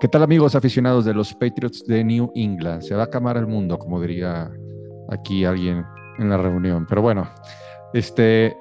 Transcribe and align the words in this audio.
¿Qué 0.00 0.08
tal 0.08 0.22
amigos 0.22 0.54
aficionados 0.54 1.04
de 1.04 1.12
los 1.12 1.34
Patriots 1.34 1.84
de 1.84 2.02
New 2.02 2.32
England? 2.34 2.80
Se 2.80 2.94
va 2.94 3.02
a 3.02 3.04
acabar 3.04 3.36
el 3.36 3.46
mundo, 3.46 3.78
como 3.78 4.00
diría 4.00 4.50
aquí 5.10 5.44
alguien 5.44 5.84
en 6.18 6.30
la 6.30 6.38
reunión. 6.38 6.86
Pero 6.88 7.02
bueno, 7.02 7.28
este, 7.92 8.56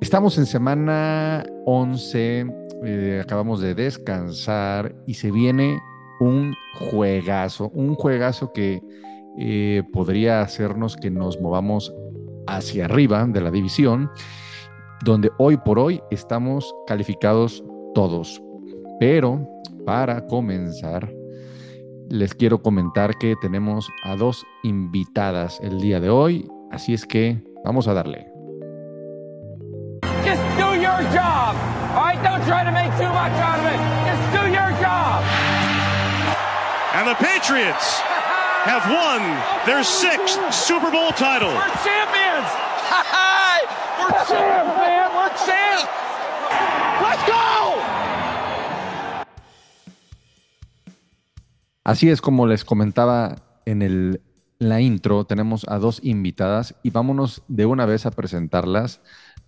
estamos 0.00 0.36
en 0.36 0.46
semana 0.46 1.46
11, 1.66 2.46
eh, 2.82 3.20
acabamos 3.22 3.60
de 3.60 3.76
descansar 3.76 4.92
y 5.06 5.14
se 5.14 5.30
viene 5.30 5.78
un 6.18 6.52
juegazo, 6.90 7.68
un 7.68 7.94
juegazo 7.94 8.52
que 8.52 8.82
eh, 9.38 9.84
podría 9.92 10.40
hacernos 10.40 10.96
que 10.96 11.08
nos 11.08 11.40
movamos 11.40 11.94
hacia 12.48 12.86
arriba 12.86 13.24
de 13.28 13.40
la 13.40 13.52
división, 13.52 14.10
donde 15.04 15.30
hoy 15.38 15.56
por 15.56 15.78
hoy 15.78 16.02
estamos 16.10 16.74
calificados 16.88 17.62
todos. 17.94 18.42
Pero 18.98 19.53
para 19.84 20.26
comenzar, 20.26 21.10
les 22.08 22.34
quiero 22.34 22.62
comentar 22.62 23.16
que 23.18 23.34
tenemos 23.40 23.88
a 24.04 24.16
dos 24.16 24.46
invitadas 24.62 25.60
el 25.62 25.80
día 25.80 26.00
de 26.00 26.10
hoy, 26.10 26.48
así 26.70 26.94
es 26.94 27.06
que 27.06 27.42
vamos 27.64 27.88
a 27.88 27.94
darle. 27.94 28.26
Just 30.24 30.42
do 30.56 30.74
your 30.74 31.02
job. 31.12 31.54
All 31.94 32.04
right, 32.04 32.20
don't 32.22 32.44
try 32.46 32.64
to 32.64 32.72
make 32.72 32.90
too 32.96 33.12
much 33.12 33.32
out 33.40 33.58
of 33.60 33.66
it. 33.66 33.80
Just 34.08 34.24
do 34.32 34.42
your 34.50 34.70
job. 34.80 35.22
And 36.94 37.08
the 37.08 37.14
Patriots 37.16 38.00
have 38.64 38.88
won 38.88 39.20
their 39.66 39.84
sixth 39.84 40.40
Super 40.52 40.90
Bowl 40.90 41.10
title. 41.12 41.52
We're 41.52 41.76
champions. 41.84 42.48
We're 44.00 44.10
champs, 44.28 44.76
man. 44.80 45.08
We're 45.14 45.28
champs. 45.44 45.88
Así 51.84 52.08
es 52.08 52.20
como 52.20 52.46
les 52.46 52.64
comentaba 52.64 53.36
en 53.66 53.82
el, 53.82 54.22
la 54.58 54.80
intro, 54.80 55.24
tenemos 55.24 55.66
a 55.68 55.78
dos 55.78 56.00
invitadas 56.02 56.74
y 56.82 56.90
vámonos 56.90 57.42
de 57.48 57.66
una 57.66 57.84
vez 57.86 58.06
a 58.06 58.10
presentarlas. 58.10 59.00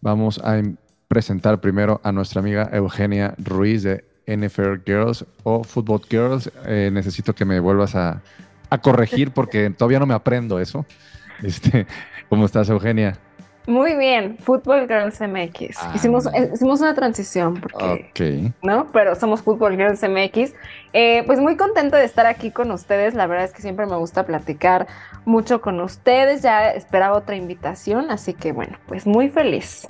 Vamos 0.03 0.39
a 0.45 0.59
em- 0.59 0.77
presentar 1.09 1.61
primero 1.61 2.01
a 2.05 2.13
nuestra 2.13 2.41
amiga 2.41 2.69
Eugenia 2.73 3.35
Ruiz 3.39 3.83
de 3.83 4.05
NFL 4.27 4.83
Girls 4.85 5.25
o 5.45 5.65
Football 5.65 6.03
Girls. 6.11 6.51
Eh, 6.67 6.91
necesito 6.93 7.35
que 7.35 7.45
me 7.45 7.59
vuelvas 7.59 7.95
a, 7.95 8.23
a 8.69 8.79
corregir 8.79 9.31
porque 9.31 9.71
todavía 9.71 10.01
no 10.01 10.07
me 10.07 10.15
aprendo 10.15 10.61
eso. 10.61 10.85
Este, 11.43 11.87
¿Cómo 12.29 12.45
estás, 12.45 12.69
Eugenia? 12.69 13.19
Muy 13.67 13.97
bien, 13.97 14.39
Football 14.39 14.87
Girls 14.87 15.21
MX. 15.21 15.77
Ah. 15.81 15.93
hicimos, 15.95 16.27
eh, 16.27 16.51
hicimos 16.55 16.81
una 16.81 16.95
transición 16.95 17.55
porque, 17.55 18.11
Ok. 18.11 18.55
¿no? 18.63 18.87
Pero 18.93 19.15
somos 19.17 19.43
Football 19.43 19.77
Girls 19.77 20.03
MX. 20.03 20.55
Eh, 20.93 21.25
pues 21.27 21.41
muy 21.41 21.57
contenta 21.57 21.97
de 21.97 22.05
estar 22.05 22.27
aquí 22.27 22.51
con 22.53 22.71
ustedes. 22.71 23.15
La 23.15 23.27
verdad 23.27 23.45
es 23.45 23.53
que 23.53 23.63
siempre 23.63 23.87
me 23.87 23.97
gusta 23.97 24.25
platicar 24.25 24.87
mucho 25.25 25.61
con 25.61 25.81
ustedes. 25.81 26.43
Ya 26.43 26.71
esperaba 26.71 27.17
otra 27.17 27.35
invitación, 27.35 28.11
así 28.11 28.35
que 28.35 28.53
bueno, 28.53 28.79
pues 28.87 29.07
muy 29.07 29.29
feliz. 29.31 29.87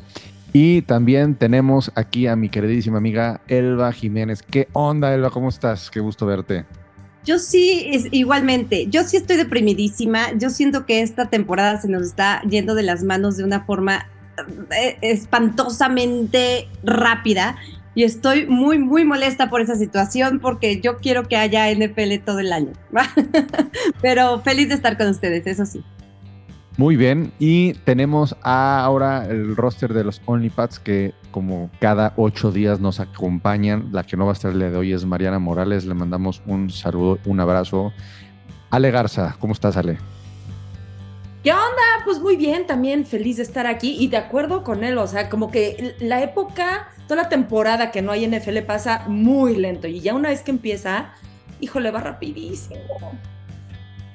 Y 0.53 0.81
también 0.83 1.35
tenemos 1.35 1.93
aquí 1.97 2.27
a 2.27 2.35
mi 2.35 2.49
queridísima 2.49 2.97
amiga 2.97 3.43
Elba 3.47 3.93
Jiménez. 3.93 4.43
¿Qué 4.43 4.69
onda, 4.73 5.13
Elba? 5.13 5.29
¿Cómo 5.29 5.51
estás? 5.51 5.91
Qué 5.91 6.01
gusto 6.01 6.25
verte. 6.25 6.65
Yo 7.27 7.41
sí, 7.41 7.89
es, 7.91 8.07
igualmente, 8.13 8.87
yo 8.89 9.03
sí 9.03 9.17
estoy 9.17 9.37
deprimidísima. 9.37 10.33
Yo 10.39 10.49
siento 10.49 10.87
que 10.87 11.03
esta 11.03 11.27
temporada 11.27 11.81
se 11.81 11.89
nos 11.89 12.03
está 12.03 12.41
yendo 12.43 12.77
de 12.77 12.85
las 12.85 13.03
manos 13.03 13.37
de 13.37 13.43
una 13.43 13.65
forma 13.65 14.07
eh, 14.81 14.97
espantosamente 15.01 16.69
rápida 16.85 17.57
y 17.97 18.05
estoy 18.05 18.47
muy, 18.47 18.79
muy 18.79 19.05
molesta 19.05 19.51
por 19.51 19.61
esa 19.61 19.75
situación 19.75 20.39
porque 20.39 20.81
yo 20.81 20.99
quiero 20.99 21.27
que 21.27 21.37
haya 21.37 21.69
NFL 21.75 22.19
todo 22.25 22.39
el 22.39 22.53
año. 22.53 22.73
Pero 24.01 24.41
feliz 24.43 24.69
de 24.69 24.75
estar 24.75 24.97
con 24.97 25.09
ustedes, 25.09 25.49
eso 25.49 25.67
sí. 25.67 25.83
Muy 26.77 26.95
bien, 26.95 27.33
y 27.39 27.73
tenemos 27.85 28.37
ahora 28.43 29.27
el 29.27 29.57
roster 29.57 29.95
de 29.95 30.05
los 30.05 30.21
OnlyPads 30.27 30.79
que 30.79 31.15
como 31.37 31.71
cada 31.81 32.15
ocho 32.17 32.51
días 32.51 32.81
nos 32.81 32.99
acompañan. 32.99 33.91
La 33.93 34.05
que 34.05 34.17
no 34.17 34.25
va 34.25 34.31
a 34.31 34.33
estar 34.33 34.53
el 34.53 34.59
día 34.59 34.71
de 34.71 34.79
hoy 34.79 34.95
es 34.95 35.05
Mariana 35.05 35.39
Morales. 35.39 35.85
Le 35.85 35.93
mandamos 35.93 36.41
un 36.47 36.71
saludo, 36.71 37.19
un 37.27 37.41
abrazo. 37.41 37.93
Ale 38.71 38.91
Garza, 38.91 39.37
¿cómo 39.39 39.53
estás, 39.53 39.77
Ale? 39.77 39.99
¿Qué 41.45 41.53
onda? 41.53 42.05
Pues 42.07 42.21
muy 42.21 42.37
bien, 42.37 42.67
también 42.67 43.05
feliz 43.05 43.37
de 43.37 43.43
estar 43.43 43.67
aquí 43.67 43.99
y 44.01 44.09
de 44.09 44.17
acuerdo 44.17 44.65
con 44.65 44.83
él, 44.83 44.97
o 44.97 45.07
sea, 45.07 45.29
como 45.29 45.51
que 45.51 45.95
la 46.01 46.23
época, 46.23 46.89
toda 47.07 47.25
la 47.25 47.29
temporada 47.29 47.91
que 47.91 48.01
no 48.01 48.13
hay 48.13 48.27
NFL 48.27 48.61
pasa 48.61 49.05
muy 49.07 49.57
lento 49.57 49.89
y 49.89 50.01
ya 50.01 50.15
una 50.15 50.31
vez 50.31 50.41
que 50.41 50.53
empieza, 50.53 51.13
híjole, 51.61 51.91
va 51.91 52.01
rapidísimo. 52.01 52.81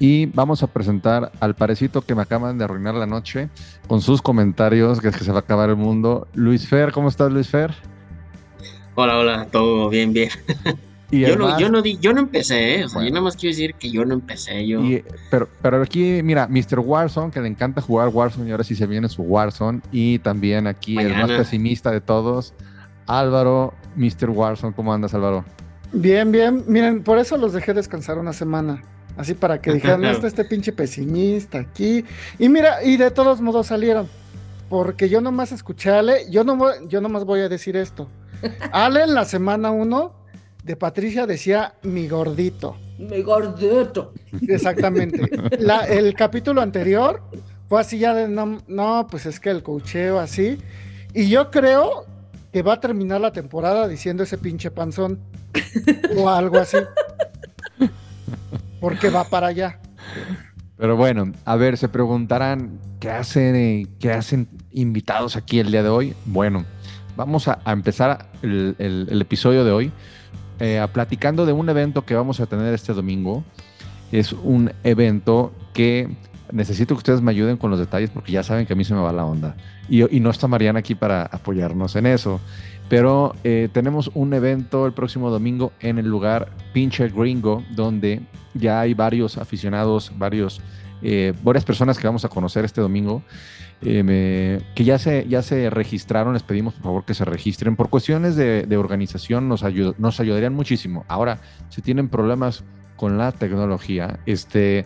Y 0.03 0.25
vamos 0.25 0.63
a 0.63 0.67
presentar 0.67 1.31
al 1.39 1.53
parecito 1.53 2.01
que 2.01 2.16
me 2.16 2.23
acaban 2.23 2.57
de 2.57 2.63
arruinar 2.63 2.95
la 2.95 3.06
noche 3.06 3.50
con 3.88 4.01
sus 4.01 4.19
comentarios, 4.19 5.00
que 5.00 5.09
es 5.09 5.16
que 5.16 5.23
se 5.23 5.31
va 5.31 5.38
a 5.38 5.41
acabar 5.41 5.69
el 5.69 5.75
mundo. 5.75 6.28
Luis 6.34 6.67
Fer, 6.67 6.91
¿cómo 6.91 7.07
estás, 7.07 7.31
Luis 7.31 7.47
Fer? 7.50 7.72
Hola, 8.95 9.19
hola, 9.19 9.47
todo 9.51 9.89
bien, 9.89 10.12
bien. 10.12 10.29
Y 11.12 11.19
Yo 11.19 11.35
no, 11.35 11.59
yo 11.59 11.69
no 11.69 11.84
di, 11.84 12.00
yo 12.00 12.13
no 12.13 12.22
empecé, 12.22 12.79
¿eh? 12.79 12.85
O 12.85 12.88
sea, 12.89 12.95
Bueno. 12.95 13.09
yo 13.09 13.13
nada 13.13 13.23
más 13.25 13.35
quiero 13.35 13.51
decir 13.53 13.75
que 13.75 13.91
yo 13.91 14.03
no 14.03 14.16
empecé, 14.16 14.66
yo. 14.66 14.81
Y, 14.81 15.03
pero, 15.29 15.47
pero 15.62 15.84
aquí, 15.84 16.22
mira, 16.23 16.47
Mr. 16.47 16.79
Warzone, 16.79 17.29
que 17.31 17.39
le 17.39 17.50
encanta 17.50 17.79
jugar 17.79 18.07
Warzone 18.07 18.47
y 18.50 18.51
ahora 18.51 18.63
sí 18.63 18.73
se 18.73 18.88
viene 18.88 19.07
su 19.07 19.22
Warzone. 19.22 19.81
Y 19.91 20.18
también 20.18 20.66
aquí 20.66 20.97
el 20.97 21.13
más 21.13 21.29
pesimista 21.29 21.91
de 21.91 22.01
todos, 22.01 22.56
Álvaro, 23.06 23.75
Mr. 23.97 24.31
Warzone. 24.31 24.73
¿Cómo 24.73 24.94
andas, 24.94 25.13
Álvaro? 25.13 25.45
Bien, 25.94 26.31
bien. 26.31 26.63
Miren, 26.68 27.03
por 27.03 27.19
eso 27.19 27.38
los 27.38 27.53
dejé 27.53 27.75
descansar 27.75 28.18
una 28.18 28.33
semana. 28.33 28.81
Así 29.18 29.34
para 29.34 29.62
que 29.62 29.72
dijeran, 29.74 30.02
no 30.02 30.10
está 30.10 30.28
este 30.28 30.46
pinche 30.46 30.72
pesimista 30.72 31.60
aquí. 31.60 32.04
Y 32.40 32.50
mira, 32.50 32.84
y 32.84 32.98
de 32.98 33.12
todos 33.12 33.42
modos 33.42 33.68
salieron. 33.68 34.08
Porque 34.70 35.10
yo 35.10 35.20
nomás 35.22 35.52
escuché 35.52 35.90
a 35.92 36.00
Ale, 36.00 36.26
yo, 36.30 36.44
no, 36.44 36.58
yo 36.88 37.02
nomás 37.02 37.26
voy 37.26 37.42
a 37.42 37.50
decir 37.50 37.76
esto. 37.76 38.08
Ale 38.72 39.04
en 39.04 39.14
la 39.14 39.26
semana 39.26 39.72
1 39.72 40.14
de 40.64 40.76
Patricia 40.76 41.26
decía 41.28 41.74
mi 41.84 42.08
gordito. 42.08 42.78
Mi 42.98 43.22
gordito. 43.22 44.14
Exactamente. 44.48 45.30
La- 45.60 45.86
el 45.88 46.14
capítulo 46.14 46.62
anterior 46.62 47.22
fue 47.68 47.82
así 47.82 48.00
ya 48.00 48.14
de 48.14 48.28
no, 48.28 48.60
no, 48.68 49.08
pues 49.10 49.26
es 49.26 49.40
que 49.40 49.50
el 49.50 49.62
cocheo 49.64 50.20
así. 50.20 50.58
Y 51.14 51.28
yo 51.28 51.52
creo 51.52 52.06
que 52.54 52.62
va 52.62 52.74
a 52.74 52.80
terminar 52.80 53.20
la 53.22 53.32
temporada 53.32 53.88
diciendo 53.88 54.24
ese 54.24 54.38
pinche 54.38 54.72
panzón. 54.72 55.20
o 56.16 56.30
algo 56.30 56.60
así. 56.60 56.78
Porque 58.81 59.09
va 59.09 59.24
para 59.24 59.47
allá. 59.47 59.80
Pero 60.75 60.97
bueno, 60.97 61.31
a 61.46 61.56
ver, 61.56 61.78
se 61.78 61.88
preguntarán, 61.88 62.80
¿qué 63.00 63.12
hacen, 63.12 63.56
eh, 63.56 63.88
qué 64.00 64.12
hacen 64.12 64.50
invitados 64.72 65.38
aquí 65.38 65.59
el 65.59 65.72
día 65.72 65.84
de 65.84 65.90
hoy? 65.90 66.16
Bueno, 66.25 66.66
vamos 67.16 67.47
a, 67.47 67.59
empezar 67.68 68.28
el, 68.42 69.08
episodio 69.22 69.64
de 69.64 69.72
hoy 69.72 69.92
eh, 70.59 70.86
platicando 70.92 71.46
de 71.46 71.53
un 71.53 71.69
evento 71.69 72.03
que 72.03 72.16
vamos 72.16 72.40
a 72.40 72.47
tener 72.47 72.74
este 72.74 72.94
domingo. 72.94 73.44
Es 74.12 74.34
un 74.34 74.74
evento 74.84 75.53
que 75.74 76.09
necesito 76.52 76.96
que 76.96 76.98
ustedes 76.98 77.22
me 77.22 77.31
ayuden 77.31 77.56
con 77.56 77.69
los 77.69 77.80
detalles 77.80 78.09
porque 78.09 78.34
ya 78.34 78.44
saben 78.44 78.66
que 78.66 78.74
a 78.74 78.75
mí 78.75 78.84
se 78.84 78.94
me 78.94 79.02
va 79.02 79.13
la 79.13 79.24
onda. 79.24 79.56
Y, 79.88 80.13
y 80.13 80.19
no 80.19 80.31
está 80.31 80.48
Mariana 80.48 80.80
aquí 80.80 80.96
para 80.96 81.22
apoyarnos 81.24 81.96
en 81.96 82.08
eso. 82.08 82.42
Pero 82.92 83.36
eh, 83.46 83.69
tenemos 83.72 84.12
un 84.16 84.34
evento 84.34 84.86
el 84.86 84.92
próximo 84.92 85.30
domingo 85.30 85.72
en 85.80 85.98
el 85.98 86.08
lugar 86.08 86.50
Pinche 86.74 87.08
Gringo, 87.08 87.63
donde 87.69 88.19
ya 88.53 88.81
hay 88.81 88.94
varios 88.94 89.38
aficionados, 89.38 90.12
varios, 90.17 90.62
eh, 91.01 91.34
varias 91.44 91.66
personas 91.66 91.97
que 91.97 92.07
vamos 92.07 92.25
a 92.25 92.29
conocer 92.29 92.66
este 92.66 92.81
domingo, 92.81 93.23
eh, 93.84 94.62
que 94.75 94.84
ya 94.84 95.00
se, 95.00 95.28
ya 95.28 95.41
se 95.41 95.69
registraron. 95.69 96.34
Les 96.34 96.44
pedimos 96.44 96.73
por 96.75 96.84
favor 96.84 97.06
que 97.06 97.13
se 97.13 97.25
registren. 97.25 97.75
Por 97.75 97.89
cuestiones 97.89 98.35
de, 98.35 98.78
organización 98.78 99.50
nos, 99.50 99.63
ayu- 99.63 99.95
nos 99.98 100.19
ayudarían 100.19 100.53
muchísimo. 100.53 101.06
Ahora, 101.07 101.39
si 101.69 101.81
tienen 101.81 102.09
problemas 102.09 102.63
con 102.95 103.18
la 103.18 103.31
tecnología, 103.31 104.19
este, 104.27 104.86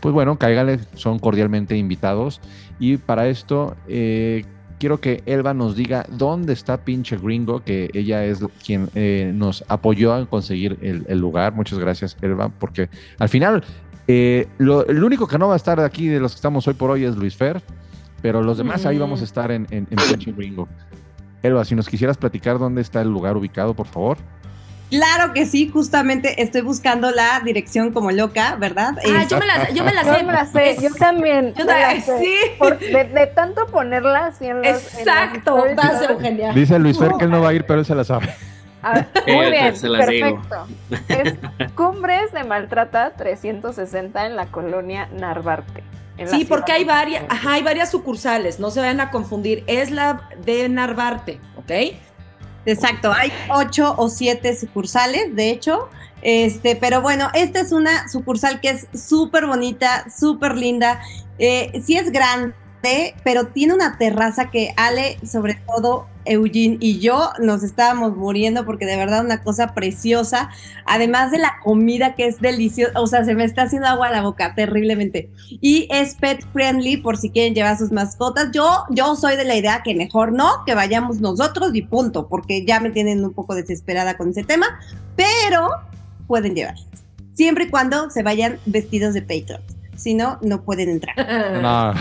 pues 0.00 0.14
bueno, 0.14 0.38
cáiganle, 0.38 0.80
son 0.94 1.18
cordialmente 1.18 1.76
invitados. 1.76 2.40
Y 2.78 2.96
para 2.96 3.28
esto, 3.28 3.76
eh, 3.88 4.44
quiero 4.80 4.98
que 5.00 5.22
Elba 5.26 5.54
nos 5.54 5.76
diga 5.76 6.04
dónde 6.10 6.52
está 6.54 6.78
pinche 6.78 7.16
gringo, 7.18 7.62
que 7.62 7.88
ella 7.94 8.24
es 8.24 8.40
quien 8.66 8.88
eh, 8.96 9.30
nos 9.32 9.62
apoyó 9.68 10.18
en 10.18 10.26
conseguir 10.26 10.76
el, 10.82 11.04
el 11.06 11.18
lugar. 11.20 11.54
Muchas 11.54 11.78
gracias, 11.78 12.16
Elba, 12.22 12.48
porque 12.48 12.88
al 13.20 13.28
final, 13.28 13.62
eh, 14.08 14.48
lo- 14.58 14.84
el 14.86 15.04
único 15.04 15.28
que 15.28 15.38
no 15.38 15.46
va 15.46 15.52
a 15.54 15.56
estar 15.56 15.78
aquí 15.78 16.08
de 16.08 16.18
los 16.18 16.32
que 16.32 16.36
estamos 16.36 16.66
hoy 16.66 16.74
por 16.74 16.90
hoy 16.90 17.04
es 17.04 17.14
Luis 17.16 17.36
Fer, 17.36 17.62
pero 18.22 18.42
los 18.42 18.58
demás 18.58 18.84
ahí 18.86 18.98
vamos 18.98 19.20
a 19.20 19.24
estar 19.24 19.52
en, 19.52 19.66
en, 19.70 19.86
en 19.90 19.98
pinche 20.08 20.32
gringo. 20.32 20.66
Elba, 21.42 21.64
si 21.64 21.74
nos 21.74 21.88
quisieras 21.88 22.16
platicar 22.16 22.58
dónde 22.58 22.80
está 22.80 23.00
el 23.02 23.08
lugar 23.08 23.36
ubicado, 23.36 23.74
por 23.74 23.86
favor. 23.86 24.18
Claro 24.90 25.32
que 25.32 25.46
sí, 25.46 25.68
justamente 25.68 26.42
estoy 26.42 26.62
buscando 26.62 27.10
la 27.12 27.40
dirección 27.44 27.92
como 27.92 28.10
loca, 28.10 28.56
¿verdad? 28.56 28.94
Ah, 28.98 29.22
Es- 29.22 29.28
yo 29.28 29.38
me 29.38 29.46
la, 29.46 29.70
yo 29.70 29.84
me 29.84 29.92
la 29.94 30.02
Yo 30.02 30.14
sé. 30.16 30.22
me 30.24 30.32
la 30.32 30.46
sé, 30.46 30.76
yo 30.82 30.94
también. 30.98 31.54
Yo 31.54 31.64
me 31.64 31.72
la 31.72 31.80
también, 31.80 32.02
sé. 32.02 32.18
sí. 32.18 32.34
Por- 32.58 32.78
de, 32.78 33.04
de 33.04 33.26
tanto 33.28 33.66
ponerla 33.66 34.26
así 34.26 34.46
en 34.46 34.56
los. 34.58 34.66
en 34.66 34.72
las 34.74 34.94
Exacto, 34.98 35.64
¿sabes? 35.76 36.10
Eugenia. 36.10 36.52
Dice 36.52 36.78
Luis 36.78 36.98
Fer 36.98 37.12
que 37.18 37.24
él 37.24 37.30
no 37.30 37.40
va 37.40 37.50
a 37.50 37.52
ir, 37.54 37.64
pero 37.66 37.78
él 37.80 37.86
se 37.86 37.94
la 37.94 38.04
sabe. 38.04 38.28
Ah, 38.82 39.04
Eh, 39.26 39.34
muy 39.36 39.50
bien, 39.50 39.76
se 39.76 39.88
las 39.88 40.06
digo. 40.08 40.42
perfecto. 40.88 41.34
Es 41.60 41.70
Cumbres 41.74 42.32
de 42.32 42.44
Maltrata 42.44 43.10
360 43.16 44.26
en 44.26 44.36
la 44.36 44.46
colonia 44.46 45.08
Narvarte. 45.12 45.84
en 46.18 46.28
Sí, 46.28 46.44
porque 46.44 46.72
hay 46.72 46.84
varias, 46.84 47.24
ajá, 47.28 47.52
hay 47.52 47.62
varias 47.62 47.90
sucursales, 47.90 48.58
no 48.58 48.70
se 48.70 48.80
vayan 48.80 49.00
a 49.00 49.10
confundir. 49.10 49.62
Es 49.66 49.90
la 49.90 50.22
de 50.44 50.68
Narvarte, 50.68 51.40
¿ok? 51.56 51.70
Exacto, 52.66 53.12
hay 53.12 53.32
ocho 53.48 53.94
o 53.96 54.08
siete 54.08 54.56
sucursales, 54.56 55.34
de 55.34 55.50
hecho. 55.50 55.88
Este, 56.22 56.76
pero 56.76 57.00
bueno, 57.00 57.30
esta 57.32 57.60
es 57.60 57.72
una 57.72 58.08
sucursal 58.08 58.60
que 58.60 58.70
es 58.70 58.86
súper 58.92 59.46
bonita, 59.46 60.06
súper 60.10 60.56
linda. 60.56 61.00
Eh, 61.38 61.80
sí 61.82 61.96
es 61.96 62.12
grande, 62.12 62.54
pero 63.24 63.48
tiene 63.48 63.74
una 63.74 63.98
terraza 63.98 64.50
que 64.50 64.72
Ale, 64.76 65.18
sobre 65.26 65.54
todo 65.54 66.06
Eugene 66.24 66.76
y 66.80 66.98
yo, 66.98 67.30
nos 67.38 67.62
estábamos 67.62 68.16
muriendo 68.16 68.64
porque 68.64 68.86
de 68.86 68.96
verdad 68.96 69.24
una 69.24 69.42
cosa 69.42 69.74
preciosa. 69.74 70.50
Además 70.86 71.30
de 71.30 71.38
la 71.38 71.54
comida 71.62 72.14
que 72.14 72.26
es 72.26 72.40
deliciosa, 72.40 72.98
o 73.00 73.06
sea, 73.06 73.24
se 73.24 73.34
me 73.34 73.44
está 73.44 73.62
haciendo 73.62 73.88
agua 73.88 74.08
a 74.08 74.12
la 74.12 74.22
boca 74.22 74.54
terriblemente. 74.54 75.30
Y 75.60 75.88
es 75.90 76.14
pet 76.14 76.44
friendly 76.52 76.98
por 76.98 77.16
si 77.16 77.30
quieren 77.30 77.54
llevar 77.54 77.78
sus 77.78 77.92
mascotas. 77.92 78.50
Yo, 78.52 78.84
yo 78.90 79.16
soy 79.16 79.36
de 79.36 79.44
la 79.44 79.56
idea 79.56 79.82
que 79.82 79.94
mejor 79.94 80.32
no, 80.32 80.64
que 80.66 80.74
vayamos 80.74 81.20
nosotros 81.20 81.74
y 81.74 81.82
punto, 81.82 82.28
porque 82.28 82.64
ya 82.64 82.80
me 82.80 82.90
tienen 82.90 83.24
un 83.24 83.32
poco 83.32 83.54
desesperada 83.54 84.16
con 84.16 84.30
ese 84.30 84.44
tema, 84.44 84.80
pero 85.16 85.70
pueden 86.26 86.54
llevar. 86.54 86.76
Siempre 87.34 87.64
y 87.64 87.70
cuando 87.70 88.10
se 88.10 88.22
vayan 88.22 88.58
vestidos 88.66 89.14
de 89.14 89.22
Patriot. 89.22 89.79
Si 90.00 90.14
no, 90.14 90.38
no 90.42 90.62
pueden 90.64 90.88
entrar. 90.88 91.14
No. 91.62 91.92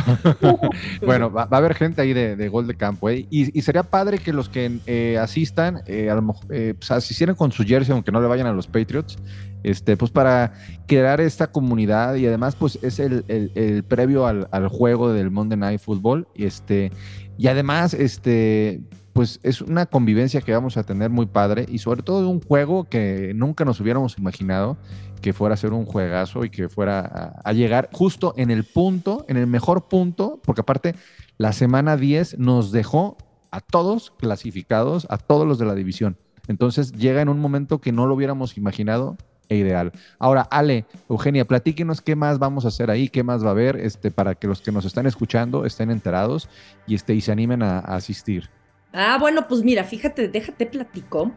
bueno, 1.06 1.32
va, 1.32 1.46
va 1.46 1.58
a 1.58 1.60
haber 1.60 1.76
gente 1.76 2.02
ahí 2.02 2.14
de, 2.14 2.36
de 2.36 2.48
gol 2.50 2.66
de 2.68 2.76
campo, 2.76 3.10
¿eh? 3.10 3.26
Y, 3.30 3.58
y 3.58 3.62
sería 3.62 3.84
padre 3.84 4.20
que 4.20 4.32
los 4.34 4.48
que 4.50 4.80
eh, 4.88 5.18
asistan, 5.18 5.82
eh, 5.86 6.10
a 6.10 6.16
lo 6.16 6.22
mejor, 6.22 6.46
eh, 6.50 6.74
pues, 6.78 6.92
asistieran 6.92 7.36
con 7.36 7.52
su 7.52 7.64
jersey, 7.64 7.92
aunque 7.94 8.12
no 8.12 8.22
le 8.22 8.28
vayan 8.28 8.48
a 8.48 8.54
los 8.54 8.68
Patriots, 8.68 9.18
este, 9.64 9.98
pues 9.98 10.12
para 10.12 10.54
crear 10.88 11.20
esta 11.20 11.48
comunidad 11.48 12.16
y 12.16 12.26
además, 12.26 12.56
pues 12.56 12.80
es 12.82 13.00
el, 13.00 13.26
el- 13.28 13.52
el 13.56 13.84
previo 13.84 14.26
al, 14.26 14.48
al 14.52 14.70
juego 14.70 15.12
del 15.12 15.30
Monday 15.32 15.58
Night 15.58 15.82
Football, 15.82 16.28
y 16.34 16.46
este, 16.46 16.92
y 17.38 17.48
además, 17.48 17.94
este, 17.94 18.82
pues 19.20 19.42
es 19.44 19.60
una 19.60 19.86
convivencia 19.86 20.40
que 20.40 20.54
vamos 20.54 20.78
a 20.78 20.84
tener 20.84 21.10
muy 21.10 21.26
padre 21.26 21.66
y 21.68 21.80
sobre 21.80 22.04
todo 22.04 22.30
un 22.30 22.40
juego 22.40 22.86
que 22.86 23.34
nunca 23.36 23.66
nos 23.66 23.82
hubiéramos 23.82 24.18
imaginado 24.18 24.78
que 25.22 25.34
fuera 25.34 25.56
a 25.56 25.58
ser 25.58 25.74
un 25.74 25.84
juegazo 25.84 26.46
y 26.46 26.50
que 26.50 26.70
fuera 26.70 27.36
a, 27.44 27.52
llegar 27.52 27.90
justo 27.92 28.34
en 28.38 28.50
el 28.50 28.64
punto, 28.64 29.26
en 29.28 29.36
el 29.36 29.46
mejor 29.46 29.90
punto, 29.90 30.40
porque 30.46 30.62
aparte 30.62 30.96
la 31.38 31.52
semana 31.52 31.98
10 31.98 32.40
nos 32.40 32.72
dejó 32.72 33.18
a 33.52 33.60
todos 33.60 34.12
clasificados, 34.12 35.06
a 35.10 35.18
todos 35.18 35.46
los 35.46 35.60
de 35.60 35.66
la 35.66 35.76
división. 35.76 36.16
Entonces 36.48 36.94
llega 36.94 37.22
en 37.22 37.28
un 37.28 37.42
momento 37.42 37.82
que 37.82 37.92
no 37.92 38.08
lo 38.08 38.16
hubiéramos 38.16 38.56
imaginado 38.56 39.18
e 39.50 39.58
ideal. 39.58 39.92
Ahora, 40.18 40.44
Ale, 40.44 40.86
Eugenia, 41.10 41.44
platíquenos 41.44 42.00
qué 42.00 42.16
más 42.16 42.40
vamos 42.40 42.64
a 42.64 42.70
hacer 42.70 42.90
ahí, 42.90 43.10
qué 43.10 43.24
más 43.24 43.44
va 43.44 43.50
a 43.50 43.52
haber, 43.52 43.76
este, 43.76 44.12
para 44.12 44.36
que 44.36 44.48
los 44.48 44.62
que 44.62 44.72
nos 44.72 44.86
están 44.86 45.08
escuchando 45.08 45.66
estén 45.66 45.92
enterados 45.92 46.48
y, 46.88 46.96
este, 46.96 47.16
y 47.16 47.20
se 47.20 47.34
animen 47.34 47.64
a 47.64 47.80
asistir. 47.80 48.50
Ah, 48.92 49.18
bueno, 49.20 49.48
pues 49.48 49.62
mira, 49.64 49.84
fíjate, 49.84 50.28
déjate 50.28 50.66
platico 50.66 51.32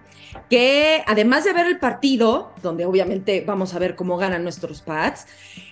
que 0.49 1.03
además 1.07 1.45
de 1.45 1.53
ver 1.53 1.67
el 1.67 1.79
partido, 1.79 2.53
donde 2.63 2.87
obviamente 2.87 3.45
vamos 3.47 3.75
a 3.75 3.79
ver 3.79 3.95
cómo 3.95 4.17
ganan 4.17 4.43
nuestros 4.43 4.81
Pats, 4.81 5.27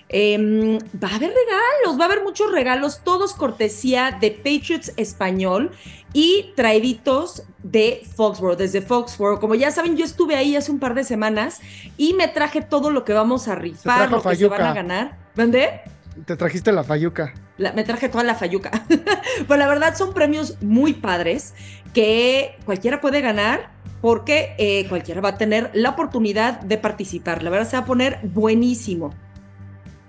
em, 0.07 0.77
va 0.77 1.07
a 1.07 1.15
haber 1.15 1.31
regalos, 1.31 1.99
va 1.99 2.03
a 2.03 2.05
haber 2.05 2.23
muchos 2.23 2.51
regalos, 2.51 3.01
todos 3.03 3.33
cortesía 3.33 4.17
de 4.21 4.29
Patriots 4.29 4.93
Español 4.97 5.71
y 6.13 6.51
traeditos 6.55 7.43
de 7.63 8.03
Foxborough, 8.15 8.57
desde 8.57 8.81
Foxborough. 8.81 9.39
Como 9.39 9.55
ya 9.55 9.71
saben, 9.71 9.97
yo 9.97 10.05
estuve 10.05 10.35
ahí 10.35 10.55
hace 10.55 10.71
un 10.71 10.79
par 10.79 10.93
de 10.93 11.03
semanas 11.03 11.61
y 11.97 12.13
me 12.13 12.27
traje 12.27 12.61
todo 12.61 12.91
lo 12.91 13.05
que 13.05 13.13
vamos 13.13 13.47
a 13.47 13.55
rifar, 13.55 14.11
lo 14.11 14.21
que 14.21 14.35
se 14.35 14.47
van 14.47 14.61
a 14.61 14.73
ganar. 14.73 15.17
¿Dónde? 15.33 15.81
Te 16.25 16.35
trajiste 16.35 16.71
la 16.71 16.83
fayuca. 16.83 17.33
La- 17.57 17.73
me 17.73 17.83
traje 17.83 18.09
toda 18.09 18.23
la 18.23 18.35
fayuca. 18.35 18.71
pues 19.47 19.59
la 19.59 19.67
verdad 19.67 19.95
son 19.95 20.13
premios 20.13 20.61
muy 20.61 20.93
padres 20.93 21.53
que 21.93 22.57
cualquiera 22.65 23.01
puede 23.01 23.21
ganar 23.21 23.71
porque 24.01 24.55
eh, 24.57 24.87
cualquiera 24.89 25.21
va 25.21 25.29
a 25.29 25.37
tener 25.37 25.69
la 25.73 25.91
oportunidad 25.91 26.59
de 26.61 26.77
participar. 26.77 27.43
La 27.43 27.49
verdad 27.49 27.67
se 27.67 27.77
va 27.77 27.83
a 27.83 27.85
poner 27.85 28.19
buenísimo. 28.23 29.13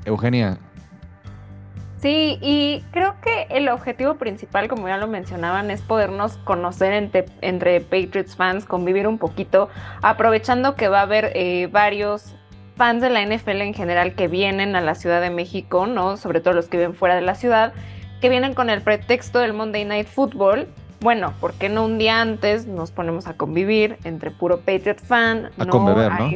Eugenia, 0.05 0.59
Sí, 2.03 2.37
y 2.41 2.85
creo 2.91 3.15
que 3.21 3.47
el 3.49 3.69
objetivo 3.69 4.17
principal, 4.17 4.67
como 4.67 4.89
ya 4.89 4.97
lo 4.97 5.07
mencionaban, 5.07 5.71
es 5.71 5.83
podernos 5.83 6.37
conocer 6.39 6.93
entre, 6.95 7.27
entre 7.43 7.81
Patriots 7.81 8.35
fans, 8.35 8.65
convivir 8.65 9.07
un 9.07 9.19
poquito, 9.19 9.69
aprovechando 10.03 10.75
que 10.75 10.89
va 10.89 10.99
a 10.99 11.03
haber 11.03 11.31
eh, 11.37 11.69
varios 11.71 12.35
fans 12.77 13.03
de 13.03 13.11
la 13.11 13.25
NFL 13.25 13.61
en 13.61 13.75
general 13.75 14.15
que 14.15 14.29
vienen 14.29 14.77
a 14.77 14.81
la 14.81 14.95
Ciudad 14.95 15.21
de 15.21 15.31
México, 15.31 15.87
¿no? 15.87 16.17
Sobre 16.17 16.41
todo 16.41 16.55
los 16.55 16.69
que 16.69 16.79
viven 16.79 16.95
fuera 16.95 17.15
de 17.15 17.23
la 17.23 17.35
ciudad, 17.35 17.73
que 18.21 18.29
vienen 18.29 18.55
con 18.55 18.71
el 18.71 18.83
pretexto 18.83 19.41
del 19.41 19.53
Monday 19.53 19.85
Night 19.85 20.07
Football. 20.07 20.69
Bueno, 21.01 21.35
¿por 21.41 21.55
qué 21.55 21.69
no 21.69 21.85
un 21.85 21.99
día 21.99 22.21
antes 22.21 22.67
nos 22.67 22.93
ponemos 22.93 23.27
a 23.27 23.35
convivir 23.35 23.99
entre 24.05 24.31
puro 24.31 24.61
Patriot 24.61 25.01
fan? 25.01 25.51
A 25.59 25.67
conbeber, 25.67 26.13
¿no? 26.13 26.31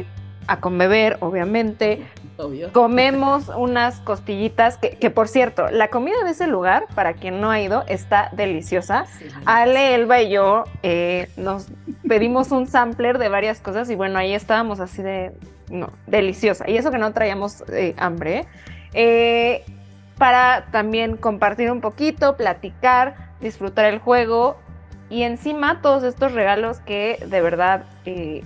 A 0.49 0.59
conbeber, 0.61 1.17
obviamente 1.19 2.05
Obvio. 2.37 2.71
comemos 2.71 3.49
unas 3.49 3.99
costillitas 3.99 4.77
que, 4.77 4.91
que, 4.91 5.09
por 5.09 5.27
cierto, 5.27 5.69
la 5.71 5.89
comida 5.89 6.15
de 6.23 6.31
ese 6.31 6.47
lugar, 6.47 6.85
para 6.95 7.13
quien 7.13 7.41
no 7.41 7.49
ha 7.51 7.59
ido, 7.59 7.83
está 7.87 8.29
deliciosa. 8.33 9.05
Ale, 9.45 9.93
Elba 9.95 10.21
y 10.21 10.29
yo 10.29 10.63
eh, 10.83 11.29
nos 11.35 11.67
pedimos 12.07 12.51
un 12.51 12.67
sampler 12.67 13.17
de 13.17 13.27
varias 13.27 13.59
cosas 13.59 13.89
y 13.89 13.95
bueno, 13.95 14.19
ahí 14.19 14.33
estábamos 14.33 14.79
así 14.79 15.01
de, 15.01 15.33
no, 15.69 15.91
deliciosa. 16.05 16.69
Y 16.69 16.77
eso 16.77 16.91
que 16.91 16.97
no 16.97 17.13
traíamos 17.13 17.63
eh, 17.71 17.93
hambre. 17.97 18.45
Eh, 18.93 19.63
para 20.17 20.65
también 20.71 21.17
compartir 21.17 21.71
un 21.71 21.81
poquito, 21.81 22.37
platicar, 22.37 23.15
disfrutar 23.39 23.85
el 23.85 23.99
juego 23.99 24.57
y 25.09 25.23
encima 25.23 25.81
todos 25.81 26.03
estos 26.03 26.33
regalos 26.33 26.79
que 26.79 27.23
de 27.27 27.41
verdad 27.41 27.85
eh, 28.05 28.43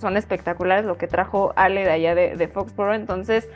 son 0.00 0.16
espectaculares, 0.16 0.84
lo 0.84 0.96
que 0.96 1.08
trajo 1.08 1.52
Ale 1.56 1.84
de 1.84 1.90
allá 1.90 2.14
de, 2.14 2.36
de 2.36 2.48
Foxborough. 2.48 2.94
Entonces, 2.94 3.48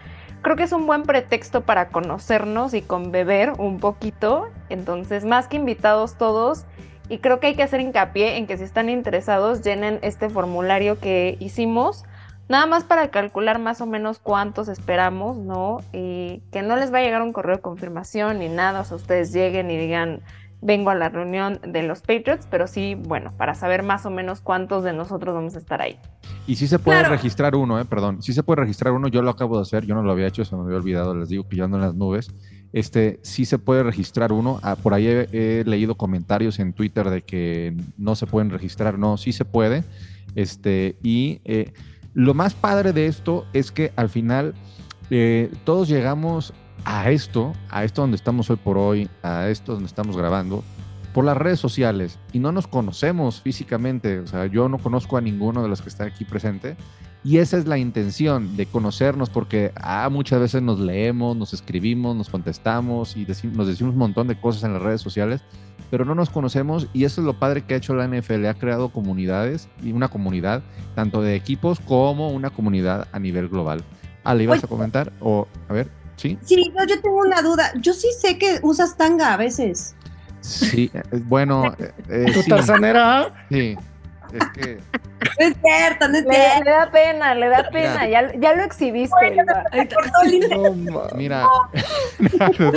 creo 0.43 0.57
que 0.57 0.65
es 0.65 0.73
un 0.73 0.87
buen 0.87 1.05
pretexto 1.05 1.63
para 1.63 1.89
conocernos 1.89 2.75
y 2.75 2.83
conbeber 2.83 3.53
un 3.59 3.79
poquito. 3.79 4.49
Entonces, 4.69 5.25
más 5.25 5.47
que 5.47 5.57
invitados 5.57 6.19
todos, 6.19 6.67
y 7.09 7.19
creo 7.19 7.39
que 7.39 7.49
hay 7.49 7.55
que 7.55 7.63
hacer 7.63 7.81
hincapié 7.81 8.37
en 8.37 8.47
que 8.47 8.57
si 8.57 8.65
están 8.65 8.89
interesados, 8.89 9.63
llenen 9.63 9.99
este 10.03 10.31
formulario 10.31 10.99
que 10.99 11.37
hicimos. 11.39 12.05
Nada 12.49 12.67
más 12.67 12.85
para 12.85 13.09
calcular 13.09 13.59
más 13.59 13.81
o 13.81 13.87
menos 13.87 14.19
cuántos 14.19 14.69
esperamos, 14.69 15.37
¿no? 15.39 15.79
Y 15.93 16.43
que 16.53 16.63
no 16.63 16.77
les 16.77 16.93
va 16.93 16.99
a 16.99 17.03
llegar 17.03 17.23
un 17.23 17.33
correo 17.33 17.57
de 17.57 17.63
confirmación 17.63 18.39
ni 18.41 18.49
nada, 18.49 18.81
o 18.81 18.85
sea, 18.85 18.97
ustedes 18.97 19.33
lleguen 19.33 19.71
y 19.71 19.79
digan, 19.79 20.21
vengo 20.61 20.91
a 20.91 20.95
la 20.95 21.09
reunión 21.09 21.59
de 21.67 21.83
los 21.83 22.01
Patriots, 22.01 22.47
pero 22.51 22.67
sí, 22.67 22.97
bueno, 22.97 23.33
para 23.37 23.55
saber 23.55 23.83
más 23.83 24.05
o 24.05 24.11
menos 24.11 24.41
cuántos 24.41 24.85
de 24.85 24.93
nosotros 24.93 25.35
vamos 25.35 25.55
a 25.57 25.59
estar 25.59 25.81
ahí. 25.81 25.99
Y 26.47 26.57
sí 26.57 26.69
se 26.69 26.79
puede 26.79 27.01
Claro. 27.01 27.15
registrar 27.15 27.55
uno, 27.55 27.81
eh, 27.81 27.85
perdón, 27.87 28.23
sí 28.23 28.35
se 28.35 28.43
puede 28.43 28.61
registrar 28.61 28.93
uno, 28.93 29.09
yo 29.09 29.23
lo 29.23 29.31
acabo 29.31 29.57
de 29.57 29.63
hacer, 29.63 29.87
yo 29.87 29.95
no 29.95 30.03
lo 30.03 30.13
había 30.13 30.27
hecho, 30.27 30.45
se 30.45 30.55
me 30.55 30.63
había 30.63 30.77
olvidado, 30.77 31.15
les 31.15 31.31
digo 31.31 31.49
que 31.49 31.57
yo 31.57 31.65
ando 31.65 31.79
en 31.79 31.83
las 31.83 31.95
nubes. 31.95 32.31
Este, 32.75 33.21
sí 33.23 33.45
se 33.45 33.59
puede 33.59 33.83
registrar 33.85 34.33
uno, 34.33 34.59
ah, 34.63 34.77
por 34.77 34.95
ahí 34.95 35.07
he, 35.07 35.61
he 35.61 35.65
leído 35.65 35.95
comentarios 35.95 36.59
en 36.59 36.73
Twitter 36.73 37.09
de 37.09 37.23
que 37.23 37.75
no 37.97 38.17
se 38.17 38.27
pueden 38.27 38.51
registrar, 38.51 38.99
no, 38.99 39.17
sí 39.17 39.33
se 39.33 39.45
puede. 39.45 39.85
Este, 40.35 40.97
y 41.03 41.41
eh, 41.45 41.73
lo 42.15 42.33
más 42.33 42.55
padre 42.55 42.93
de 42.93 43.07
esto 43.07 43.45
es 43.53 43.73
que 43.73 43.93
al 43.97 44.09
final 44.09 44.55
eh, 45.11 45.53
todos 45.65 45.89
llegamos 45.89 46.55
a 46.85 47.11
esto, 47.11 47.53
a 47.71 47.85
esto 47.85 48.03
donde 48.03 48.17
estamos 48.17 48.49
hoy 48.51 48.57
por 48.57 48.79
hoy, 48.79 49.09
a 49.23 49.49
esto 49.49 49.73
donde 49.73 49.89
estamos 49.89 50.17
grabando, 50.17 50.63
por 51.13 51.25
las 51.25 51.37
redes 51.37 51.61
sociales 51.61 52.19
y 52.33 52.39
no 52.39 52.53
nos 52.53 52.67
conocemos 52.67 53.41
físicamente. 53.41 54.21
O 54.21 54.27
sea, 54.27 54.47
yo 54.47 54.69
no 54.69 54.79
conozco 54.79 55.17
a 55.17 55.21
ninguno 55.21 55.63
de 55.63 55.69
los 55.69 55.83
que 55.83 55.89
están 55.89 56.09
aquí 56.09 56.25
presente. 56.25 56.77
Y 57.25 57.39
esa 57.39 57.57
es 57.57 57.67
la 57.67 57.79
intención 57.79 58.55
de 58.55 58.67
conocernos 58.67 59.31
porque 59.31 59.73
ah, 59.77 60.09
muchas 60.13 60.41
veces 60.41 60.61
nos 60.61 60.79
leemos, 60.79 61.35
nos 61.35 61.55
escribimos, 61.55 62.15
nos 62.15 62.29
contestamos 62.29 63.17
y 63.17 63.27
nos 63.53 63.67
decimos 63.67 63.95
un 63.95 63.99
montón 63.99 64.29
de 64.29 64.39
cosas 64.39 64.63
en 64.65 64.75
las 64.75 64.83
redes 64.83 65.01
sociales, 65.01 65.41
pero 65.91 66.05
no 66.05 66.15
nos 66.15 66.29
conocemos 66.29 66.87
y 66.93 67.05
eso 67.05 67.23
es 67.23 67.25
lo 67.27 67.39
padre 67.39 67.63
que 67.63 67.73
ha 67.73 67.77
hecho 67.79 67.95
la 67.95 68.07
NFL. 68.07 68.45
Ha 68.45 68.55
creado 68.55 68.91
comunidades 68.91 69.71
y 69.83 69.93
una 69.93 70.09
comunidad 70.09 70.63
tanto 70.95 71.23
de 71.23 71.35
equipos 71.35 71.81
como 71.81 72.29
una 72.29 72.51
comunidad 72.51 73.09
a 73.11 73.19
nivel 73.19 73.49
global. 73.49 73.83
Ale, 74.23 74.45
¿ibas 74.45 74.59
Oye. 74.59 74.67
a 74.67 74.69
comentar? 74.69 75.13
O, 75.21 75.49
a 75.69 75.73
ver, 75.73 75.89
¿sí? 76.17 76.39
Sí, 76.43 76.71
no, 76.77 76.87
yo 76.87 77.01
tengo 77.01 77.21
una 77.21 77.41
duda. 77.41 77.73
Yo 77.81 77.95
sí 77.95 78.09
sé 78.19 78.37
que 78.39 78.59
usas 78.63 78.99
tanga 78.99 79.33
a 79.33 79.39
veces. 79.39 79.97
Sí, 80.41 80.91
eh, 80.93 81.03
bueno, 81.25 81.73
eh, 81.79 81.93
eh, 82.11 82.33
Tu 82.35 82.43
sí, 82.43 82.51
tarzanera. 82.51 83.47
sí. 83.51 83.77
Es 84.39 84.49
que 84.51 84.79
No 85.41 85.47
es 85.47 85.55
cierto, 85.63 86.09
no 86.09 86.19
es 86.19 86.25
Le, 86.25 86.35
cierto. 86.35 86.65
le 86.65 86.71
da 86.71 86.91
pena, 86.91 87.35
le 87.35 87.49
da 87.49 87.71
pena. 87.71 88.09
Ya, 88.09 88.33
ya 88.35 88.55
lo 88.55 88.63
exhibiste. 88.63 89.35
Iba. 89.35 90.71
No, 90.75 91.03
Mira, 91.17 91.47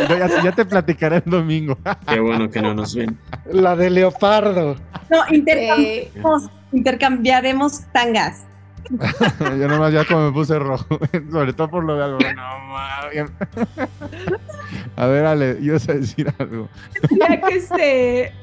ya, 0.09 0.43
ya 0.43 0.51
te 0.51 0.65
platicaré 0.65 1.17
el 1.17 1.23
domingo. 1.25 1.77
Qué 2.07 2.19
bueno 2.19 2.49
que 2.49 2.61
no 2.61 2.73
nos 2.73 2.95
ven. 2.95 3.17
La 3.51 3.75
de 3.75 3.89
leopardo. 3.89 4.75
No, 5.09 5.23
intercambiaremos, 5.29 6.49
intercambiaremos 6.71 7.81
tangas. 7.91 8.43
Yo 9.39 9.67
nomás 9.67 9.93
ya 9.93 10.05
como 10.05 10.27
me 10.27 10.31
puse 10.31 10.57
rojo, 10.59 10.99
sobre 11.31 11.53
todo 11.53 11.69
por 11.69 11.83
lo 11.83 11.95
de 11.95 12.03
algo. 12.03 12.19
No. 12.35 12.77
A 14.95 15.05
ver, 15.07 15.25
Ale, 15.25 15.57
ibas 15.61 15.87
a 15.89 15.93
decir 15.93 16.33
algo. 16.39 16.69
ya 17.11 17.41
que 17.41 17.55
este, 17.55 18.33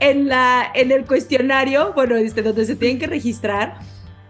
en, 0.00 0.28
la, 0.28 0.70
en 0.74 0.92
el 0.92 1.04
cuestionario, 1.04 1.92
bueno, 1.94 2.16
este, 2.16 2.42
donde 2.42 2.64
se 2.64 2.76
tienen 2.76 2.98
que 2.98 3.06
registrar, 3.06 3.78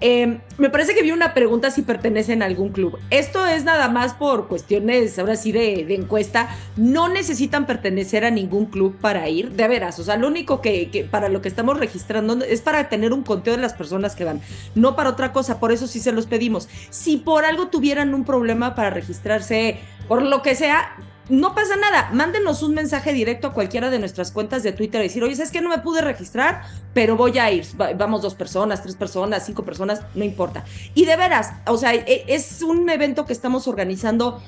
eh, 0.00 0.40
me 0.58 0.68
parece 0.68 0.94
que 0.94 1.02
vi 1.02 1.10
una 1.10 1.32
pregunta 1.32 1.70
si 1.70 1.82
pertenecen 1.82 2.42
a 2.42 2.46
algún 2.46 2.70
club. 2.70 2.98
Esto 3.10 3.46
es 3.46 3.64
nada 3.64 3.88
más 3.88 4.14
por 4.14 4.48
cuestiones, 4.48 5.18
ahora 5.18 5.36
sí, 5.36 5.52
de, 5.52 5.84
de 5.86 5.94
encuesta. 5.94 6.48
No 6.76 7.08
necesitan 7.08 7.66
pertenecer 7.66 8.24
a 8.24 8.30
ningún 8.30 8.66
club 8.66 8.96
para 9.00 9.28
ir, 9.28 9.52
de 9.52 9.68
veras. 9.68 9.98
O 9.98 10.04
sea, 10.04 10.16
lo 10.16 10.28
único 10.28 10.60
que, 10.60 10.90
que 10.90 11.04
para 11.04 11.28
lo 11.28 11.40
que 11.40 11.48
estamos 11.48 11.78
registrando 11.78 12.44
es 12.44 12.60
para 12.60 12.88
tener 12.88 13.12
un 13.12 13.22
conteo 13.22 13.56
de 13.56 13.62
las 13.62 13.72
personas 13.72 14.14
que 14.14 14.24
van, 14.24 14.40
no 14.74 14.96
para 14.96 15.10
otra 15.10 15.32
cosa. 15.32 15.58
Por 15.60 15.72
eso 15.72 15.86
sí 15.86 16.00
se 16.00 16.12
los 16.12 16.26
pedimos. 16.26 16.68
Si 16.90 17.16
por 17.16 17.44
algo 17.44 17.68
tuvieran 17.68 18.14
un 18.14 18.24
problema 18.24 18.74
para 18.74 18.90
registrarse, 18.90 19.78
por 20.08 20.22
lo 20.22 20.42
que 20.42 20.54
sea, 20.54 20.96
no 21.28 21.54
pasa 21.54 21.74
nada, 21.76 22.10
mándenos 22.12 22.62
un 22.62 22.74
mensaje 22.74 23.12
directo 23.12 23.48
a 23.48 23.52
cualquiera 23.52 23.90
de 23.90 23.98
nuestras 23.98 24.30
cuentas 24.30 24.62
de 24.62 24.72
Twitter 24.72 25.00
y 25.00 25.04
decir, 25.08 25.24
oye, 25.24 25.40
es 25.42 25.50
que 25.50 25.60
no 25.60 25.68
me 25.68 25.78
pude 25.78 26.00
registrar, 26.00 26.62
pero 26.94 27.16
voy 27.16 27.38
a 27.38 27.50
ir. 27.50 27.64
Va- 27.80 27.92
Vamos 27.94 28.22
dos 28.22 28.34
personas, 28.34 28.82
tres 28.82 28.94
personas, 28.96 29.44
cinco 29.44 29.64
personas, 29.64 30.00
no 30.14 30.22
importa. 30.24 30.64
Y 30.94 31.04
de 31.04 31.16
veras, 31.16 31.52
o 31.66 31.76
sea, 31.78 31.94
e- 31.94 32.24
es 32.28 32.62
un 32.62 32.88
evento 32.88 33.24
que 33.26 33.32
estamos 33.32 33.66
organizando 33.66 34.40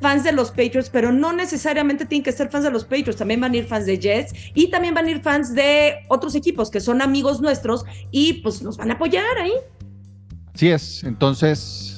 fans 0.00 0.24
de 0.24 0.32
los 0.32 0.50
Patriots, 0.50 0.88
pero 0.88 1.12
no 1.12 1.32
necesariamente 1.32 2.06
tienen 2.06 2.22
que 2.22 2.32
ser 2.32 2.48
fans 2.48 2.64
de 2.64 2.70
los 2.70 2.84
Patriots, 2.84 3.16
también 3.16 3.40
van 3.40 3.52
a 3.52 3.56
ir 3.58 3.66
fans 3.66 3.84
de 3.84 3.98
Jets 3.98 4.32
y 4.54 4.68
también 4.70 4.94
van 4.94 5.06
a 5.06 5.10
ir 5.10 5.20
fans 5.20 5.54
de 5.54 5.96
otros 6.08 6.34
equipos 6.36 6.70
que 6.70 6.80
son 6.80 7.02
amigos 7.02 7.40
nuestros 7.42 7.84
y 8.10 8.34
pues 8.34 8.62
nos 8.62 8.76
van 8.78 8.90
a 8.92 8.94
apoyar 8.94 9.36
ahí. 9.36 9.52
Así 10.54 10.70
es, 10.70 11.04
entonces, 11.04 11.89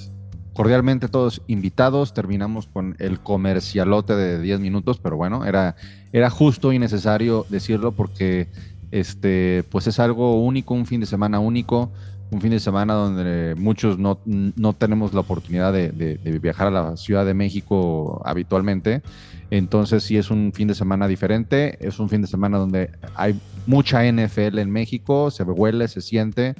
cordialmente 0.54 1.08
todos 1.08 1.42
invitados. 1.46 2.14
Terminamos 2.14 2.66
con 2.66 2.96
el 2.98 3.20
comercialote 3.20 4.14
de 4.14 4.40
10 4.40 4.60
minutos, 4.60 4.98
pero 4.98 5.16
bueno, 5.16 5.44
era, 5.44 5.76
era 6.12 6.30
justo 6.30 6.72
y 6.72 6.78
necesario 6.78 7.46
decirlo 7.48 7.92
porque 7.92 8.48
este, 8.90 9.64
pues 9.70 9.86
es 9.86 9.98
algo 9.98 10.42
único, 10.42 10.74
un 10.74 10.86
fin 10.86 11.00
de 11.00 11.06
semana 11.06 11.40
único, 11.40 11.90
un 12.30 12.40
fin 12.40 12.50
de 12.50 12.60
semana 12.60 12.94
donde 12.94 13.54
muchos 13.56 13.98
no, 13.98 14.18
no 14.24 14.72
tenemos 14.72 15.12
la 15.12 15.20
oportunidad 15.20 15.72
de, 15.72 16.18
viajar 16.40 16.68
a 16.68 16.70
la 16.70 16.96
Ciudad 16.96 17.26
de 17.26 17.34
México 17.34 18.22
habitualmente. 18.24 19.02
Entonces 19.50 20.02
sí 20.02 20.16
es 20.16 20.30
un 20.30 20.52
fin 20.54 20.66
de 20.66 20.74
semana 20.74 21.06
diferente, 21.08 21.76
es 21.86 21.98
un 21.98 22.08
fin 22.08 22.22
de 22.22 22.28
semana 22.28 22.56
donde 22.56 22.90
hay 23.14 23.38
mucha 23.66 24.02
NFL 24.10 24.58
en 24.58 24.70
México, 24.70 25.30
se 25.30 25.42
huele, 25.42 25.88
se 25.88 26.00
siente 26.00 26.54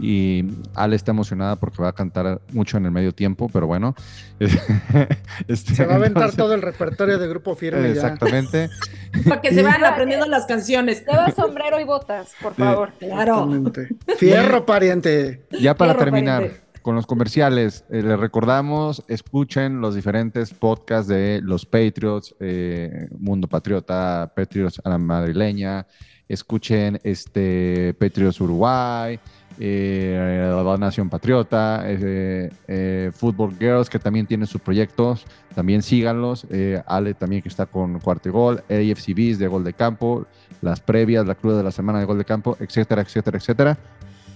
y 0.00 0.44
Ale 0.74 0.96
está 0.96 1.12
emocionada 1.12 1.56
porque 1.56 1.80
va 1.82 1.88
a 1.90 1.92
cantar 1.94 2.40
mucho 2.52 2.76
en 2.76 2.86
el 2.86 2.90
medio 2.90 3.12
tiempo, 3.14 3.48
pero 3.52 3.66
bueno. 3.66 3.94
Este, 5.48 5.74
Se 5.74 5.84
va 5.86 5.94
a 5.94 5.96
aventar 5.96 6.24
entonces- 6.24 6.36
todo 6.36 6.54
el 6.54 6.62
repertorio 6.62 7.18
de 7.18 7.28
grupo 7.28 7.54
firme 7.56 7.82
ya. 7.82 7.88
Exactamente. 7.90 8.68
Para 9.28 9.40
que 9.40 9.52
se 9.52 9.62
vayan 9.62 9.84
aprendiendo 9.84 10.26
las 10.26 10.46
canciones. 10.46 11.04
Lleva 11.06 11.30
sombrero 11.32 11.78
y 11.80 11.84
botas, 11.84 12.32
por 12.42 12.54
favor. 12.54 12.92
Claro. 12.98 13.44
Exactamente. 13.44 13.88
Fierro, 14.18 14.66
pariente. 14.66 15.46
Ya 15.50 15.74
para 15.76 15.92
Fierro, 15.94 16.04
terminar 16.04 16.42
pariente. 16.42 16.64
con 16.82 16.94
los 16.96 17.06
comerciales, 17.06 17.84
eh, 17.90 18.02
les 18.02 18.18
recordamos, 18.18 19.04
escuchen 19.08 19.80
los 19.80 19.94
diferentes 19.94 20.52
podcasts 20.52 21.06
de 21.08 21.40
los 21.42 21.64
Patriots, 21.66 22.34
eh, 22.40 23.08
Mundo 23.18 23.46
Patriota, 23.48 24.32
Patriots 24.34 24.80
a 24.84 24.90
la 24.90 24.98
madrileña, 24.98 25.86
escuchen 26.28 26.98
este 27.04 27.94
Patriots 27.94 28.40
Uruguay, 28.40 29.18
eh, 29.58 30.76
Nación 30.78 31.08
Patriota, 31.08 31.82
eh, 31.84 32.50
eh, 32.66 33.10
Football 33.14 33.56
Girls, 33.58 33.88
que 33.88 33.98
también 33.98 34.26
tiene 34.26 34.46
sus 34.46 34.60
proyectos, 34.60 35.24
también 35.54 35.82
síganlos, 35.82 36.46
eh, 36.50 36.82
Ale 36.86 37.14
también 37.14 37.42
que 37.42 37.48
está 37.48 37.66
con 37.66 38.00
Cuarto 38.00 38.28
y 38.28 38.32
Gol, 38.32 38.64
AFCBs 38.68 39.38
de 39.38 39.46
Gol 39.48 39.64
de 39.64 39.72
Campo, 39.72 40.26
las 40.60 40.80
previas, 40.80 41.26
la 41.26 41.34
cruda 41.34 41.58
de 41.58 41.64
la 41.64 41.70
semana 41.70 42.00
de 42.00 42.06
Gol 42.06 42.18
de 42.18 42.24
Campo, 42.24 42.56
etcétera, 42.60 43.02
etcétera, 43.02 43.38
etcétera. 43.38 43.78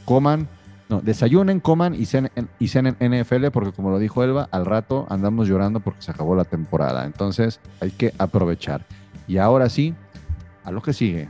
Coman, 0.05 0.49
no, 0.89 1.01
desayunen, 1.01 1.61
coman 1.61 1.95
y 1.95 2.07
cenen, 2.07 2.31
y 2.59 2.69
cenen 2.69 2.97
NFL, 3.01 3.49
porque 3.53 3.73
como 3.73 3.91
lo 3.91 3.99
dijo 3.99 4.23
Elba, 4.23 4.49
al 4.51 4.65
rato 4.65 5.07
andamos 5.11 5.49
llorando 5.49 5.81
porque 5.81 6.03
se 6.03 6.11
acabó 6.11 6.35
la 6.35 6.45
temporada. 6.45 7.05
Entonces 7.05 7.61
hay 7.81 7.91
que 7.91 8.13
aprovechar. 8.19 8.87
Y 9.27 9.39
ahora 9.39 9.69
sí, 9.69 9.95
a 10.65 10.71
lo 10.71 10.83
que 10.83 10.93
sigue. 10.93 11.29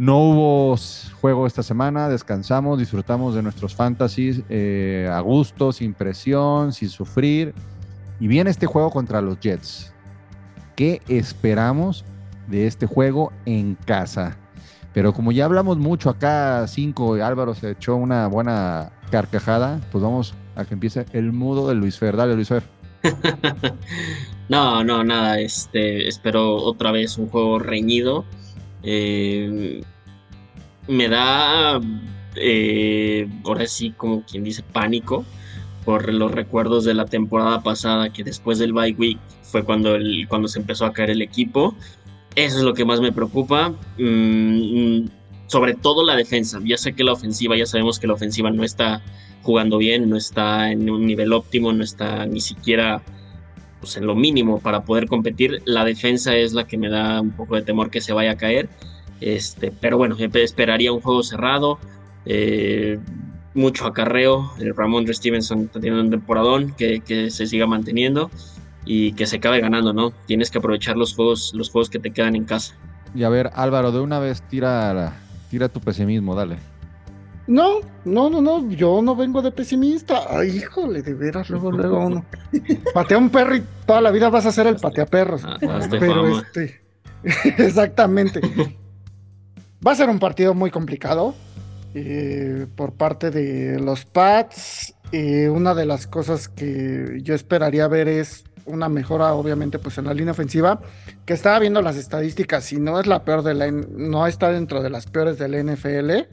No 0.00 0.16
hubo 0.16 0.76
juego 1.20 1.46
esta 1.46 1.62
semana, 1.62 2.08
descansamos, 2.08 2.78
disfrutamos 2.78 3.34
de 3.34 3.42
nuestros 3.42 3.74
fantasies 3.74 4.40
eh, 4.48 5.06
a 5.12 5.20
gusto, 5.20 5.72
sin 5.72 5.92
presión, 5.92 6.72
sin 6.72 6.88
sufrir. 6.88 7.52
Y 8.18 8.26
viene 8.26 8.48
este 8.48 8.64
juego 8.64 8.90
contra 8.90 9.20
los 9.20 9.38
Jets. 9.40 9.92
¿Qué 10.74 11.02
esperamos 11.06 12.06
de 12.48 12.66
este 12.66 12.86
juego 12.86 13.30
en 13.44 13.74
casa? 13.74 14.38
Pero 14.94 15.12
como 15.12 15.32
ya 15.32 15.44
hablamos 15.44 15.76
mucho 15.76 16.08
acá, 16.08 16.66
cinco, 16.66 17.18
y 17.18 17.20
Álvaro 17.20 17.54
se 17.54 17.72
echó 17.72 17.96
una 17.96 18.26
buena 18.26 18.92
carcajada, 19.10 19.82
pues 19.92 20.02
vamos 20.02 20.32
a 20.56 20.64
que 20.64 20.72
empiece 20.72 21.04
el 21.12 21.30
mudo 21.34 21.68
de 21.68 21.74
Luis 21.74 21.98
Fer. 21.98 22.16
Dale, 22.16 22.36
Luis 22.36 22.48
Fer. 22.48 22.62
No, 24.50 24.82
no, 24.82 25.04
nada. 25.04 25.38
Este, 25.38 26.08
espero 26.08 26.56
otra 26.56 26.90
vez 26.90 27.18
un 27.18 27.28
juego 27.28 27.60
reñido. 27.60 28.24
Eh, 28.82 29.82
me 30.88 31.08
da, 31.08 31.80
eh, 32.36 33.28
ahora 33.44 33.66
sí, 33.66 33.92
como 33.96 34.22
quien 34.22 34.44
dice, 34.44 34.62
pánico 34.62 35.24
por 35.84 36.12
los 36.12 36.30
recuerdos 36.30 36.84
de 36.84 36.94
la 36.94 37.06
temporada 37.06 37.62
pasada, 37.62 38.12
que 38.12 38.24
después 38.24 38.58
del 38.58 38.72
bye 38.72 38.94
week 38.98 39.18
fue 39.42 39.64
cuando, 39.64 39.96
cuando 40.28 40.48
se 40.48 40.58
empezó 40.58 40.84
a 40.84 40.92
caer 40.92 41.10
el 41.10 41.22
equipo. 41.22 41.74
Eso 42.36 42.58
es 42.58 42.62
lo 42.62 42.74
que 42.74 42.84
más 42.84 43.00
me 43.00 43.12
preocupa. 43.12 43.74
Mm, 43.98 45.06
sobre 45.46 45.74
todo 45.74 46.04
la 46.04 46.14
defensa. 46.14 46.60
Ya 46.64 46.76
sé 46.76 46.92
que 46.92 47.02
la 47.02 47.12
ofensiva, 47.12 47.56
ya 47.56 47.66
sabemos 47.66 47.98
que 47.98 48.06
la 48.06 48.12
ofensiva 48.12 48.50
no 48.50 48.62
está 48.62 49.02
jugando 49.42 49.78
bien, 49.78 50.08
no 50.08 50.16
está 50.16 50.70
en 50.70 50.88
un 50.88 51.06
nivel 51.06 51.32
óptimo, 51.32 51.72
no 51.72 51.82
está 51.82 52.26
ni 52.26 52.40
siquiera 52.40 53.02
pues, 53.80 53.96
en 53.96 54.06
lo 54.06 54.14
mínimo 54.14 54.60
para 54.60 54.82
poder 54.84 55.06
competir. 55.06 55.62
La 55.64 55.84
defensa 55.84 56.36
es 56.36 56.52
la 56.52 56.66
que 56.66 56.78
me 56.78 56.88
da 56.88 57.20
un 57.20 57.32
poco 57.32 57.56
de 57.56 57.62
temor 57.62 57.90
que 57.90 58.00
se 58.00 58.12
vaya 58.12 58.32
a 58.32 58.36
caer. 58.36 58.68
Este, 59.20 59.72
pero 59.72 59.98
bueno, 59.98 60.16
esperaría 60.18 60.92
un 60.92 61.00
juego 61.00 61.22
cerrado. 61.22 61.78
eh, 62.26 62.98
mucho 63.54 63.86
acarreo. 63.86 64.52
El 64.58 64.76
Ramón 64.76 65.06
Stevenson 65.12 65.62
está 65.62 65.80
teniendo 65.80 66.02
un 66.02 66.10
temporadón 66.10 66.72
que, 66.76 67.00
que 67.00 67.30
se 67.30 67.46
siga 67.46 67.66
manteniendo 67.66 68.30
y 68.84 69.12
que 69.12 69.26
se 69.26 69.36
acabe 69.36 69.60
ganando, 69.60 69.92
¿no? 69.92 70.12
Tienes 70.26 70.50
que 70.50 70.58
aprovechar 70.58 70.96
los 70.96 71.14
juegos, 71.14 71.52
los 71.54 71.70
juegos 71.70 71.90
que 71.90 71.98
te 71.98 72.10
quedan 72.12 72.36
en 72.36 72.44
casa. 72.44 72.74
Y 73.14 73.24
a 73.24 73.28
ver, 73.28 73.50
Álvaro, 73.54 73.92
de 73.92 74.00
una 74.00 74.20
vez 74.20 74.42
tira, 74.42 75.14
tira 75.50 75.68
tu 75.68 75.80
pesimismo, 75.80 76.34
dale. 76.34 76.56
No, 77.50 77.80
no, 78.04 78.30
no, 78.30 78.40
no, 78.40 78.70
yo 78.70 79.02
no 79.02 79.16
vengo 79.16 79.42
de 79.42 79.50
pesimista. 79.50 80.22
Ay, 80.30 80.58
híjole, 80.58 81.02
de 81.02 81.14
veras, 81.14 81.50
luego, 81.50 81.72
luego 81.72 82.06
uno. 82.06 82.24
Patea 82.94 83.18
un 83.18 83.28
perro 83.28 83.56
y 83.56 83.64
toda 83.84 84.00
la 84.00 84.12
vida 84.12 84.30
vas 84.30 84.46
a 84.46 84.52
ser 84.52 84.68
el 84.68 84.76
pateaperros. 84.76 85.42
Ah, 85.44 85.56
Pero 85.90 86.26
fama. 86.26 86.44
este, 86.46 86.80
exactamente. 87.64 88.40
Va 89.84 89.90
a 89.90 89.94
ser 89.96 90.08
un 90.08 90.20
partido 90.20 90.54
muy 90.54 90.70
complicado 90.70 91.34
eh, 91.92 92.68
por 92.76 92.92
parte 92.92 93.32
de 93.32 93.80
los 93.80 94.04
Pats. 94.04 94.94
Eh, 95.10 95.48
una 95.48 95.74
de 95.74 95.86
las 95.86 96.06
cosas 96.06 96.48
que 96.48 97.18
yo 97.20 97.34
esperaría 97.34 97.88
ver 97.88 98.06
es 98.06 98.44
una 98.64 98.88
mejora, 98.88 99.34
obviamente, 99.34 99.80
pues 99.80 99.98
en 99.98 100.04
la 100.04 100.14
línea 100.14 100.30
ofensiva, 100.30 100.82
que 101.26 101.32
estaba 101.32 101.58
viendo 101.58 101.82
las 101.82 101.96
estadísticas 101.96 102.72
y 102.72 102.78
no 102.78 103.00
es 103.00 103.08
la 103.08 103.24
peor 103.24 103.42
de 103.42 103.54
la, 103.54 103.68
no 103.72 104.28
está 104.28 104.52
dentro 104.52 104.84
de 104.84 104.90
las 104.90 105.06
peores 105.06 105.36
del 105.36 105.66
NFL. 105.66 106.28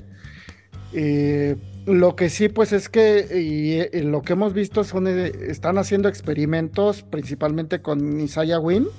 Lo 1.87 2.17
que 2.17 2.29
sí, 2.29 2.49
pues 2.49 2.73
es 2.73 2.89
que 2.89 3.89
lo 4.03 4.21
que 4.21 4.33
hemos 4.33 4.51
visto 4.51 4.83
son, 4.83 5.07
eh, 5.07 5.31
están 5.47 5.77
haciendo 5.77 6.09
experimentos 6.09 7.01
principalmente 7.01 7.81
con 7.81 8.19
Isaiah 8.19 8.59
Wynn, 8.59 8.89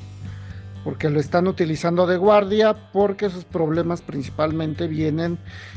porque 0.84 1.10
lo 1.10 1.20
están 1.20 1.48
utilizando 1.48 2.06
de 2.06 2.16
guardia, 2.16 2.90
porque 2.94 3.28
sus 3.28 3.44
problemas 3.44 4.00
principalmente 4.00 4.86
vienen 4.86 5.36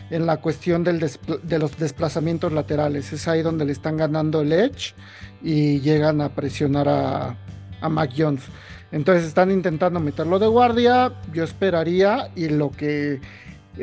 en 0.09 0.25
la 0.25 0.37
cuestión 0.37 0.85
del 0.85 1.05
de 1.43 1.59
los 1.59 1.77
desplazamientos 1.77 2.53
laterales. 2.53 3.11
Es 3.11 3.27
ahí 3.27 3.41
donde 3.41 3.65
le 3.65 3.73
están 3.73 3.97
ganando 3.97 4.39
el 4.39 4.53
edge 4.53 4.93
y 5.43 5.81
llegan 5.81 6.21
a 6.21 6.33
presionar 6.33 6.87
a, 6.87 7.37
a 7.81 7.89
Mac 7.89 8.11
Jones. 8.17 8.43
Entonces 8.93 9.25
están 9.25 9.51
intentando 9.51 9.99
meterlo 9.99 10.39
de 10.39 10.47
guardia. 10.47 11.11
Yo 11.33 11.43
esperaría 11.43 12.29
y 12.37 12.47
lo 12.47 12.71
que 12.71 13.19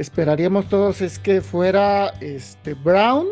esperaríamos 0.00 0.68
todos 0.68 1.00
es 1.00 1.18
que 1.18 1.40
fuera 1.40 2.08
este 2.20 2.74
Brown, 2.74 3.26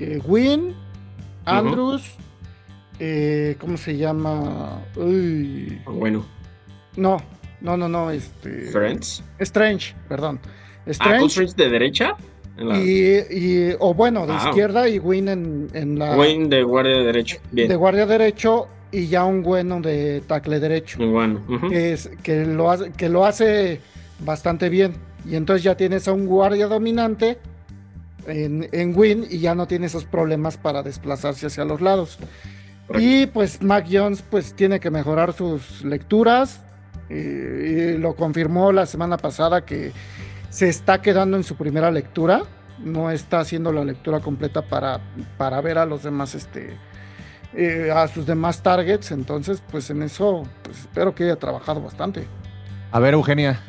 eh, 0.00 0.20
Wynn, 0.26 0.74
Andrews, 1.44 2.02
eh, 2.98 3.56
¿cómo 3.60 3.76
se 3.76 3.96
llama? 3.96 4.82
Uy, 4.96 5.80
Bueno, 5.86 6.24
no, 6.96 7.18
no, 7.60 7.76
no, 7.76 7.88
no, 7.88 8.10
este. 8.10 8.70
Friends. 8.70 9.22
Strange, 9.38 9.94
perdón. 10.08 10.40
Ah, 10.44 10.82
Strange. 10.86 11.20
Conference 11.20 11.54
de 11.56 11.68
derecha. 11.70 12.16
La- 12.56 12.78
y, 12.78 13.16
y- 13.30 13.76
o 13.80 13.94
bueno, 13.94 14.26
de 14.26 14.34
Wow. 14.34 14.48
izquierda 14.48 14.88
y 14.88 14.98
Win 14.98 15.28
en, 15.28 15.68
en 15.72 15.98
la 15.98 16.16
Wayne 16.16 16.48
de 16.48 16.62
guardia 16.62 16.98
de 16.98 17.04
derecho. 17.04 17.38
Bien. 17.50 17.66
de 17.68 17.76
guardia 17.76 18.04
derecho 18.06 18.66
y 18.92 19.06
ya 19.06 19.24
un 19.24 19.42
bueno 19.42 19.80
de 19.80 20.20
tackle 20.26 20.60
derecho. 20.60 20.98
Muy 20.98 21.08
bueno. 21.08 21.40
que, 21.70 21.94
es, 21.94 22.10
que, 22.22 22.44
lo 22.44 22.70
hace, 22.70 22.92
que 22.92 23.08
lo 23.08 23.24
hace 23.24 23.80
bastante 24.20 24.68
bien. 24.68 24.92
Y 25.24 25.36
entonces 25.36 25.62
ya 25.62 25.76
tienes 25.76 26.08
a 26.08 26.12
un 26.12 26.26
guardia 26.26 26.66
dominante 26.66 27.38
en, 28.26 28.68
en 28.72 28.96
Win 28.96 29.26
y 29.28 29.38
ya 29.38 29.54
no 29.54 29.66
tiene 29.66 29.86
esos 29.86 30.04
problemas 30.04 30.56
para 30.56 30.82
desplazarse 30.82 31.46
hacia 31.46 31.64
los 31.64 31.80
lados. 31.80 32.18
Correcto. 32.86 33.08
Y 33.08 33.26
pues 33.26 33.62
Mac 33.62 33.86
Jones 33.90 34.22
pues 34.28 34.54
tiene 34.54 34.80
que 34.80 34.90
mejorar 34.90 35.32
sus 35.32 35.84
lecturas. 35.84 36.60
eh, 37.08 37.94
y 37.96 37.98
lo 37.98 38.14
confirmó 38.14 38.72
la 38.72 38.86
semana 38.86 39.16
pasada 39.16 39.64
que 39.64 39.92
se 40.50 40.68
está 40.68 41.00
quedando 41.02 41.36
en 41.36 41.44
su 41.44 41.56
primera 41.56 41.90
lectura. 41.90 42.42
No 42.78 43.10
está 43.10 43.40
haciendo 43.40 43.72
la 43.72 43.84
lectura 43.84 44.20
completa 44.20 44.62
para, 44.62 45.00
para 45.36 45.60
ver 45.60 45.78
a 45.78 45.86
los 45.86 46.02
demás, 46.02 46.34
este, 46.34 46.76
eh, 47.54 47.92
a 47.94 48.08
sus 48.08 48.26
demás 48.26 48.62
targets. 48.62 49.12
Entonces, 49.12 49.62
pues 49.70 49.88
en 49.90 50.02
eso, 50.02 50.42
pues 50.62 50.80
espero 50.80 51.14
que 51.14 51.24
haya 51.24 51.36
trabajado 51.36 51.80
bastante. 51.80 52.26
A 52.90 52.98
ver, 52.98 53.14
Eugenia. 53.14 53.60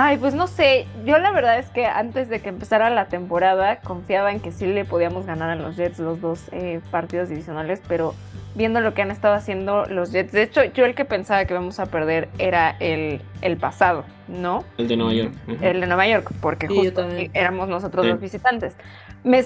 Ay, 0.00 0.16
pues 0.16 0.32
no 0.32 0.46
sé, 0.46 0.86
yo 1.04 1.18
la 1.18 1.32
verdad 1.32 1.58
es 1.58 1.70
que 1.70 1.84
antes 1.86 2.28
de 2.28 2.40
que 2.40 2.48
empezara 2.48 2.88
la 2.88 3.06
temporada 3.08 3.80
confiaba 3.80 4.30
en 4.30 4.38
que 4.38 4.52
sí 4.52 4.64
le 4.64 4.84
podíamos 4.84 5.26
ganar 5.26 5.50
a 5.50 5.56
los 5.56 5.74
Jets 5.74 5.98
los 5.98 6.20
dos 6.20 6.44
eh, 6.52 6.80
partidos 6.92 7.28
divisionales, 7.28 7.82
pero 7.88 8.14
viendo 8.54 8.80
lo 8.80 8.94
que 8.94 9.02
han 9.02 9.10
estado 9.10 9.34
haciendo 9.34 9.86
los 9.86 10.12
Jets, 10.12 10.30
de 10.30 10.42
hecho 10.44 10.62
yo 10.62 10.84
el 10.84 10.94
que 10.94 11.04
pensaba 11.04 11.44
que 11.46 11.52
íbamos 11.54 11.80
a 11.80 11.86
perder 11.86 12.28
era 12.38 12.76
el, 12.78 13.20
el 13.42 13.56
pasado, 13.56 14.04
¿no? 14.28 14.62
El 14.76 14.86
de 14.86 14.96
Nueva 14.96 15.14
York. 15.14 15.32
El 15.62 15.80
de 15.80 15.86
Nueva 15.88 16.06
York, 16.06 16.30
porque 16.40 16.68
Sí, 16.68 16.76
justo 16.76 17.04
éramos 17.34 17.68
nosotros 17.68 18.04
Sí. 18.04 18.12
los 18.12 18.20
visitantes. 18.20 18.76
Me 19.24 19.44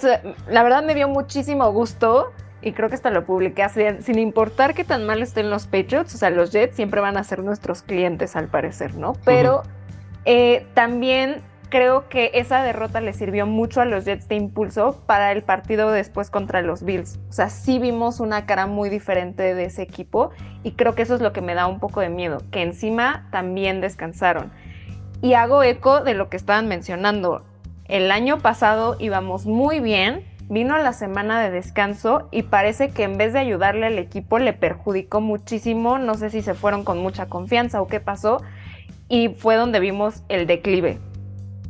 la 0.49 0.63
verdad 0.63 0.85
me 0.85 0.95
dio 0.95 1.09
muchísimo 1.09 1.73
gusto 1.73 2.31
y 2.61 2.73
creo 2.73 2.91
que 2.91 2.95
hasta 2.97 3.11
lo 3.11 3.25
publiqué 3.25 3.63
así, 3.63 3.81
sin 4.01 4.19
importar 4.19 4.75
qué 4.75 4.85
tan 4.85 5.07
mal 5.07 5.23
estén 5.23 5.49
los 5.49 5.67
Patriots, 5.67 6.15
o 6.15 6.19
sea, 6.19 6.29
los 6.29 6.53
Jets 6.53 6.77
siempre 6.77 7.01
van 7.01 7.17
a 7.17 7.25
ser 7.25 7.43
nuestros 7.43 7.81
clientes 7.81 8.37
al 8.37 8.49
parecer, 8.49 8.97
¿no? 8.97 9.15
Pero 9.25 9.63
eh, 10.25 10.67
también 10.75 11.43
creo 11.73 12.07
que 12.11 12.33
esa 12.35 12.63
derrota 12.63 13.01
le 13.01 13.15
sirvió 13.15 13.47
mucho 13.47 13.81
a 13.81 13.87
los 13.87 14.05
Jets 14.05 14.29
de 14.29 14.35
impulso 14.35 15.03
para 15.07 15.33
el 15.33 15.43
partido 15.43 15.91
después 15.91 16.29
contra 16.29 16.61
los 16.61 16.83
Bills. 16.83 17.19
O 17.31 17.33
sea, 17.33 17.49
sí 17.49 17.79
vimos 17.79 18.21
una 18.21 18.45
cara 18.45 18.67
muy 18.67 18.91
diferente 18.91 19.55
de 19.55 19.65
ese 19.65 19.81
equipo 19.81 20.33
y 20.63 20.73
creo 20.73 20.95
que 20.95 21.01
eso 21.01 21.15
es 21.15 21.23
lo 21.23 21.33
que 21.33 21.41
me 21.41 21.55
da 21.55 21.67
un 21.67 21.81
poco 21.81 22.01
de 22.01 22.11
miedo, 22.11 22.43
que 22.51 22.61
encima 22.61 23.27
también 23.33 23.81
descansaron. 23.81 24.53
Y 25.23 25.33
hago 25.33 25.63
eco 25.63 26.03
de 26.03 26.13
lo 26.13 26.29
que 26.29 26.37
estaban 26.37 26.69
mencionando. 26.69 27.43
El 27.87 28.11
año 28.11 28.39
pasado 28.41 28.97
íbamos 28.99 29.47
muy 29.47 29.81
bien, 29.81 30.27
vino 30.51 30.77
la 30.77 30.93
semana 30.93 31.41
de 31.41 31.51
descanso 31.51 32.29
y 32.31 32.43
parece 32.43 32.91
que 32.91 33.05
en 33.05 33.17
vez 33.17 33.33
de 33.33 33.39
ayudarle 33.39 33.87
al 33.87 33.99
equipo 33.99 34.39
le 34.39 34.53
perjudicó 34.53 35.23
muchísimo. 35.23 35.97
No 35.99 36.15
sé 36.17 36.29
si 36.29 36.43
se 36.43 36.53
fueron 36.53 36.85
con 36.85 36.99
mucha 36.99 37.31
confianza 37.31 37.81
o 37.81 37.87
qué 37.87 37.99
pasó. 38.01 38.43
Y 39.13 39.29
fue 39.29 39.57
donde 39.57 39.79
vimos 39.79 40.23
el 40.31 40.47
declive. 40.47 40.99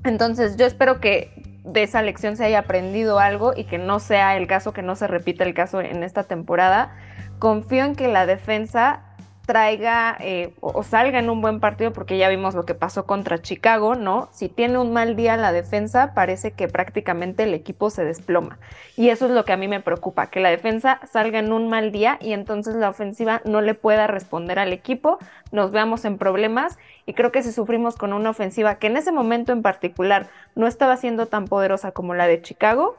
Entonces 0.04 0.56
yo 0.56 0.64
espero 0.64 1.00
que 1.00 1.32
de 1.64 1.82
esa 1.82 2.00
lección 2.00 2.36
se 2.36 2.44
haya 2.44 2.60
aprendido 2.60 3.18
algo 3.18 3.52
y 3.56 3.64
que 3.64 3.78
no 3.78 3.98
sea 3.98 4.36
el 4.36 4.46
caso, 4.46 4.72
que 4.72 4.82
no 4.82 4.94
se 4.94 5.08
repita 5.08 5.42
el 5.42 5.52
caso 5.52 5.80
en 5.80 6.04
esta 6.04 6.22
temporada. 6.22 6.94
Confío 7.40 7.84
en 7.84 7.96
que 7.96 8.06
la 8.06 8.26
defensa 8.26 9.11
traiga 9.52 10.16
eh, 10.18 10.54
o, 10.62 10.82
salga 10.82 11.18
en 11.18 11.28
un 11.28 11.42
buen 11.42 11.60
partido 11.60 11.92
porque 11.92 12.16
ya 12.16 12.30
vimos 12.30 12.54
lo 12.54 12.64
que 12.64 12.72
pasó 12.72 13.04
contra 13.04 13.42
Chicago, 13.42 13.96
¿no? 13.96 14.30
Si 14.32 14.48
tiene 14.48 14.78
un 14.78 14.94
mal 14.94 15.14
día 15.14 15.36
la 15.36 15.52
defensa, 15.52 16.14
parece 16.14 16.52
que 16.52 16.68
prácticamente 16.68 17.42
el 17.42 17.52
equipo 17.52 17.90
se 17.90 18.02
desploma. 18.02 18.58
Y 18.96 19.10
eso 19.10 19.26
es 19.26 19.32
lo 19.32 19.44
que 19.44 19.52
a 19.52 19.58
mí 19.58 19.68
me 19.68 19.80
preocupa, 19.80 20.28
que 20.28 20.40
la 20.40 20.48
defensa 20.48 21.00
salga 21.12 21.38
en 21.38 21.52
un 21.52 21.68
mal 21.68 21.92
día 21.92 22.16
y 22.22 22.32
entonces 22.32 22.76
la 22.76 22.88
ofensiva 22.88 23.42
no 23.44 23.60
le 23.60 23.74
pueda 23.74 24.06
responder 24.06 24.58
al 24.58 24.72
equipo, 24.72 25.18
nos 25.50 25.70
veamos 25.70 26.06
en 26.06 26.16
problemas 26.16 26.78
y 27.04 27.12
creo 27.12 27.30
que 27.30 27.42
si 27.42 27.52
sufrimos 27.52 27.96
con 27.96 28.14
una 28.14 28.30
ofensiva 28.30 28.76
que 28.76 28.86
en 28.86 28.96
ese 28.96 29.12
momento 29.12 29.52
en 29.52 29.60
particular 29.60 30.28
no 30.54 30.66
estaba 30.66 30.96
siendo 30.96 31.26
tan 31.26 31.44
poderosa 31.44 31.92
como 31.92 32.14
la 32.14 32.26
de 32.26 32.40
Chicago, 32.40 32.96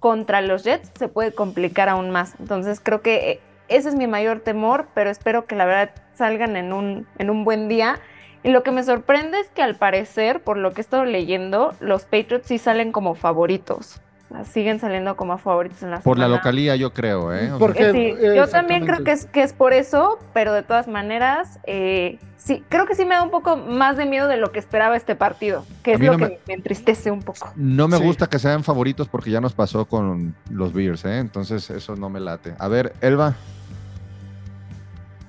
contra 0.00 0.40
los 0.40 0.64
Jets 0.64 0.90
se 0.98 1.06
puede 1.06 1.32
complicar 1.32 1.88
aún 1.88 2.10
más. 2.10 2.34
Entonces 2.40 2.80
creo 2.80 3.02
que 3.02 3.30
eh, 3.30 3.40
ese 3.76 3.88
es 3.90 3.94
mi 3.94 4.06
mayor 4.06 4.40
temor, 4.40 4.86
pero 4.94 5.10
espero 5.10 5.46
que 5.46 5.54
la 5.56 5.64
verdad 5.64 5.90
salgan 6.14 6.56
en 6.56 6.72
un, 6.72 7.06
en 7.18 7.30
un 7.30 7.44
buen 7.44 7.68
día. 7.68 7.98
Y 8.44 8.50
lo 8.50 8.62
que 8.64 8.72
me 8.72 8.82
sorprende 8.82 9.38
es 9.40 9.48
que 9.50 9.62
al 9.62 9.76
parecer, 9.76 10.40
por 10.42 10.56
lo 10.56 10.72
que 10.72 10.80
he 10.80 10.82
estado 10.84 11.04
leyendo, 11.04 11.74
los 11.80 12.04
Patriots 12.04 12.48
sí 12.48 12.58
salen 12.58 12.90
como 12.90 13.14
favoritos. 13.14 14.00
Sea, 14.28 14.44
siguen 14.44 14.80
saliendo 14.80 15.14
como 15.14 15.36
favoritos 15.38 15.82
en 15.82 15.90
la 15.90 16.00
Por 16.00 16.18
la 16.18 16.24
semana. 16.24 16.36
localía, 16.38 16.74
yo 16.74 16.92
creo, 16.92 17.32
¿eh? 17.34 17.52
O 17.52 17.58
Porque- 17.58 17.90
Eh, 17.90 17.92
sí, 17.92 17.98
eh, 18.26 18.32
yo 18.34 18.48
también 18.48 18.84
creo 18.86 19.04
que 19.04 19.12
es, 19.12 19.26
que 19.26 19.42
es 19.42 19.52
por 19.52 19.72
eso, 19.74 20.18
pero 20.32 20.52
de 20.54 20.62
todas 20.62 20.88
maneras, 20.88 21.60
eh, 21.64 22.18
sí, 22.38 22.64
creo 22.70 22.86
que 22.86 22.94
sí 22.94 23.04
me 23.04 23.14
da 23.14 23.22
un 23.22 23.30
poco 23.30 23.56
más 23.58 23.96
de 23.98 24.06
miedo 24.06 24.26
de 24.28 24.38
lo 24.38 24.50
que 24.50 24.58
esperaba 24.58 24.96
este 24.96 25.14
partido, 25.14 25.64
que 25.84 25.92
A 25.92 25.94
es 25.94 26.00
lo 26.00 26.12
no 26.12 26.18
que 26.18 26.24
me- 26.24 26.38
me... 26.48 26.54
entristece 26.54 27.10
un 27.10 27.22
poco. 27.22 27.52
no 27.56 27.86
me 27.88 27.98
Sí. 27.98 28.02
gusta 28.04 28.26
que 28.26 28.38
sean 28.38 28.64
favoritos 28.64 29.06
porque 29.06 29.30
ya 29.30 29.40
nos 29.42 29.52
pasó 29.52 29.84
con 29.84 30.34
los 30.50 30.72
Bears, 30.72 31.04
¿eh? 31.04 31.18
Entonces 31.18 31.68
eso 31.70 31.94
no 31.94 32.08
me 32.08 32.18
late. 32.18 32.54
A 32.58 32.66
ver, 32.68 32.94
Elba. 33.02 33.34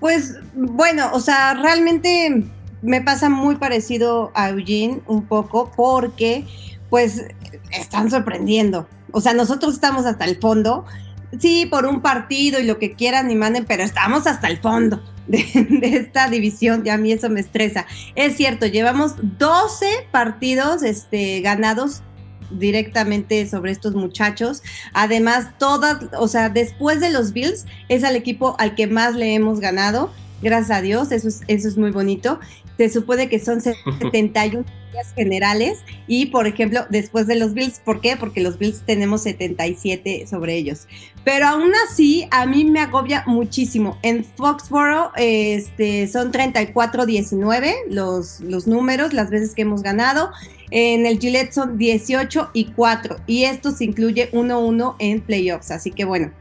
Pues 0.04 0.36
bueno, 0.54 1.12
o 1.14 1.22
sea, 1.22 1.54
realmente 1.54 2.44
me 2.82 3.00
pasa 3.00 3.30
muy 3.30 3.56
parecido 3.56 4.34
a 4.36 4.50
Eugene 4.50 5.00
un 5.08 5.26
poco 5.26 5.72
porque 5.78 6.46
pues 6.90 7.24
están 7.72 8.12
sorprendiendo. 8.12 8.86
O 9.14 9.22
sea, 9.22 9.34
nosotros 9.34 9.76
estamos 9.76 10.06
hasta 10.06 10.26
el 10.26 10.42
fondo. 10.42 10.84
Sí, 11.40 11.68
por 11.68 11.86
un 11.86 12.02
partido 12.02 12.60
y 12.60 12.66
lo 12.66 12.80
que 12.80 12.92
quieran 12.92 13.32
y 13.32 13.36
manden, 13.36 13.64
pero 13.66 13.82
estamos 13.82 14.28
hasta 14.28 14.50
el 14.50 14.58
fondo 14.58 15.02
de, 15.28 15.38
de 15.70 15.96
esta 15.96 16.28
división 16.28 16.82
y 16.86 16.90
a 16.90 16.98
mí 16.98 17.14
eso 17.14 17.30
me 17.30 17.40
estresa. 17.40 17.86
Es 18.16 18.36
cierto, 18.36 18.66
llevamos 18.66 19.14
12 19.38 19.86
partidos 20.12 20.84
este, 20.84 21.40
ganados 21.40 22.02
directamente 22.60 23.48
sobre 23.48 23.72
estos 23.72 23.96
muchachos. 23.96 24.64
Además, 24.94 25.50
todas, 25.58 25.98
o 26.18 26.28
sea, 26.28 26.50
después 26.50 27.00
de 27.00 27.10
los 27.10 27.34
Bills, 27.34 27.66
es 27.90 28.04
al 28.04 28.16
equipo 28.16 28.56
al 28.60 28.76
que 28.76 28.88
más 28.88 29.16
le 29.16 29.34
hemos 29.34 29.60
ganado. 29.60 30.12
Gracias 30.42 30.78
a 30.78 30.82
Dios, 30.82 31.12
eso 31.12 31.30
es, 31.30 31.42
eso 31.48 31.68
es 31.68 31.78
muy 31.78 31.92
bonito. 31.92 32.40
Se 32.78 32.90
supone 32.90 33.30
que 33.30 33.40
son 33.40 33.62
71 34.02 34.66
días 34.92 35.14
generales 35.16 35.80
y, 36.08 36.28
por 36.28 36.48
ejemplo, 36.48 36.86
después 36.90 37.28
de 37.28 37.36
los 37.36 37.54
Bills, 37.54 37.80
¿por 37.80 38.02
qué? 38.02 38.16
Porque 38.18 38.42
los 38.42 38.58
Bills 38.58 38.82
tenemos 38.86 39.24
77 39.24 40.26
sobre 40.28 40.56
ellos. 40.56 40.88
Pero 41.24 41.48
aún 41.48 41.72
así, 41.88 42.28
a 42.32 42.46
mí 42.46 42.66
me 42.66 42.80
agobia 42.80 43.24
muchísimo. 43.26 43.98
En 44.02 44.24
Foxborough 44.24 45.12
este, 45.16 46.08
son 46.08 46.32
34-19 46.32 47.74
los, 47.90 48.42
los 48.42 48.68
números, 48.68 49.14
las 49.14 49.30
veces 49.30 49.54
que 49.54 49.64
hemos 49.64 49.82
ganado. 49.82 50.32
En 50.72 51.06
el 51.06 51.20
Gillette 51.20 51.54
son 51.54 51.78
18 51.78 52.50
y 52.54 52.66
4 52.72 53.18
y 53.28 53.44
esto 53.44 53.72
se 53.72 53.86
incluye 53.86 54.32
1-1 54.32 54.96
en 55.00 55.22
playoffs, 55.22 55.72
así 55.72 55.92
que 55.92 56.04
bueno. 56.04 56.32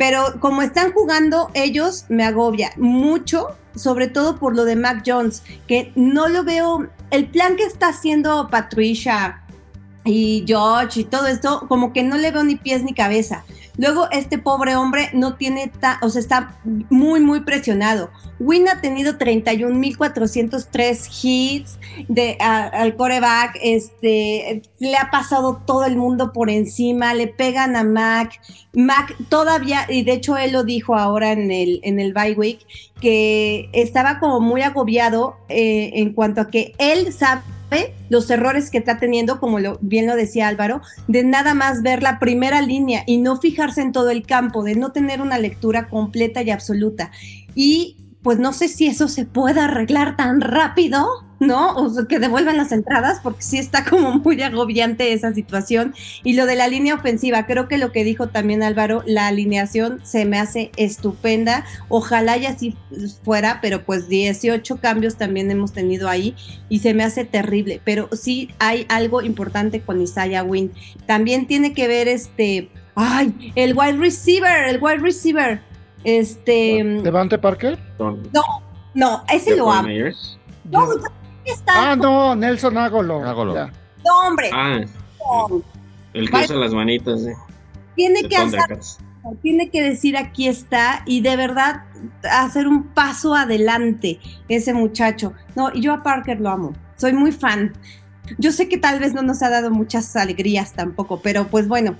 Pero 0.00 0.40
como 0.40 0.62
están 0.62 0.94
jugando 0.94 1.50
ellos, 1.52 2.06
me 2.08 2.24
agobia 2.24 2.72
mucho, 2.78 3.48
sobre 3.74 4.08
todo 4.08 4.38
por 4.38 4.56
lo 4.56 4.64
de 4.64 4.74
Mac 4.74 5.02
Jones, 5.06 5.42
que 5.68 5.92
no 5.94 6.26
lo 6.26 6.42
veo, 6.42 6.88
el 7.10 7.26
plan 7.26 7.54
que 7.56 7.64
está 7.64 7.88
haciendo 7.88 8.48
Patricia 8.48 9.42
y 10.06 10.42
George 10.46 11.00
y 11.00 11.04
todo 11.04 11.26
esto, 11.26 11.66
como 11.68 11.92
que 11.92 12.02
no 12.02 12.16
le 12.16 12.30
veo 12.30 12.42
ni 12.44 12.56
pies 12.56 12.82
ni 12.82 12.94
cabeza. 12.94 13.44
Luego 13.76 14.08
este 14.10 14.38
pobre 14.38 14.76
hombre 14.76 15.10
no 15.12 15.34
tiene, 15.34 15.70
o 16.02 16.10
sea, 16.10 16.20
está 16.20 16.58
muy, 16.64 17.20
muy 17.20 17.40
presionado. 17.40 18.10
Win 18.38 18.68
ha 18.68 18.80
tenido 18.80 19.18
31.403 19.18 21.08
hits 21.22 21.78
de, 22.08 22.36
al 22.40 22.96
coreback, 22.96 23.58
este, 23.62 24.62
le 24.78 24.96
ha 24.96 25.10
pasado 25.10 25.62
todo 25.66 25.84
el 25.84 25.96
mundo 25.96 26.32
por 26.32 26.50
encima, 26.50 27.14
le 27.14 27.26
pegan 27.26 27.76
a 27.76 27.84
Mac. 27.84 28.40
Mac 28.72 29.16
todavía, 29.28 29.86
y 29.88 30.02
de 30.04 30.12
hecho 30.12 30.36
él 30.36 30.52
lo 30.52 30.64
dijo 30.64 30.96
ahora 30.96 31.32
en 31.32 31.50
el, 31.50 31.80
en 31.82 32.00
el 32.00 32.12
bye 32.12 32.34
week, 32.34 32.60
que 33.00 33.68
estaba 33.72 34.18
como 34.18 34.40
muy 34.40 34.62
agobiado 34.62 35.36
eh, 35.48 35.90
en 35.94 36.12
cuanto 36.12 36.40
a 36.40 36.48
que 36.48 36.74
él 36.78 37.12
sabe 37.12 37.42
los 38.08 38.30
errores 38.30 38.70
que 38.70 38.78
está 38.78 38.98
teniendo, 38.98 39.38
como 39.40 39.60
lo, 39.60 39.78
bien 39.80 40.06
lo 40.06 40.16
decía 40.16 40.48
Álvaro, 40.48 40.82
de 41.06 41.24
nada 41.24 41.54
más 41.54 41.82
ver 41.82 42.02
la 42.02 42.18
primera 42.18 42.60
línea 42.60 43.04
y 43.06 43.18
no 43.18 43.36
fijarse 43.36 43.82
en 43.82 43.92
todo 43.92 44.10
el 44.10 44.26
campo, 44.26 44.62
de 44.62 44.74
no 44.74 44.92
tener 44.92 45.20
una 45.20 45.38
lectura 45.38 45.88
completa 45.88 46.42
y 46.42 46.50
absoluta. 46.50 47.10
Y 47.54 47.96
pues 48.22 48.38
no 48.38 48.52
sé 48.52 48.68
si 48.68 48.86
eso 48.86 49.08
se 49.08 49.24
puede 49.24 49.60
arreglar 49.60 50.16
tan 50.16 50.40
rápido, 50.40 51.08
¿no? 51.38 51.74
O 51.74 52.06
que 52.06 52.18
devuelvan 52.18 52.58
las 52.58 52.70
entradas, 52.70 53.20
porque 53.22 53.40
sí 53.42 53.58
está 53.58 53.84
como 53.84 54.18
muy 54.18 54.40
agobiante 54.42 55.12
esa 55.14 55.32
situación. 55.32 55.94
Y 56.22 56.34
lo 56.34 56.44
de 56.44 56.54
la 56.54 56.68
línea 56.68 56.94
ofensiva, 56.94 57.46
creo 57.46 57.66
que 57.66 57.78
lo 57.78 57.92
que 57.92 58.04
dijo 58.04 58.28
también 58.28 58.62
Álvaro, 58.62 59.02
la 59.06 59.26
alineación 59.26 60.00
se 60.04 60.26
me 60.26 60.38
hace 60.38 60.70
estupenda. 60.76 61.64
Ojalá 61.88 62.36
y 62.36 62.44
así 62.44 62.76
fuera, 63.24 63.60
pero 63.62 63.84
pues 63.84 64.08
18 64.08 64.76
cambios 64.76 65.16
también 65.16 65.50
hemos 65.50 65.72
tenido 65.72 66.08
ahí 66.08 66.36
y 66.68 66.80
se 66.80 66.92
me 66.92 67.04
hace 67.04 67.24
terrible. 67.24 67.80
Pero 67.84 68.10
sí 68.12 68.50
hay 68.58 68.84
algo 68.90 69.22
importante 69.22 69.80
con 69.80 70.02
Isaiah 70.02 70.44
Wynn. 70.44 70.72
También 71.06 71.46
tiene 71.46 71.72
que 71.72 71.88
ver 71.88 72.06
este, 72.06 72.68
ay, 72.94 73.52
el 73.54 73.74
wide 73.74 73.96
receiver, 73.96 74.68
el 74.68 74.78
wide 74.78 74.98
receiver. 74.98 75.69
Este. 76.04 76.82
¿Levante 76.82 77.38
Parker? 77.38 77.78
No, 77.98 78.16
no, 78.94 79.24
ese 79.32 79.56
lo 79.56 79.70
amo. 79.70 79.88
No, 80.64 80.88
está. 81.44 81.92
Ah, 81.92 81.96
no, 81.96 82.34
Nelson 82.34 82.78
Ágolo. 82.78 83.24
Ágolo. 83.24 83.54
Ya. 83.54 83.72
No, 84.04 84.28
hombre. 84.28 84.50
Ah, 84.52 84.80
no. 85.18 85.62
el 86.14 86.30
que 86.30 86.36
usa 86.36 86.56
las 86.56 86.72
manitas. 86.72 87.22
Eh, 87.24 87.34
Tiene 87.94 88.22
de 88.22 88.28
que 88.28 88.36
hacer, 88.36 88.60
tiene 89.42 89.70
que 89.70 89.82
decir 89.82 90.16
aquí 90.16 90.48
está 90.48 91.02
y 91.06 91.20
de 91.20 91.36
verdad 91.36 91.84
hacer 92.30 92.66
un 92.66 92.84
paso 92.88 93.34
adelante 93.34 94.18
ese 94.48 94.72
muchacho. 94.72 95.34
No, 95.54 95.70
y 95.72 95.82
yo 95.82 95.92
a 95.92 96.02
Parker 96.02 96.40
lo 96.40 96.50
amo. 96.50 96.72
Soy 96.96 97.12
muy 97.12 97.32
fan. 97.32 97.72
Yo 98.38 98.52
sé 98.52 98.68
que 98.68 98.78
tal 98.78 99.00
vez 99.00 99.12
no 99.12 99.22
nos 99.22 99.42
ha 99.42 99.50
dado 99.50 99.70
muchas 99.70 100.14
alegrías 100.16 100.72
tampoco, 100.72 101.20
pero 101.20 101.48
pues 101.48 101.68
bueno, 101.68 101.96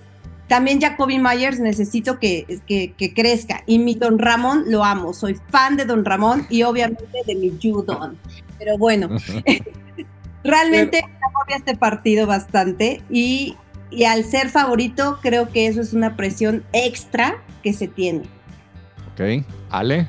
también 0.50 0.80
Jacoby 0.80 1.20
Myers 1.20 1.60
necesito 1.60 2.18
que, 2.18 2.58
que, 2.66 2.92
que 2.98 3.14
crezca. 3.14 3.62
Y 3.66 3.78
mi 3.78 3.94
Don 3.94 4.18
Ramón 4.18 4.64
lo 4.66 4.82
amo. 4.82 5.14
Soy 5.14 5.38
fan 5.48 5.76
de 5.76 5.84
Don 5.84 6.04
Ramón 6.04 6.44
y 6.50 6.64
obviamente 6.64 7.06
de 7.24 7.36
mi 7.36 7.56
Judon. 7.62 8.18
Pero 8.58 8.76
bueno, 8.76 9.10
realmente 10.42 11.04
agobia 11.04 11.56
este 11.56 11.76
partido 11.76 12.26
bastante 12.26 13.00
y, 13.08 13.56
y 13.92 14.02
al 14.04 14.24
ser 14.24 14.48
favorito 14.48 15.20
creo 15.22 15.50
que 15.50 15.68
eso 15.68 15.80
es 15.80 15.92
una 15.92 16.16
presión 16.16 16.64
extra 16.72 17.40
que 17.62 17.72
se 17.72 17.86
tiene. 17.86 18.22
Ok, 19.12 19.46
Ale. 19.70 20.08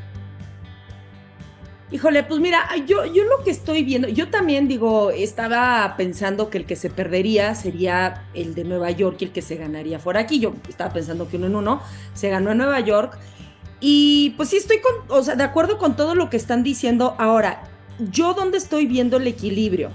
Híjole, 1.91 2.23
pues 2.23 2.39
mira, 2.39 2.63
yo, 2.87 3.05
yo 3.05 3.25
lo 3.25 3.43
que 3.43 3.51
estoy 3.51 3.83
viendo, 3.83 4.07
yo 4.07 4.29
también 4.29 4.69
digo, 4.69 5.11
estaba 5.11 5.95
pensando 5.97 6.49
que 6.49 6.57
el 6.57 6.65
que 6.65 6.77
se 6.77 6.89
perdería 6.89 7.53
sería 7.53 8.23
el 8.33 8.55
de 8.55 8.63
Nueva 8.63 8.91
York 8.91 9.17
y 9.19 9.25
el 9.25 9.31
que 9.31 9.41
se 9.41 9.57
ganaría 9.57 9.99
fuera 9.99 10.21
aquí. 10.21 10.39
Yo 10.39 10.53
estaba 10.69 10.93
pensando 10.93 11.27
que 11.27 11.35
uno 11.35 11.47
en 11.47 11.55
uno 11.57 11.81
se 12.13 12.29
ganó 12.29 12.51
en 12.51 12.59
Nueva 12.59 12.79
York. 12.79 13.17
Y 13.81 14.33
pues 14.37 14.49
sí 14.49 14.57
estoy 14.57 14.79
o 15.09 15.21
sea, 15.21 15.35
de 15.35 15.43
acuerdo 15.43 15.77
con 15.77 15.97
todo 15.97 16.15
lo 16.15 16.29
que 16.29 16.37
están 16.37 16.63
diciendo. 16.63 17.15
Ahora, 17.17 17.63
yo 17.99 18.33
donde 18.33 18.57
estoy 18.57 18.85
viendo 18.85 19.17
el 19.17 19.27
equilibrio. 19.27 19.89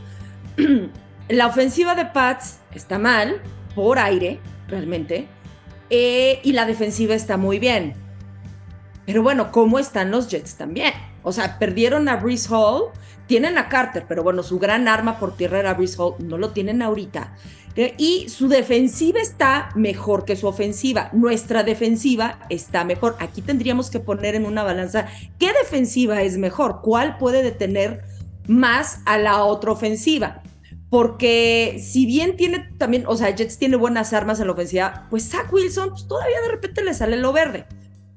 La 1.28 1.46
ofensiva 1.46 1.94
de 1.94 2.04
Pats 2.04 2.58
está 2.72 2.98
mal, 2.98 3.40
por 3.74 3.98
aire, 3.98 4.38
realmente. 4.68 5.28
eh, 5.90 6.40
y 6.44 6.52
la 6.52 6.66
defensiva 6.66 7.14
está 7.14 7.36
muy 7.36 7.58
bien. 7.58 7.94
Pero 9.06 9.22
bueno, 9.22 9.50
¿cómo 9.50 9.78
están 9.78 10.10
los 10.10 10.28
Jets 10.28 10.56
también? 10.56 10.92
O 11.26 11.32
sea, 11.32 11.58
perdieron 11.58 12.08
a 12.08 12.14
Brees 12.18 12.48
Hall, 12.48 12.84
tienen 13.26 13.58
a 13.58 13.68
Carter, 13.68 14.04
pero 14.08 14.22
bueno, 14.22 14.44
su 14.44 14.60
gran 14.60 14.86
arma 14.86 15.18
por 15.18 15.36
tierra 15.36 15.58
era 15.58 15.74
Brees 15.74 15.98
Hall, 15.98 16.14
no 16.20 16.38
lo 16.38 16.50
tienen 16.50 16.82
ahorita. 16.82 17.34
Eh, 17.74 17.94
Y 17.98 18.28
su 18.28 18.46
defensiva 18.46 19.20
está 19.20 19.70
mejor 19.74 20.24
que 20.24 20.36
su 20.36 20.46
ofensiva. 20.46 21.10
Nuestra 21.12 21.64
defensiva 21.64 22.38
está 22.48 22.84
mejor. 22.84 23.16
Aquí 23.18 23.42
tendríamos 23.42 23.90
que 23.90 23.98
poner 23.98 24.36
en 24.36 24.46
una 24.46 24.62
balanza 24.62 25.08
qué 25.40 25.52
defensiva 25.52 26.22
es 26.22 26.38
mejor, 26.38 26.80
cuál 26.80 27.18
puede 27.18 27.42
detener 27.42 28.04
más 28.46 29.00
a 29.04 29.18
la 29.18 29.42
otra 29.42 29.72
ofensiva. 29.72 30.42
Porque 30.90 31.82
si 31.84 32.06
bien 32.06 32.36
tiene 32.36 32.70
también, 32.78 33.02
o 33.08 33.16
sea, 33.16 33.34
Jets 33.34 33.58
tiene 33.58 33.74
buenas 33.74 34.12
armas 34.12 34.38
en 34.38 34.46
la 34.46 34.52
ofensiva, 34.52 35.08
pues 35.10 35.28
Zach 35.28 35.52
Wilson 35.52 35.90
pues, 35.90 36.06
todavía 36.06 36.40
de 36.42 36.52
repente 36.52 36.84
le 36.84 36.94
sale 36.94 37.16
lo 37.16 37.32
verde. 37.32 37.66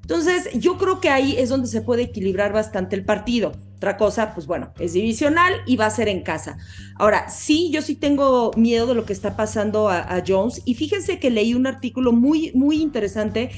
Entonces, 0.10 0.50
yo 0.56 0.80
creo 0.80 1.00
que 1.00 1.10
ahí 1.10 1.36
es 1.38 1.50
donde 1.50 1.68
se 1.68 1.82
puede 1.82 2.02
equilibrar 2.02 2.52
bastante 2.52 2.96
el 2.96 3.06
partido. 3.06 3.52
Otra 3.76 3.96
cosa, 3.96 4.34
pues 4.34 4.48
bueno, 4.48 4.74
es 4.80 4.94
divisional 4.94 5.54
y 5.68 5.76
va 5.76 5.86
a 5.86 5.92
ser 5.92 6.08
en 6.08 6.24
casa. 6.24 6.58
Ahora, 6.96 7.30
sí, 7.30 7.70
yo 7.70 7.84
sí 7.84 7.94
tengo 7.94 8.50
miedo 8.58 8.88
de 8.88 8.96
lo 8.96 9.06
que 9.06 9.14
está 9.14 9.38
pasando 9.38 9.88
a, 9.88 10.24
Jones. 10.28 10.64
Y 10.66 10.74
fíjense 10.74 11.20
que 11.20 11.30
leí 11.30 11.54
un 11.54 11.68
artículo 11.68 12.12
muy, 12.12 12.52
muy 12.56 12.82
interesante 12.82 13.52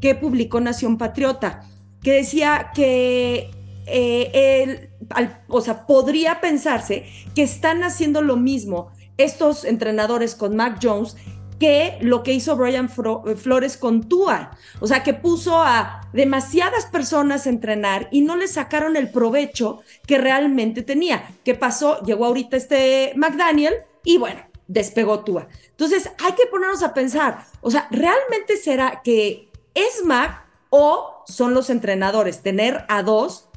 que 0.00 0.14
publicó 0.14 0.60
Nación 0.60 0.96
Patriota, 0.96 1.68
que 2.02 2.12
decía 2.12 2.70
que 2.74 3.50
eh, 3.86 4.30
el- 4.32 4.90
al- 5.10 5.42
o 5.48 5.60
sea, 5.60 5.86
podría 5.86 6.40
pensarse 6.40 7.04
que 7.34 7.42
están 7.42 7.84
haciendo 7.84 8.22
lo 8.22 8.38
mismo 8.38 8.92
estos 9.18 9.64
entrenadores 9.64 10.34
con 10.34 10.56
Mac 10.56 10.78
Jones 10.82 11.16
que 11.58 11.98
lo 12.00 12.22
que 12.22 12.32
hizo 12.32 12.56
Brian 12.56 12.88
Fro- 12.88 13.36
Flores 13.36 13.76
con 13.76 14.08
Tua. 14.08 14.52
O 14.80 14.86
sea, 14.86 15.02
que 15.02 15.14
puso 15.14 15.60
a 15.60 16.02
demasiadas 16.12 16.86
personas 16.86 17.46
a 17.46 17.50
entrenar 17.50 18.08
y 18.12 18.20
no 18.20 18.36
le 18.36 18.48
sacaron 18.48 18.96
el 18.96 19.10
provecho 19.10 19.82
que 20.06 20.18
realmente 20.18 20.82
tenía. 20.82 21.28
¿Qué 21.44 21.54
pasó? 21.54 22.00
Llegó 22.02 22.26
ahorita 22.26 22.56
este 22.56 23.12
McDaniel 23.16 23.74
y 24.04 24.18
bueno, 24.18 24.40
despegó 24.66 25.24
Tua. 25.24 25.48
Entonces, 25.70 26.10
hay 26.24 26.32
que 26.32 26.46
ponernos 26.46 26.82
a 26.82 26.94
pensar, 26.94 27.44
o 27.60 27.70
sea, 27.70 27.88
¿realmente 27.90 28.56
será 28.56 29.00
que 29.02 29.48
es 29.74 30.04
Mac 30.04 30.44
o 30.70 31.24
son 31.26 31.54
los 31.54 31.70
entrenadores? 31.70 32.42
Tener 32.42 32.84
a 32.88 33.02
dos 33.02 33.48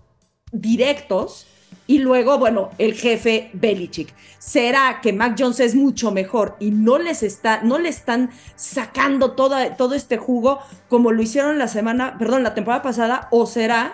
directos 0.51 1.47
y 1.87 1.99
luego, 1.99 2.37
bueno, 2.37 2.69
el 2.77 2.93
jefe 2.93 3.49
Belichick. 3.53 4.13
¿Será 4.39 4.99
que 5.01 5.13
Mac 5.13 5.35
Jones 5.37 5.59
es 5.59 5.75
mucho 5.75 6.11
mejor 6.11 6.55
y 6.59 6.71
no 6.71 6.97
les 6.97 7.21
está, 7.23 7.61
no 7.63 7.77
le 7.79 7.89
están 7.89 8.31
sacando 8.55 9.31
toda, 9.31 9.75
todo 9.75 9.93
este 9.93 10.17
jugo 10.17 10.59
como 10.89 11.11
lo 11.11 11.21
hicieron 11.21 11.57
la 11.59 11.67
semana, 11.67 12.17
perdón, 12.17 12.43
la 12.43 12.53
temporada 12.53 12.81
pasada? 12.81 13.27
¿O 13.31 13.45
será 13.45 13.93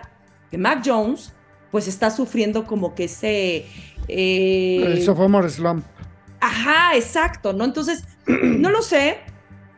que 0.52 0.58
Mac 0.58 0.84
Jones 0.86 1.34
pues 1.72 1.88
está 1.88 2.12
sufriendo 2.12 2.66
como 2.66 2.96
que 2.96 3.06
ese... 3.06 3.66
eh, 4.08 4.84
El 4.86 5.04
sophomore 5.04 5.50
slump. 5.50 5.86
Ajá, 6.40 6.96
exacto, 6.96 7.52
¿no? 7.52 7.66
Entonces, 7.66 8.06
no 8.28 8.70
lo 8.70 8.82
sé. 8.82 9.18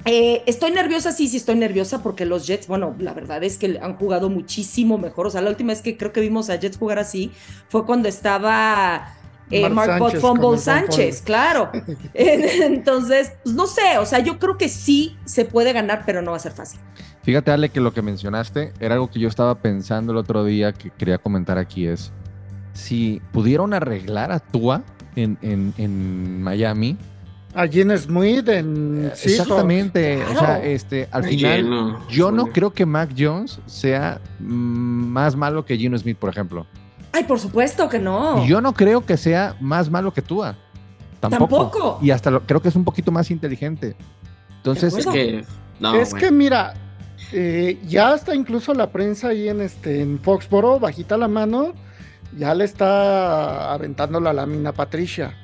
Eh, 0.05 0.43
estoy 0.45 0.71
nerviosa, 0.71 1.12
sí, 1.12 1.27
sí 1.27 1.38
estoy 1.38 1.55
nerviosa 1.55 2.01
porque 2.01 2.25
los 2.25 2.47
Jets, 2.47 2.67
bueno, 2.67 2.95
la 2.99 3.13
verdad 3.13 3.43
es 3.43 3.57
que 3.57 3.79
han 3.81 3.95
jugado 3.95 4.29
muchísimo 4.29 4.97
mejor. 4.97 5.27
O 5.27 5.29
sea, 5.29 5.41
la 5.41 5.49
última 5.49 5.73
vez 5.73 5.81
que 5.81 5.97
creo 5.97 6.12
que 6.13 6.21
vimos 6.21 6.49
a 6.49 6.55
Jets 6.55 6.77
jugar 6.77 6.99
así 6.99 7.31
fue 7.67 7.85
cuando 7.85 8.07
estaba 8.07 9.13
eh, 9.51 9.67
Mark 9.69 9.99
Bot 9.99 10.12
Sánchez 10.13 10.21
Fumble 10.21 10.57
Sánchez, 10.57 11.15
fumble. 11.17 11.25
claro. 11.25 11.71
Entonces, 12.13 13.33
pues, 13.43 13.55
no 13.55 13.67
sé, 13.67 13.97
o 13.99 14.05
sea, 14.05 14.19
yo 14.19 14.39
creo 14.39 14.57
que 14.57 14.69
sí 14.69 15.17
se 15.25 15.45
puede 15.45 15.73
ganar, 15.73 16.03
pero 16.05 16.21
no 16.21 16.31
va 16.31 16.38
a 16.38 16.41
ser 16.41 16.51
fácil. 16.53 16.79
Fíjate, 17.23 17.51
Ale, 17.51 17.69
que 17.69 17.81
lo 17.81 17.93
que 17.93 18.01
mencionaste 18.01 18.73
era 18.79 18.95
algo 18.95 19.09
que 19.09 19.19
yo 19.19 19.27
estaba 19.27 19.55
pensando 19.55 20.12
el 20.13 20.17
otro 20.17 20.43
día 20.45 20.71
que 20.71 20.89
quería 20.91 21.17
comentar 21.17 21.57
aquí 21.57 21.85
es 21.88 22.12
si 22.73 23.21
pudieron 23.33 23.73
arreglar 23.73 24.31
a 24.31 24.39
Tua 24.39 24.83
en, 25.15 25.38
en- 25.41 25.73
en 25.77 26.41
Miami. 26.41 26.97
A 27.55 27.67
Gene 27.67 27.97
Smith 27.97 28.47
en. 28.49 29.05
Exactamente. 29.12 30.23
O 30.23 30.38
sea, 30.38 30.63
este, 30.63 31.07
al 31.12 31.25
Ay, 31.25 31.38
final, 31.38 31.63
lleno. 31.63 32.07
yo 32.09 32.31
no 32.31 32.47
creo 32.47 32.71
que 32.71 32.85
Mac 32.85 33.09
Jones 33.17 33.59
sea 33.65 34.21
mm, 34.39 34.43
más 34.45 35.35
malo 35.35 35.65
que 35.65 35.75
Gino 35.77 35.97
Smith, 35.97 36.17
por 36.17 36.29
ejemplo. 36.29 36.65
Ay, 37.12 37.23
por 37.23 37.39
supuesto 37.39 37.89
que 37.89 37.97
no. 37.99 38.43
Y 38.43 38.47
yo 38.47 38.62
no 38.62 38.73
creo 38.73 39.03
que 39.05 39.17
sea 39.17 39.55
más 39.59 39.89
malo 39.89 40.13
que 40.13 40.21
Tua. 40.21 40.55
Tampoco. 41.19 41.57
Tampoco. 41.69 41.99
Y 42.03 42.12
hasta 42.12 42.29
lo- 42.29 42.41
creo 42.41 42.62
que 42.62 42.69
es 42.69 42.75
un 42.75 42.85
poquito 42.85 43.12
más 43.12 43.31
inteligente. 43.31 43.95
Entonces, 44.57 44.93
Es 44.95 45.05
que. 45.07 45.43
No, 45.79 45.95
es 45.95 46.12
bueno. 46.12 46.25
que 46.27 46.31
mira, 46.31 46.73
eh, 47.31 47.79
ya 47.88 48.13
está 48.13 48.35
incluso 48.35 48.73
la 48.75 48.91
prensa 48.91 49.29
ahí 49.29 49.49
en 49.49 49.62
este 49.62 50.01
en 50.01 50.19
Foxboro, 50.19 50.79
bajita 50.79 51.17
la 51.17 51.27
mano, 51.27 51.73
ya 52.38 52.53
le 52.53 52.65
está 52.65 53.73
aventando 53.73 54.19
la 54.19 54.33
lámina 54.33 54.69
a 54.69 54.73
Patricia. 54.73 55.35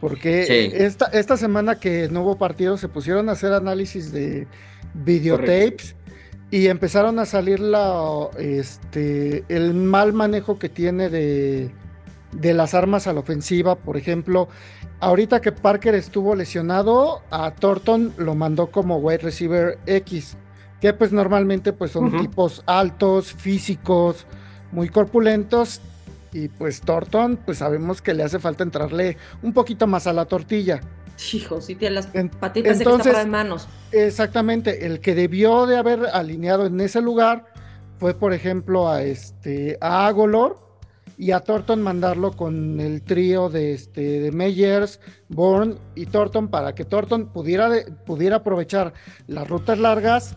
Porque 0.00 0.44
Sí. 0.44 0.76
esta, 0.76 1.06
esta 1.06 1.36
semana 1.36 1.78
que 1.80 2.08
no 2.10 2.22
hubo 2.22 2.36
partido 2.36 2.76
se 2.76 2.88
pusieron 2.88 3.28
a 3.28 3.32
hacer 3.32 3.52
análisis 3.52 4.12
de 4.12 4.46
videotapes 4.94 5.96
y 6.50 6.66
empezaron 6.66 7.18
a 7.18 7.26
salir 7.26 7.60
la, 7.60 8.28
este, 8.38 9.44
el 9.48 9.74
mal 9.74 10.12
manejo 10.12 10.58
que 10.58 10.68
tiene 10.68 11.08
de, 11.08 11.70
de 12.32 12.54
las 12.54 12.74
armas 12.74 13.06
a 13.06 13.12
la 13.12 13.20
ofensiva. 13.20 13.76
Por 13.76 13.96
ejemplo, 13.96 14.48
ahorita 15.00 15.40
que 15.40 15.52
Parker 15.52 15.94
estuvo 15.94 16.34
lesionado, 16.36 17.22
a 17.30 17.52
Thornton 17.52 18.12
lo 18.18 18.34
mandó 18.34 18.70
como 18.70 18.98
wide 18.98 19.18
receiver 19.18 19.78
X, 19.86 20.36
que 20.80 20.92
pues 20.92 21.10
normalmente 21.10 21.72
pues 21.72 21.92
son 21.92 22.16
tipos 22.20 22.62
altos, 22.66 23.32
físicos, 23.32 24.26
muy 24.72 24.88
corpulentos. 24.88 25.80
Y 26.32 26.48
pues 26.48 26.80
Thornton, 26.80 27.38
pues 27.44 27.58
sabemos 27.58 28.02
que 28.02 28.14
le 28.14 28.22
hace 28.22 28.38
falta 28.38 28.62
entrarle 28.64 29.16
un 29.42 29.52
poquito 29.52 29.86
más 29.86 30.06
a 30.06 30.12
la 30.12 30.24
tortilla. 30.26 30.80
Hijo, 31.32 31.60
sí 31.62 31.74
tiene 31.76 31.94
las 31.94 32.06
patitas 32.06 32.78
de 32.78 32.84
que 32.84 32.90
entonces- 32.90 33.16
en 33.18 33.30
manos. 33.30 33.68
Exactamente, 33.92 34.84
el 34.86 35.00
que 35.00 35.14
debió 35.14 35.66
de 35.66 35.76
haber 35.78 36.06
alineado 36.12 36.66
en 36.66 36.78
ese 36.80 37.00
lugar 37.00 37.46
fue, 37.98 38.12
por 38.14 38.34
ejemplo, 38.34 38.88
a 38.90 39.02
este 39.02 39.78
a 39.80 40.06
Agolor 40.06 40.58
y 41.16 41.30
a 41.30 41.40
Thornton 41.40 41.80
mandarlo 41.82 42.32
con 42.32 42.78
el 42.80 43.00
trío 43.02 43.48
de, 43.48 43.72
este, 43.72 44.20
de 44.20 44.30
Meyers, 44.32 45.00
Bourne 45.30 45.76
y 45.94 46.04
Thornton 46.04 46.48
para 46.48 46.74
que 46.74 46.84
Thornton 46.84 47.32
pudiera, 47.32 47.70
de- 47.70 47.90
pudiera 48.04 48.36
aprovechar 48.36 48.92
las 49.26 49.48
rutas 49.48 49.78
largas, 49.78 50.36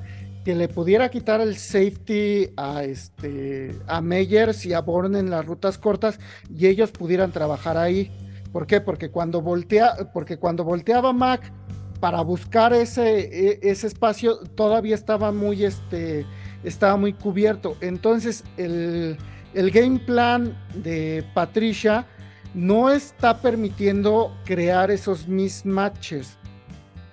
que 0.49 0.55
le 0.55 0.67
pudiera 0.67 1.09
quitar 1.09 1.41
el 1.41 1.57
safety 1.57 2.49
a, 2.57 2.83
este, 2.83 3.77
a 3.85 4.01
Meyers 4.01 4.65
y 4.65 4.73
a 4.73 4.81
Bourne 4.81 5.19
en 5.19 5.29
las 5.29 5.45
rutas 5.45 5.77
cortas 5.77 6.19
y 6.51 6.65
ellos 6.65 6.89
pudieran 6.89 7.31
trabajar 7.31 7.77
ahí. 7.77 8.11
¿Por 8.51 8.65
qué? 8.65 8.81
Porque 8.81 9.11
cuando, 9.11 9.43
voltea, 9.43 10.09
porque 10.11 10.37
cuando 10.37 10.63
volteaba 10.63 11.13
Mac 11.13 11.53
para 11.99 12.21
buscar 12.21 12.73
ese, 12.73 13.19
e- 13.19 13.59
ese 13.61 13.85
espacio 13.85 14.39
todavía 14.39 14.95
estaba 14.95 15.31
muy, 15.31 15.65
este, 15.65 16.25
estaba 16.63 16.97
muy 16.97 17.13
cubierto. 17.13 17.77
Entonces 17.79 18.43
el, 18.57 19.17
el 19.53 19.69
game 19.69 19.99
plan 19.99 20.57
de 20.73 21.23
Patricia 21.35 22.07
no 22.55 22.89
está 22.89 23.39
permitiendo 23.39 24.35
crear 24.45 24.89
esos 24.89 25.27
mismatches. 25.27 26.38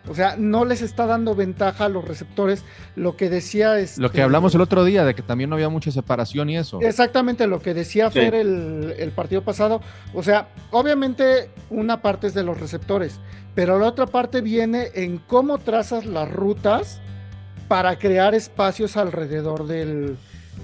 O 0.09 0.15
sea, 0.15 0.37
no 0.39 0.65
les 0.65 0.83
está 0.83 1.07
dando 1.07 1.35
ventaja 1.35 1.87
a 1.87 1.89
los 1.89 2.05
receptores. 2.05 2.65
Lo 2.95 3.17
que 3.17 3.29
decía 3.29 3.79
es. 3.79 3.99
Lo 3.99 4.11
que 4.11 4.23
hablamos 4.23 4.55
el 4.55 4.61
otro 4.61 4.85
día, 4.85 5.05
de 5.05 5.15
que 5.15 5.23
también 5.23 5.51
no 5.51 5.57
había 5.57 5.69
mucha 5.69 5.91
separación 5.91 6.49
y 6.51 6.57
eso. 6.57 6.81
Exactamente 6.81 7.47
lo 7.47 7.61
que 7.61 7.75
decía 7.75 8.11
Sí. 8.11 8.21
Fer 8.21 8.35
el, 8.35 8.95
el 8.99 9.11
partido 9.11 9.43
pasado. 9.43 9.81
O 10.15 10.23
sea, 10.23 10.49
obviamente 10.71 11.51
una 11.71 12.03
parte 12.03 12.29
es 12.29 12.35
de 12.35 12.45
los 12.45 12.61
receptores, 12.61 13.19
pero 13.55 13.79
la 13.79 13.87
otra 13.87 14.07
parte 14.07 14.41
viene 14.41 14.91
en 14.95 15.19
cómo 15.19 15.59
trazas 15.59 16.07
las 16.07 16.31
rutas 16.31 17.01
para 17.69 17.99
crear 17.99 18.35
espacios 18.35 18.97
alrededor 18.97 19.67
del, 19.67 20.17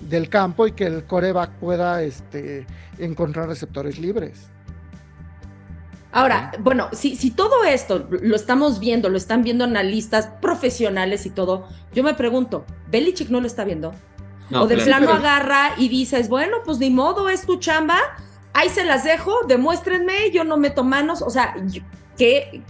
del 0.09 0.28
campo 0.28 0.66
y 0.66 0.72
que 0.72 0.87
el 0.87 1.05
coreback 1.05 1.50
pueda 1.59 2.02
este, 2.02 2.66
encontrar 2.98 3.48
receptores 3.48 3.98
libres. 3.98 4.50
Ahora, 6.12 6.53
bueno, 6.61 6.88
si, 6.92 7.16
si 7.16 7.31
todo 7.31 7.64
esto 7.64 8.07
lo 8.11 8.37
estamos 8.37 8.79
viendo, 8.79 9.09
lo 9.09 9.16
están 9.16 9.42
viendo 9.42 9.64
analistas 9.64 10.29
profesionales 10.42 11.25
y 11.25 11.31
todo, 11.31 11.66
yo 11.94 12.03
me 12.03 12.12
pregunto, 12.12 12.66
¿Belichick 12.90 13.31
no 13.31 13.40
lo 13.40 13.46
está 13.46 13.64
viendo? 13.64 13.92
No, 14.51 14.62
o 14.62 14.66
de 14.66 14.75
claro. 14.77 15.07
plano 15.07 15.12
agarra 15.14 15.70
y 15.79 15.88
dices, 15.88 16.29
bueno, 16.29 16.59
pues 16.66 16.79
ni 16.79 16.90
modo, 16.90 17.31
es 17.31 17.46
tu 17.46 17.57
chamba, 17.57 17.98
ahí 18.53 18.68
se 18.68 18.85
las 18.85 19.05
dejo, 19.05 19.35
demuéstrenme, 19.48 20.31
yo 20.31 20.44
no 20.44 20.59
meto 20.59 20.85
manos, 20.85 21.22
o 21.22 21.31
sea, 21.31 21.55
¿qué, 22.18 22.62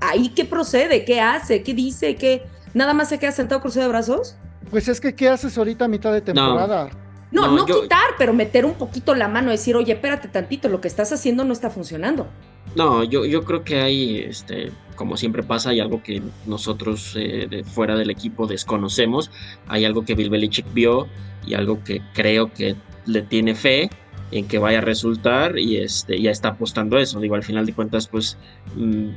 ahí 0.00 0.28
qué 0.28 0.44
procede? 0.44 1.04
¿Qué 1.04 1.20
hace? 1.20 1.64
¿Qué 1.64 1.74
dice? 1.74 2.14
¿Qué? 2.14 2.46
¿Nada 2.72 2.94
más 2.94 3.08
se 3.08 3.18
queda 3.18 3.32
sentado 3.32 3.60
cruzado 3.60 3.86
de 3.86 3.88
brazos? 3.88 4.36
Pues 4.70 4.86
es 4.86 5.00
que, 5.00 5.14
¿qué 5.16 5.28
haces 5.28 5.58
ahorita 5.58 5.86
a 5.86 5.88
mitad 5.88 6.12
de 6.12 6.20
temporada? 6.20 6.88
No, 7.32 7.48
No, 7.48 7.56
no, 7.56 7.66
yo- 7.66 7.82
quitar, 7.82 8.10
pero 8.16 8.32
meter 8.32 8.64
un 8.64 8.74
poquito 8.74 9.12
la 9.16 9.26
mano, 9.26 9.50
decir, 9.50 9.74
oye, 9.74 9.92
espérate 9.94 10.28
tantito, 10.28 10.68
lo 10.68 10.80
que 10.80 10.86
estás 10.86 11.10
haciendo 11.12 11.42
no 11.42 11.52
está 11.52 11.70
funcionando. 11.70 12.28
No, 12.76 13.04
yo, 13.04 13.24
yo 13.24 13.42
creo 13.42 13.64
que 13.64 13.80
hay, 13.80 14.18
este, 14.18 14.70
como 14.96 15.16
siempre 15.16 15.42
pasa, 15.42 15.70
hay 15.70 15.80
algo 15.80 16.02
que 16.02 16.20
nosotros 16.44 17.14
eh, 17.16 17.62
fuera 17.64 17.96
del 17.96 18.10
equipo 18.10 18.46
desconocemos. 18.46 19.30
Hay 19.66 19.86
algo 19.86 20.04
que 20.04 20.14
Bill 20.14 20.28
Belichick 20.28 20.70
vio 20.74 21.08
y 21.46 21.54
algo 21.54 21.82
que 21.82 22.02
creo 22.12 22.52
que 22.52 22.76
le 23.06 23.22
tiene 23.22 23.54
fe 23.54 23.88
en 24.30 24.46
que 24.46 24.58
vaya 24.58 24.78
a 24.78 24.82
resultar 24.82 25.58
y 25.58 25.78
este, 25.78 26.20
ya 26.20 26.30
está 26.30 26.50
apostando 26.50 26.98
eso. 26.98 27.18
Digo, 27.18 27.34
al 27.34 27.44
final 27.44 27.64
de 27.64 27.72
cuentas, 27.72 28.08
pues 28.08 28.36
mm, 28.74 29.08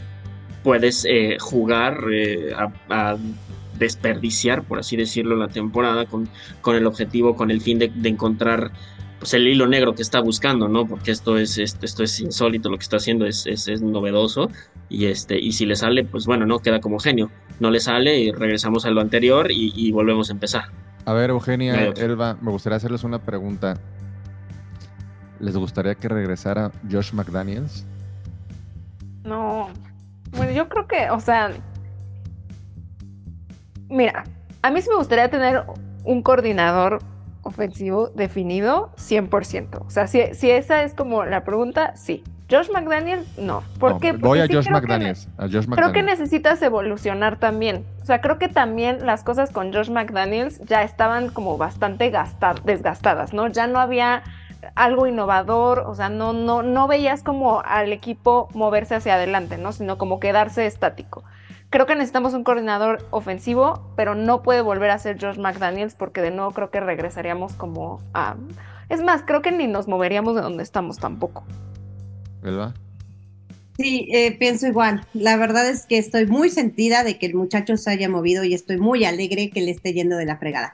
puedes 0.63 1.03
eh, 1.03 1.35
jugar 1.37 2.05
eh, 2.13 2.53
a, 2.89 3.17
desperdiciar, 3.77 4.63
por 4.63 4.79
así 4.79 4.95
decirlo, 4.95 5.35
la 5.35 5.47
temporada 5.49 6.05
con, 6.05 6.29
con 6.61 6.77
el 6.77 6.85
objetivo, 6.85 7.35
con 7.35 7.51
el 7.51 7.59
fin 7.59 7.79
de 7.79 7.91
encontrar 8.03 8.71
pues 9.19 9.33
el 9.33 9.47
hilo 9.47 9.67
negro 9.67 9.93
que 9.93 10.01
está 10.01 10.21
buscando, 10.21 10.67
¿no? 10.67 10.85
Porque 10.87 11.11
esto 11.11 11.37
es, 11.37 11.57
esto, 11.57 11.85
esto 11.85 12.03
es 12.03 12.19
insólito, 12.19 12.69
lo 12.69 12.77
que 12.77 12.83
está 12.83 12.97
haciendo 12.97 13.25
es, 13.25 13.45
es, 13.45 13.67
es 13.67 13.81
novedoso 13.81 14.49
y 14.87 15.05
este 15.05 15.37
y 15.37 15.51
si 15.51 15.65
le 15.65 15.75
sale, 15.75 16.05
pues 16.05 16.25
bueno, 16.25 16.45
no 16.45 16.59
queda 16.59 16.79
como 16.79 16.99
genio. 16.99 17.29
No 17.59 17.69
le 17.69 17.81
sale 17.81 18.17
y 18.17 18.31
regresamos 18.31 18.85
a 18.85 18.89
lo 18.89 19.01
anterior 19.01 19.51
y, 19.51 19.73
y 19.75 19.91
volvemos 19.91 20.29
a 20.29 20.33
empezar. 20.33 20.63
A 21.05 21.13
ver, 21.13 21.29
Eugenia. 21.29 21.87
Elba, 21.97 22.37
me 22.41 22.51
gustaría 22.51 22.77
hacerles 22.77 23.03
una 23.03 23.19
pregunta. 23.19 23.77
¿Les 25.39 25.55
gustaría 25.55 25.95
que 25.95 26.07
regresara 26.07 26.71
Josh 26.89 27.13
McDaniels? 27.13 27.85
No. 29.23 29.69
Bueno, 30.31 30.51
yo 30.51 30.69
creo 30.69 30.87
que, 30.87 31.09
o 31.09 31.19
sea, 31.19 31.51
mira, 33.89 34.23
a 34.61 34.71
mí 34.71 34.81
sí 34.81 34.89
me 34.89 34.97
gustaría 34.97 35.29
tener 35.29 35.63
un 36.03 36.21
coordinador 36.21 36.99
ofensivo 37.49 38.09
definido 38.09 38.91
100%. 38.97 39.81
O 39.85 39.89
sea, 39.89 40.07
si, 40.07 40.33
si 40.33 40.49
esa 40.51 40.83
es 40.83 40.93
como 40.93 41.25
la 41.25 41.43
pregunta, 41.43 41.95
sí. 41.95 42.23
Josh 42.49 42.69
McDaniels, 42.71 43.37
no. 43.37 43.63
¿Por 43.79 43.93
No, 43.93 43.99
qué? 43.99 44.13
voy 44.13 44.21
Porque 44.21 44.41
a 44.41 44.47
sí 44.47 44.53
Josh 44.53 44.69
McDaniels. 44.69 45.27
A 45.37 45.43
Josh 45.43 45.67
Creo 45.75 45.91
que 45.91 46.01
McDaniels. 46.01 46.19
necesitas 46.19 46.61
evolucionar 46.63 47.37
también. 47.39 47.85
O 48.01 48.05
sea, 48.05 48.21
creo 48.21 48.39
que 48.39 48.47
también 48.47 49.05
las 49.05 49.23
cosas 49.23 49.51
con 49.51 49.71
Josh 49.71 49.89
McDaniels 49.91 50.59
ya 50.65 50.81
estaban 50.83 51.29
como 51.29 51.57
bastante 51.57 52.09
gastar, 52.09 52.63
desgastadas, 52.63 53.33
¿no? 53.33 53.47
Ya 53.47 53.67
no 53.67 53.79
había 53.79 54.23
algo 54.75 55.05
innovador, 55.07 55.79
o 55.87 55.93
sea, 55.95 56.09
no, 56.09 56.33
no, 56.33 56.63
no 56.63 56.87
veías 56.87 57.21
como 57.23 57.61
al 57.61 57.93
equipo 57.93 58.49
moverse 58.53 58.95
hacia 58.95 59.13
adelante, 59.15 59.57
¿no? 59.59 59.71
Sino 59.71 59.97
como 59.99 60.19
quedarse 60.19 60.65
estático. 60.65 61.23
Creo 61.69 61.85
que 61.85 61.93
necesitamos 61.93 62.33
un 62.33 62.43
coordinador 62.43 63.05
ofensivo, 63.11 63.93
pero 63.95 64.15
no 64.15 64.41
puede 64.41 64.61
volver 64.61 64.89
a 64.89 64.97
ser 64.97 65.21
Josh 65.21 65.37
McDaniels 65.37 65.93
porque 65.93 66.21
de 66.21 66.31
nuevo 66.31 66.51
creo 66.51 66.71
que 66.71 66.79
regresaríamos 66.79 67.53
como 67.53 68.01
a... 68.13 68.37
Es 68.89 69.03
más, 69.03 69.21
creo 69.21 69.43
que 69.43 69.51
ni 69.51 69.67
nos 69.67 69.87
moveríamos 69.87 70.35
de 70.35 70.41
donde 70.41 70.63
estamos 70.63 70.97
tampoco. 70.97 71.43
¿Verdad? 72.41 72.73
Sí, 73.77 74.09
eh, 74.11 74.35
pienso 74.37 74.67
igual. 74.67 75.05
La 75.13 75.37
verdad 75.37 75.69
es 75.69 75.85
que 75.85 75.99
estoy 75.99 76.25
muy 76.25 76.49
sentida 76.49 77.03
de 77.03 77.19
que 77.19 77.27
el 77.27 77.35
muchacho 77.35 77.77
se 77.77 77.91
haya 77.91 78.09
movido 78.09 78.43
y 78.43 78.53
estoy 78.53 78.77
muy 78.77 79.05
alegre 79.05 79.51
que 79.51 79.61
le 79.61 79.71
esté 79.71 79.93
yendo 79.93 80.17
de 80.17 80.25
la 80.25 80.37
fregada. 80.37 80.73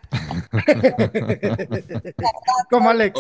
Como 2.71 2.89
Alex. 2.89 3.19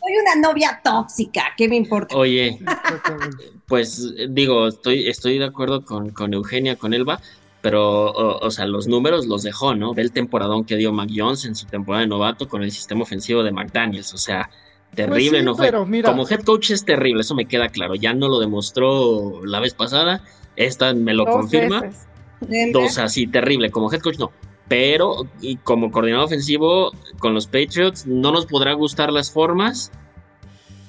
Soy 0.00 0.12
una 0.16 0.48
novia 0.48 0.80
tóxica, 0.82 1.44
¿qué 1.56 1.68
me 1.68 1.76
importa? 1.76 2.16
oye, 2.16 2.58
pues 3.66 4.12
digo, 4.30 4.68
estoy, 4.68 5.08
estoy 5.08 5.38
de 5.38 5.44
acuerdo 5.44 5.84
con, 5.84 6.10
con 6.10 6.32
Eugenia, 6.34 6.76
con 6.76 6.94
Elba, 6.94 7.20
pero, 7.60 8.06
o, 8.10 8.38
o 8.46 8.50
sea, 8.50 8.66
los 8.66 8.86
números 8.86 9.26
los 9.26 9.42
dejó, 9.42 9.74
¿no? 9.74 9.92
Ve 9.94 10.02
el 10.02 10.12
temporadón 10.12 10.64
que 10.64 10.76
dio 10.76 10.92
Mac 10.92 11.10
Jones 11.14 11.44
en 11.44 11.54
su 11.54 11.66
temporada 11.66 12.02
de 12.02 12.08
novato 12.08 12.48
con 12.48 12.62
el 12.62 12.70
sistema 12.72 13.02
ofensivo 13.02 13.42
de 13.42 13.52
McDaniels, 13.52 14.14
o 14.14 14.18
sea, 14.18 14.48
terrible, 14.94 15.30
Pues 15.30 15.38
sí, 15.40 15.44
¿no? 15.44 15.54
Fue- 15.56 15.66
pero 15.66 15.86
mira- 15.86 16.10
Como 16.10 16.26
head 16.28 16.40
coach 16.42 16.70
es 16.70 16.84
terrible, 16.84 17.20
eso 17.20 17.34
me 17.34 17.46
queda 17.46 17.68
claro, 17.68 17.94
ya 17.94 18.12
no 18.14 18.28
lo 18.28 18.38
demostró 18.40 19.44
la 19.44 19.60
vez 19.60 19.74
pasada, 19.74 20.22
esta 20.56 20.94
me 20.94 21.12
lo 21.14 21.26
Dos 21.26 21.34
confirma, 21.34 21.82
veces. 21.82 22.72
dos 22.72 22.98
así, 22.98 23.26
terrible, 23.26 23.70
como 23.70 23.92
head 23.92 24.00
coach 24.00 24.18
no. 24.18 24.32
Pero 24.70 25.26
y 25.42 25.56
como 25.56 25.90
coordinador 25.90 26.26
ofensivo 26.26 26.92
con 27.18 27.34
los 27.34 27.46
Patriots 27.46 28.06
no 28.06 28.30
nos 28.32 28.46
podrá 28.46 28.72
gustar 28.72 29.12
las 29.12 29.30
formas, 29.32 29.90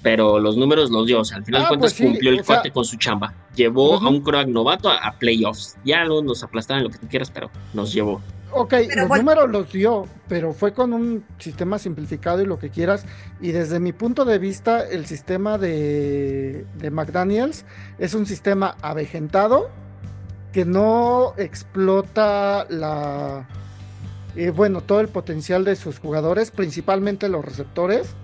pero 0.04 0.40
los 0.40 0.56
números 0.56 0.92
los 0.92 1.08
dio. 1.08 1.20
O 1.22 1.26
sea, 1.26 1.38
al 1.38 1.46
final 1.46 1.62
de 1.62 1.66
Ah, 1.66 1.70
cuentas 1.70 1.94
pues 1.94 1.98
sí, 1.98 2.04
cumplió 2.06 2.30
el 2.30 2.38
sea- 2.38 2.46
cuate 2.46 2.72
con 2.72 2.86
su 2.86 2.96
chamba. 2.98 3.34
Llevó 3.56 3.96
Ujú. 3.98 4.06
a 4.06 4.10
un 4.10 4.22
coreback 4.22 4.48
novato 4.50 4.88
a, 4.90 4.98
a 4.98 5.18
playoffs. 5.18 5.78
Ya 5.84 6.06
luego 6.06 6.22
nos 6.22 6.44
aplastaron 6.44 6.84
lo 6.84 6.90
que 6.92 7.00
tú 7.00 7.08
quieras, 7.08 7.32
pero 7.32 7.50
nos 7.74 7.92
llevó. 7.92 8.22
Ok, 8.54 8.70
Pero 8.70 8.96
los 9.02 9.08
bueno. 9.08 9.24
números 9.24 9.50
los 9.50 9.72
dio, 9.72 10.06
pero 10.28 10.54
fue 10.54 10.74
con 10.74 10.94
un 10.94 11.24
sistema 11.40 11.80
simplificado 11.80 12.42
y 12.42 12.46
lo 12.46 12.60
que 12.60 12.70
quieras. 12.70 13.06
Y 13.40 13.52
desde 13.52 13.80
mi 13.80 13.94
punto 13.94 14.26
de 14.26 14.38
vista, 14.40 14.86
el 14.88 15.06
sistema 15.08 15.58
de, 15.58 16.66
de 16.78 16.92
McDaniels 16.92 17.66
es 17.98 18.14
un 18.14 18.26
sistema 18.28 18.76
avejentado 18.82 19.70
que 20.52 20.66
no 20.66 21.34
explota 21.38 22.66
la, 22.70 23.48
eh, 24.36 24.50
bueno, 24.52 24.82
todo 24.82 25.00
el 25.02 25.08
potencial 25.08 25.64
de 25.66 25.76
sus 25.76 26.00
jugadores, 26.00 26.52
principalmente 26.52 27.30
los 27.30 27.44
receptores. 27.44 28.16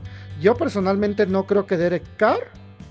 Yo 0.42 0.56
personalmente 0.56 1.26
no 1.26 1.46
creo 1.46 1.66
que 1.66 1.78
Derek 1.78 2.04
Carr 2.18 2.40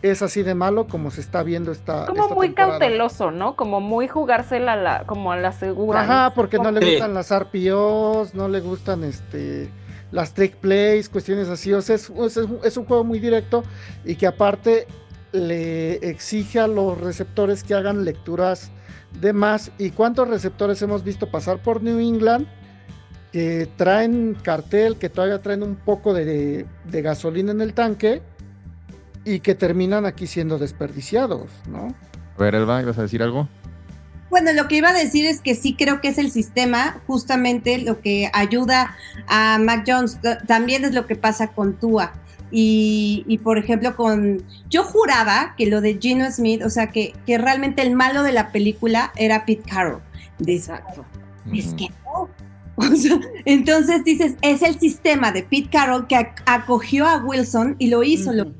es 0.02 0.20
así 0.22 0.42
de 0.42 0.54
malo 0.54 0.86
como 0.88 1.10
se 1.10 1.20
está 1.20 1.42
viendo 1.42 1.72
esta. 1.72 2.06
Como 2.06 2.22
esta 2.24 2.34
muy 2.34 2.48
temporada. 2.48 2.78
cauteloso, 2.78 3.30
¿no? 3.30 3.56
Como 3.56 3.80
muy 3.80 4.08
jugársela 4.08 4.74
a 4.74 4.76
la, 4.76 5.04
como 5.06 5.32
a 5.32 5.36
la 5.36 5.52
segura. 5.52 6.02
Ajá, 6.02 6.34
porque 6.34 6.58
no 6.58 6.70
le 6.70 6.80
Sí. 6.82 6.90
gustan 6.92 7.14
las 7.14 7.30
RPOs, 7.32 8.34
no 8.34 8.48
le 8.48 8.60
gustan 8.60 9.04
este 9.04 9.70
las 10.12 10.34
trick 10.34 10.56
plays, 10.56 11.08
cuestiones 11.08 11.48
así. 11.48 11.72
O 11.72 11.82
sea, 11.82 11.96
es, 11.96 12.10
es- 12.10 12.38
es 12.64 12.76
un 12.76 12.84
juego 12.84 13.04
muy 13.04 13.18
directo 13.18 13.62
y 14.04 14.16
que 14.16 14.26
aparte 14.26 14.86
le 15.32 15.94
exige 16.08 16.60
a 16.60 16.66
los 16.66 16.98
receptores 17.00 17.62
que 17.64 17.74
hagan 17.74 18.04
lecturas 18.04 18.70
de 19.20 19.32
más. 19.32 19.72
¿Y 19.78 19.90
cuántos 19.90 20.28
receptores 20.28 20.80
hemos 20.82 21.02
visto 21.04 21.30
pasar 21.30 21.58
por 21.58 21.82
New 21.82 21.98
England? 21.98 22.46
Que 23.32 23.68
traen 23.76 24.36
cartel, 24.42 24.96
que 24.96 25.08
todavía 25.08 25.42
traen 25.42 25.62
un 25.62 25.76
poco 25.76 26.14
de, 26.14 26.66
de 26.84 27.02
gasolina 27.02 27.52
en 27.52 27.60
el 27.60 27.74
tanque 27.74 28.22
y 29.24 29.40
que 29.40 29.54
terminan 29.54 30.06
aquí 30.06 30.26
siendo 30.26 30.58
desperdiciados, 30.58 31.50
¿no? 31.68 31.94
A 32.38 32.42
ver, 32.42 32.54
Elba, 32.54 32.80
¿ibas 32.80 32.98
a 32.98 33.02
decir 33.02 33.22
algo? 33.22 33.48
Bueno, 34.30 34.52
lo 34.52 34.68
que 34.68 34.76
iba 34.76 34.88
a 34.90 34.92
decir 34.92 35.24
es 35.26 35.40
que 35.40 35.54
sí 35.54 35.74
creo 35.74 36.00
que 36.00 36.08
es 36.08 36.18
el 36.18 36.30
sistema 36.30 37.00
justamente 37.06 37.78
lo 37.78 38.00
que 38.00 38.30
ayuda 38.32 38.96
a 39.28 39.58
Mac 39.58 39.84
Jones. 39.86 40.18
También 40.46 40.84
es 40.84 40.94
lo 40.94 41.06
que 41.06 41.16
pasa 41.16 41.48
con 41.48 41.74
Tua. 41.74 42.12
Y, 42.50 43.24
y, 43.26 43.38
por 43.38 43.58
ejemplo, 43.58 43.96
con. 43.96 44.42
Yo 44.70 44.84
juraba 44.84 45.54
que 45.58 45.66
lo 45.66 45.80
de 45.80 45.98
Gino 46.00 46.30
Smith, 46.30 46.62
o 46.64 46.70
sea, 46.70 46.88
que, 46.92 47.12
que 47.26 47.38
realmente 47.38 47.82
el 47.82 47.94
malo 47.94 48.22
de 48.22 48.32
la 48.32 48.52
película 48.52 49.12
era 49.16 49.44
Pete 49.44 49.68
Carroll. 49.68 50.00
Des- 50.38 50.68
Exacto. 50.68 51.04
es 51.52 51.74
que 51.74 51.88
no. 52.04 52.28
O 52.92 52.94
sea, 52.96 53.18
entonces 53.44 54.04
dices, 54.04 54.34
es 54.42 54.62
el 54.62 54.78
sistema 54.78 55.32
de 55.32 55.42
Pete 55.42 55.70
Carroll 55.70 56.06
que 56.06 56.16
ac- 56.16 56.42
acogió 56.46 57.06
a 57.06 57.18
Wilson 57.24 57.76
y 57.78 57.88
lo 57.88 58.02
hizo. 58.02 58.32
lo- 58.32 58.42
Ujú. 58.44 58.54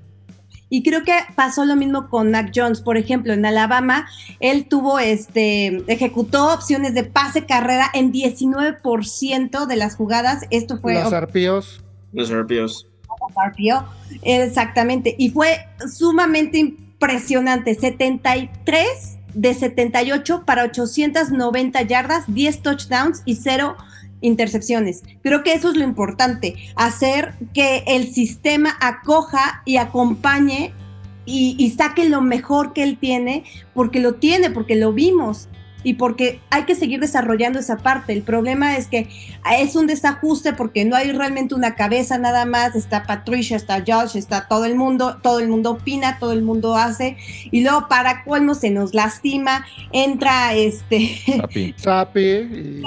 y 0.70 0.83
creo 0.83 1.05
que 1.05 1.12
pasó 1.35 1.64
lo 1.64 1.76
mismo 1.76 2.09
con 2.09 2.31
Mac 2.31 2.50
Jones. 2.55 2.81
Por 2.81 2.96
ejemplo, 2.96 3.33
en 3.35 3.44
Alabama, 3.46 4.09
él 4.40 4.66
tuvo 4.68 4.98
este, 4.98 5.83
ejecutó 5.87 6.52
opciones 6.52 6.94
de 6.94 7.05
pase 7.05 7.44
carrera 7.46 7.90
en 7.94 8.11
19% 8.12 9.66
de 9.66 9.76
las 9.76 9.96
jugadas. 9.96 10.44
Esto 10.50 10.79
fue 10.79 10.94
Los 10.94 11.12
arpíos. 11.12 11.83
Los. 12.12 12.31
RPO. 13.37 13.85
Exactamente. 14.22 15.14
Y 15.18 15.31
fue 15.31 15.59
sumamente 15.92 16.59
impresionante. 16.59 17.74
73 17.74 19.18
de 19.35 19.52
78 19.55 20.44
para 20.46 20.64
890 20.64 21.83
yardas, 21.83 22.24
10 22.29 22.62
touchdowns 22.62 23.22
y 23.24 23.37
0 23.37 23.76
intercepciones. 24.20 25.02
Creo 25.22 25.42
que 25.42 25.52
eso 25.52 25.70
es 25.70 25.76
lo 25.76 25.85
importante, 25.85 26.57
hacer 26.74 27.35
que 27.55 27.85
el 27.87 28.12
sistema 28.12 28.76
acoja 28.81 29.62
y 29.64 29.76
acompañe 29.76 30.72
y, 31.24 31.57
y 31.59 31.70
saque 31.70 32.09
lo 32.09 32.20
mejor 32.20 32.72
que 32.72 32.83
él 32.83 32.98
tiene, 32.98 33.44
porque 33.74 34.00
lo 34.00 34.14
tiene, 34.14 34.50
porque 34.50 34.76
lo 34.76 34.92
vimos 34.92 35.48
y 35.87 35.94
porque 35.94 36.40
hay 36.50 36.64
que 36.64 36.74
seguir 36.74 36.98
desarrollando 36.98 37.61
esa 37.61 37.76
parte. 37.76 38.12
El 38.12 38.22
problema 38.22 38.76
es 38.76 38.88
que 38.88 39.09
es 39.57 39.76
un 39.76 39.87
desajuste 39.87 40.52
porque 40.52 40.85
no 40.85 40.96
hay 40.96 41.12
realmente 41.12 41.55
una 41.55 41.76
cabeza 41.76 42.18
nada 42.18 42.44
más, 42.44 42.74
está 42.74 43.05
Patricia, 43.05 43.57
está 43.57 43.85
Josh, 43.87 44.16
está 44.16 44.48
todo 44.48 44.64
el 44.64 44.74
mundo, 44.74 45.18
todo 45.22 45.38
el 45.38 45.46
mundo 45.46 45.70
opina, 45.70 46.18
todo 46.18 46.33
el 46.33 46.42
mundo 46.42 46.74
hace 46.74 47.16
y 47.52 47.61
luego 47.62 47.87
para 47.87 48.24
colmo 48.24 48.57
se 48.57 48.70
nos 48.70 48.94
lastima, 48.94 49.64
entra 49.92 50.55
este. 50.55 51.20
Y... 51.55 52.83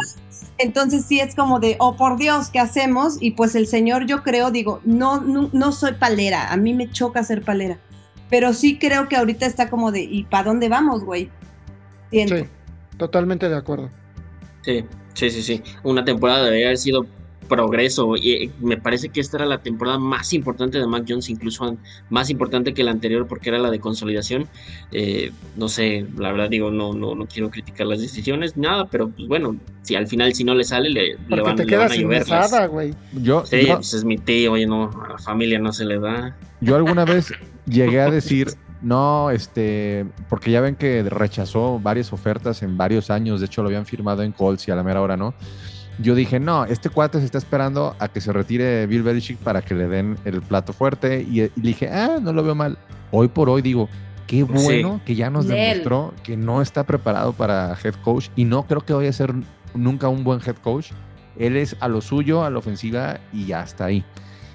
entonces 0.60 1.06
sí 1.06 1.20
es 1.20 1.36
como 1.36 1.60
de, 1.60 1.76
oh 1.80 1.96
por 1.96 2.18
Dios, 2.18 2.50
¿qué 2.50 2.60
hacemos? 2.60 3.18
Y 3.20 3.32
pues 3.32 3.56
el 3.56 3.66
señor, 3.66 4.06
yo 4.06 4.24
creo, 4.24 4.52
digo, 4.52 4.82
no, 4.84 5.22
no, 5.22 5.50
no 5.54 5.72
soy 5.72 5.94
palera, 5.94 6.52
a 6.52 6.58
mí 6.58 6.74
me 6.74 6.92
choca 6.92 7.24
ser 7.24 7.42
palera, 7.42 7.80
pero 8.30 8.54
sí 8.54 8.78
creo 8.78 9.08
que 9.08 9.16
ahorita 9.16 9.46
está 9.46 9.70
como 9.70 9.92
de, 9.92 10.02
¿y 10.02 10.24
para 10.24 10.44
dónde 10.44 10.70
vamos, 10.70 11.04
güey? 11.04 11.30
Siento. 12.12 12.38
Sí, 12.38 12.44
totalmente 12.98 13.50
de 13.50 13.58
acuerdo. 13.58 13.90
Sí, 14.62 14.86
sí, 15.14 15.30
sí, 15.30 15.42
sí. 15.42 15.64
Una 15.84 16.04
temporada 16.04 16.44
debería 16.44 16.68
haber 16.68 16.78
sido 16.78 17.06
progreso. 17.50 18.16
Y 18.16 18.32
eh, 18.32 18.52
me 18.62 18.78
parece 18.78 19.10
que 19.10 19.20
esta 19.20 19.36
era 19.38 19.46
la 19.46 19.58
temporada 19.58 20.00
más 20.00 20.32
importante 20.32 20.80
de 20.80 20.88
Mac 20.88 21.04
Jones, 21.06 21.30
incluso 21.30 21.76
más 22.10 22.30
importante 22.30 22.74
que 22.74 22.84
la 22.84 22.92
anterior 22.92 23.28
porque 23.28 23.50
era 23.50 23.60
la 23.60 23.70
de 23.70 23.80
consolidación. 23.80 24.48
Eh, 24.94 25.32
no 25.58 25.68
sé, 25.68 26.06
la 26.18 26.32
verdad 26.32 26.50
digo, 26.50 26.72
no, 26.72 26.94
no, 26.94 27.16
no 27.16 27.26
quiero 27.26 27.50
criticar 27.50 27.88
las 27.88 28.00
decisiones, 28.00 28.56
nada, 28.56 28.86
pero 28.86 29.10
pues 29.10 29.28
bueno, 29.28 29.58
si 29.82 29.96
al 29.96 30.08
final 30.08 30.34
si 30.34 30.46
no 30.46 30.56
le 30.56 30.64
sale, 30.64 30.90
le, 30.90 31.18
le 31.28 31.42
van, 31.42 31.58
te 31.58 31.66
le 31.66 31.76
van 31.76 31.92
a 31.92 31.96
llover. 31.96 32.26
güey. 32.70 32.94
Yo, 33.12 33.46
Sí, 33.46 33.66
yo, 33.68 33.76
pues 33.76 33.94
es 33.94 34.06
mi 34.06 34.18
tío, 34.18 34.54
oye, 34.54 34.66
no, 34.66 34.90
a 35.06 35.10
la 35.10 35.18
familia 35.18 35.60
no 35.60 35.74
se 35.74 35.84
le 35.84 36.00
da. 36.00 36.38
yo 36.62 36.76
alguna 36.76 37.04
vez 37.04 37.34
llegué 37.66 38.00
a 38.02 38.10
decir, 38.10 38.54
no, 38.82 39.30
este, 39.32 40.06
porque 40.30 40.52
ya 40.52 40.62
ven 40.62 40.76
que 40.76 41.04
rechazó 41.04 41.80
varias 41.80 42.14
ofertas 42.14 42.64
en 42.64 42.78
varios 42.78 43.10
años, 43.10 43.40
de 43.40 43.48
hecho 43.48 43.62
lo 43.62 43.68
habían 43.70 43.86
firmado 43.86 44.24
en 44.24 44.32
Colts 44.32 44.68
y 44.68 44.72
a 44.72 44.76
la 44.76 44.84
mera 44.84 45.02
hora 45.02 45.18
no. 45.18 45.34
Yo 46.02 46.16
dije, 46.16 46.40
no, 46.40 46.64
este 46.66 46.90
cuate 46.90 47.20
se 47.20 47.26
está 47.26 47.38
esperando 47.38 47.96
a 48.00 48.08
que 48.08 48.22
se 48.22 48.32
retire 48.32 48.88
Bill 48.88 49.04
Belichick 49.04 49.38
para 49.40 49.62
que 49.62 49.76
le 49.76 49.88
den 49.88 50.18
el 50.24 50.42
plato 50.42 50.72
fuerte. 50.72 51.22
Y, 51.30 51.42
y 51.42 51.52
dije, 51.56 51.90
ah, 51.90 52.20
no 52.22 52.32
lo 52.32 52.42
veo 52.44 52.56
mal. 52.56 52.78
Hoy 53.12 53.28
por 53.28 53.50
hoy 53.50 53.62
digo, 53.62 53.90
qué 54.26 54.44
bueno 54.44 55.02
que 55.06 55.16
ya 55.16 55.30
nos 55.30 55.48
demostró 55.48 56.14
que 56.24 56.38
no 56.38 56.62
está 56.62 56.86
preparado 56.86 57.34
para 57.34 57.76
head 57.84 57.96
coach 58.04 58.30
y 58.36 58.46
no 58.46 58.64
creo 58.66 58.82
que 58.82 58.94
vaya 58.94 59.10
a 59.10 59.14
ser 59.14 59.34
nunca 59.74 60.08
un 60.08 60.24
buen 60.24 60.40
head 60.46 60.56
coach. 60.58 60.92
Él 61.38 61.58
es 61.58 61.76
a 61.80 61.88
lo 61.88 62.00
suyo, 62.02 62.44
a 62.46 62.50
la 62.50 62.60
ofensiva 62.60 63.20
y 63.34 63.46
ya 63.48 63.64
está 63.64 63.86
ahí. 63.86 64.04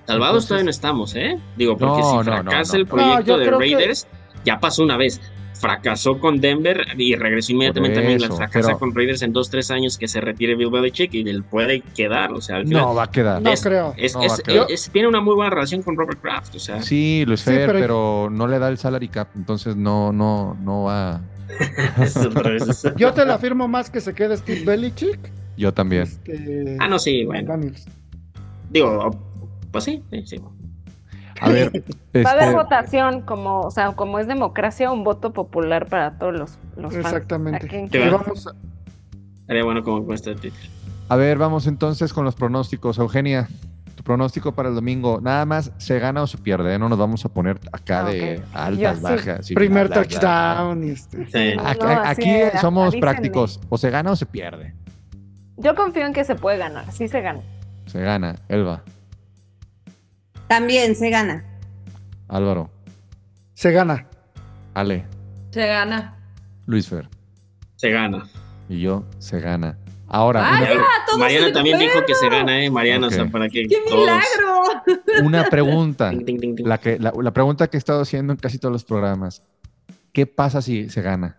Salvados 0.06 0.44
Entonces- 0.44 0.48
todavía 0.48 0.64
no 0.64 0.70
estamos, 0.70 1.14
¿eh? 1.16 1.38
Digo, 1.56 1.76
porque 1.76 2.00
No, 2.00 2.22
si 2.22 2.28
no, 2.30 2.42
no, 2.42 2.42
fracasa 2.50 2.72
no. 2.74 2.78
el 2.80 2.86
proyecto 2.86 3.38
de 3.38 3.44
que- 3.44 3.50
Raiders, 3.50 4.06
ya 4.44 4.60
pasó 4.60 4.82
una 4.82 4.96
vez. 4.96 5.20
Fracasó 5.54 6.18
con 6.18 6.40
Denver 6.40 6.84
y 6.98 7.14
regresó 7.14 7.52
inmediatamente 7.52 8.00
Por 8.00 8.10
a 8.10 8.14
eso, 8.14 8.36
Fracasa 8.36 8.66
pero- 8.68 8.78
con 8.78 8.94
Raiders 8.94 9.22
en 9.22 9.32
dos, 9.32 9.50
tres 9.50 9.70
años 9.70 9.96
que 9.96 10.08
se 10.08 10.20
retire 10.20 10.56
Bill 10.56 10.70
Belichick 10.70 11.14
y 11.14 11.28
él 11.28 11.42
puede 11.44 11.80
quedar. 11.80 12.32
O 12.32 12.40
sea, 12.40 12.56
al 12.56 12.66
final 12.66 12.82
No 12.82 12.94
va 12.94 13.04
a 13.04 13.10
quedar. 13.10 13.40
No 13.40 13.50
es, 13.50 13.62
creo. 13.62 13.94
es- 13.96 14.14
No 14.14 14.20
va 14.20 14.26
es- 14.26 14.32
a 14.32 14.42
quedar. 14.42 14.66
es- 14.68 14.90
tiene 14.90 15.08
una 15.08 15.20
muy 15.20 15.34
buena 15.34 15.50
relación 15.50 15.82
con 15.82 15.96
Robert 15.96 16.20
Kraft. 16.20 16.54
O 16.56 16.58
sea, 16.58 16.82
Sí, 16.82 17.24
Luis 17.26 17.40
Sí, 17.40 17.50
Fer, 17.50 17.66
pero- 17.68 17.78
pero... 17.78 18.28
no 18.30 18.46
le 18.48 18.58
da 18.58 18.68
el 18.68 18.78
salary 18.78 19.08
cap, 19.08 19.28
entonces 19.36 19.76
no, 19.76 20.12
no, 20.12 20.56
no 20.62 20.82
va. 20.84 21.20
es 22.00 22.16
eso. 22.16 22.94
Yo 22.96 23.12
te 23.12 23.24
la 23.24 23.34
afirmo 23.34 23.68
más 23.68 23.90
que 23.90 24.00
se 24.00 24.14
quede 24.14 24.36
Steve 24.36 24.64
Belichick. 24.64 25.18
Yo 25.56 25.72
también. 25.72 26.02
Este, 26.02 26.76
Ah, 26.80 26.88
no, 26.88 26.98
sí, 26.98 27.24
bueno. 27.24 27.46
Daniels. 27.48 27.86
Digo, 28.70 29.10
pues 29.70 29.84
sí, 29.84 30.02
sí, 30.10 30.22
sí. 30.26 30.36
A 31.40 31.48
ver, 31.48 31.70
Va 32.24 32.30
a 32.30 32.32
haber 32.32 32.44
este, 32.44 32.54
votación, 32.56 33.20
como, 33.22 33.60
o 33.60 33.70
sea, 33.70 33.92
como 33.92 34.18
es 34.18 34.26
democracia, 34.26 34.90
un 34.90 35.04
voto 35.04 35.32
popular 35.32 35.86
para 35.86 36.18
todos 36.18 36.32
los, 36.32 36.58
los 36.76 36.92
fans. 36.92 37.06
Exactamente. 37.06 37.88
¿A 38.02 38.10
vamos 38.10 38.46
a- 38.46 38.54
bueno 39.64 39.82
como 39.82 40.04
cuesta 40.04 40.30
de 40.30 40.36
Twitter. 40.36 40.70
a 41.08 41.16
ver, 41.16 41.36
vamos 41.38 41.66
entonces 41.66 42.12
con 42.12 42.24
los 42.24 42.34
pronósticos. 42.34 42.98
Eugenia, 42.98 43.48
tu 43.94 44.02
pronóstico 44.02 44.52
para 44.52 44.68
el 44.70 44.74
domingo. 44.74 45.20
Nada 45.20 45.44
más, 45.44 45.70
¿se 45.78 45.98
gana 45.98 46.22
o 46.22 46.26
se 46.26 46.38
pierde? 46.38 46.74
¿eh? 46.74 46.78
No 46.78 46.88
nos 46.88 46.98
vamos 46.98 47.24
a 47.24 47.28
poner 47.28 47.60
acá 47.72 48.00
Ah, 48.06 48.10
de 48.10 48.42
altas, 48.54 48.96
Yo 48.96 49.02
bajas. 49.02 49.46
sí, 49.46 49.54
primer 49.54 49.88
touchdown 49.90 50.82
y 50.84 50.90
este. 50.90 51.26
Sí. 51.26 51.56
Aquí, 51.62 51.78
No, 51.84 51.88
así 51.88 52.22
aquí 52.22 52.30
es, 52.30 52.60
somos 52.60 52.84
avísenme. 52.84 53.00
prácticos. 53.00 53.60
O 53.68 53.76
se 53.78 53.90
gana 53.90 54.12
o 54.12 54.16
se 54.16 54.26
pierde. 54.26 54.74
Yo 55.56 55.74
confío 55.74 56.06
en 56.06 56.12
que 56.12 56.24
se 56.24 56.34
puede 56.34 56.58
ganar, 56.58 56.90
sí 56.90 57.06
se 57.08 57.20
gana. 57.20 57.40
Se 57.86 58.00
gana. 58.00 58.34
Elba, 58.48 58.82
También 60.48 60.94
se 60.94 61.10
gana. 61.10 61.44
Álvaro, 62.28 62.70
Se 63.54 63.70
gana. 63.72 64.06
Ale, 64.74 65.04
Se 65.50 65.66
gana. 65.66 66.16
Luis 66.66 66.88
Fer 66.88 67.08
Se 67.76 67.90
gana. 67.90 68.24
y 68.68 68.80
yo, 68.80 69.04
se 69.18 69.40
gana. 69.40 69.78
Ahora, 70.08 70.42
Mariana 71.18 71.52
también 71.52 71.78
dijo 71.78 72.04
que 72.06 72.14
se 72.14 72.28
gana, 72.28 72.62
¿eh? 72.64 72.70
Mariana, 72.70 73.06
o 73.08 73.10
sea, 73.10 73.26
para 73.26 73.48
que 73.48 73.66
¡Qué 73.66 73.78
todos- 73.88 74.00
milagro! 74.00 74.62
una 75.26 75.44
pregunta. 75.48 76.12
La, 76.58 76.78
que, 76.78 76.98
la, 76.98 77.12
la 77.20 77.32
pregunta 77.32 77.68
que 77.68 77.76
he 77.76 77.78
estado 77.78 78.02
haciendo 78.02 78.32
en 78.32 78.38
casi 78.38 78.58
todos 78.58 78.72
los 78.72 78.84
programas. 78.84 79.42
¿Qué 80.12 80.26
pasa 80.26 80.62
si 80.62 80.88
se 80.90 81.02
gana? 81.02 81.36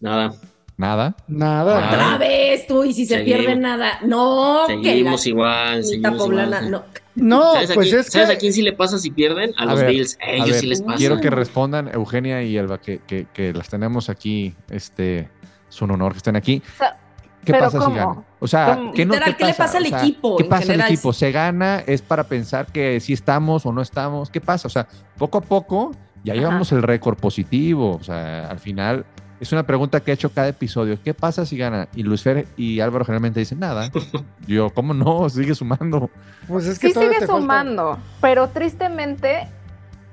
Nada. 0.00 0.34
Nada. 0.78 1.14
Nada. 1.26 1.88
Otra 1.88 2.18
vez 2.18 2.66
tú, 2.66 2.84
y 2.84 2.94
si 2.94 3.04
se 3.04 3.16
Seguimos. 3.16 3.40
pierde 3.42 3.56
nada. 3.60 3.98
No, 4.06 4.62
que 4.66 4.76
la 4.76 4.82
Seguimos 4.82 5.26
igual, 5.26 5.84
seguimos 5.84 6.16
poblana, 6.18 6.56
igual. 6.58 6.70
no. 6.70 6.84
No, 7.16 7.54
¿Sabes, 7.54 7.72
a 7.72 7.74
pues 7.74 7.88
quién, 7.88 8.00
es 8.00 8.06
sabes 8.06 8.28
que. 8.28 8.34
a 8.34 8.38
quién 8.38 8.52
sí 8.52 8.62
le 8.62 8.72
pasa 8.74 8.96
si 8.96 9.10
pierden? 9.10 9.52
A, 9.58 9.64
A 9.64 9.66
los 9.66 9.80
ver, 9.80 9.90
Bills. 9.90 10.16
A 10.22 10.26
A 10.26 10.30
ellos 10.34 10.50
ver, 10.50 10.60
sí 10.60 10.66
les 10.68 10.82
pasa. 10.82 10.96
Quiero 10.98 11.20
que 11.20 11.30
respondan 11.30 11.90
Eugenia 11.92 12.44
y 12.44 12.56
Elba, 12.56 12.78
que, 12.80 13.00
que, 13.08 13.26
que 13.34 13.52
las 13.52 13.68
tenemos 13.68 14.08
aquí. 14.08 14.54
Este, 14.70 15.28
es 15.68 15.82
un 15.82 15.90
honor 15.90 16.12
que 16.12 16.18
estén 16.18 16.36
aquí. 16.36 16.62
sea, 16.78 16.96
¿Qué 17.44 17.52
pero 17.52 17.64
pasa 17.64 17.80
si 17.84 17.92
ganan? 17.92 18.24
O 18.38 18.46
sea, 18.46 18.76
¿Cómo? 18.76 18.92
¿qué, 18.92 19.04
no, 19.04 19.14
Literal, 19.14 19.36
¿qué 19.36 19.44
le 19.46 19.54
pasa 19.54 19.78
al 19.78 19.84
O 19.84 19.88
sea, 19.88 19.98
equipo 20.00 20.36
¿Qué 20.36 20.42
en 20.44 20.48
pasa 20.48 20.72
al 20.74 20.80
equipo? 20.82 21.12
¿Se 21.12 21.32
gana? 21.32 21.82
¿Es 21.84 22.02
para 22.02 22.22
pensar 22.22 22.66
que 22.66 23.00
si 23.00 23.14
estamos 23.14 23.66
o 23.66 23.72
no 23.72 23.82
estamos? 23.82 24.30
¿Qué 24.30 24.40
pasa? 24.40 24.68
O 24.68 24.70
sea, 24.70 24.86
poco 25.16 25.38
a 25.38 25.40
poco 25.40 25.90
ya 26.22 26.34
Ajá. 26.34 26.40
llevamos 26.42 26.70
el 26.70 26.82
récord 26.84 27.18
positivo. 27.18 27.96
O 28.00 28.04
sea, 28.04 28.48
al 28.48 28.60
final 28.60 29.04
es 29.40 29.52
una 29.52 29.62
pregunta 29.64 30.00
que 30.00 30.10
he 30.10 30.14
hecho 30.14 30.30
cada 30.32 30.48
episodio. 30.48 30.98
¿Qué 31.02 31.14
pasa 31.14 31.46
si 31.46 31.56
gana? 31.56 31.88
Y 31.94 32.02
Luis 32.02 32.22
Fer 32.22 32.46
y 32.56 32.80
Álvaro 32.80 33.04
generalmente 33.04 33.40
dicen 33.40 33.60
nada. 33.60 33.90
Yo, 34.46 34.70
¿cómo 34.70 34.94
no? 34.94 35.28
Sigue 35.30 35.54
sumando. 35.54 36.10
Pues 36.48 36.66
es 36.66 36.78
que 36.78 36.88
Sí 36.88 36.94
sigue 36.94 37.18
falta- 37.20 37.26
sumando, 37.26 37.98
pero 38.20 38.48
tristemente, 38.48 39.48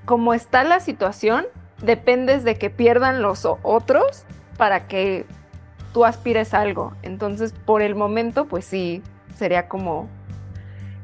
como 0.05 0.33
está 0.33 0.63
la 0.63 0.79
situación, 0.79 1.45
dependes 1.81 2.43
de 2.43 2.57
que 2.57 2.69
pierdan 2.69 3.21
los 3.21 3.45
o- 3.45 3.59
otros 3.63 4.23
para 4.57 4.87
que 4.87 5.25
tú 5.93 6.05
aspires 6.05 6.53
a 6.53 6.61
algo. 6.61 6.93
Entonces, 7.03 7.53
por 7.65 7.81
el 7.81 7.95
momento, 7.95 8.45
pues 8.45 8.65
sí, 8.65 9.01
sería 9.35 9.67
como... 9.67 10.07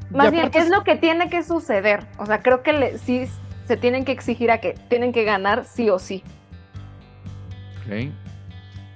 Más 0.10 0.28
Y 0.28 0.32
bien, 0.32 0.50
es 0.54 0.66
es- 0.66 0.70
lo 0.70 0.84
que 0.84 0.96
tiene 0.98 1.30
que 1.30 1.42
suceder. 1.44 2.06
O 2.18 2.26
sea, 2.26 2.42
creo 2.42 2.62
que 2.64 2.74
le- 2.74 2.98
sí 2.98 3.28
se 3.66 3.78
tienen 3.78 4.04
que 4.06 4.12
exigir 4.12 4.52
a 4.52 4.60
que 4.60 4.74
tienen 4.90 5.14
que 5.14 5.24
ganar 5.24 5.64
sí 5.66 5.90
o 5.90 5.98
sí. 6.00 6.24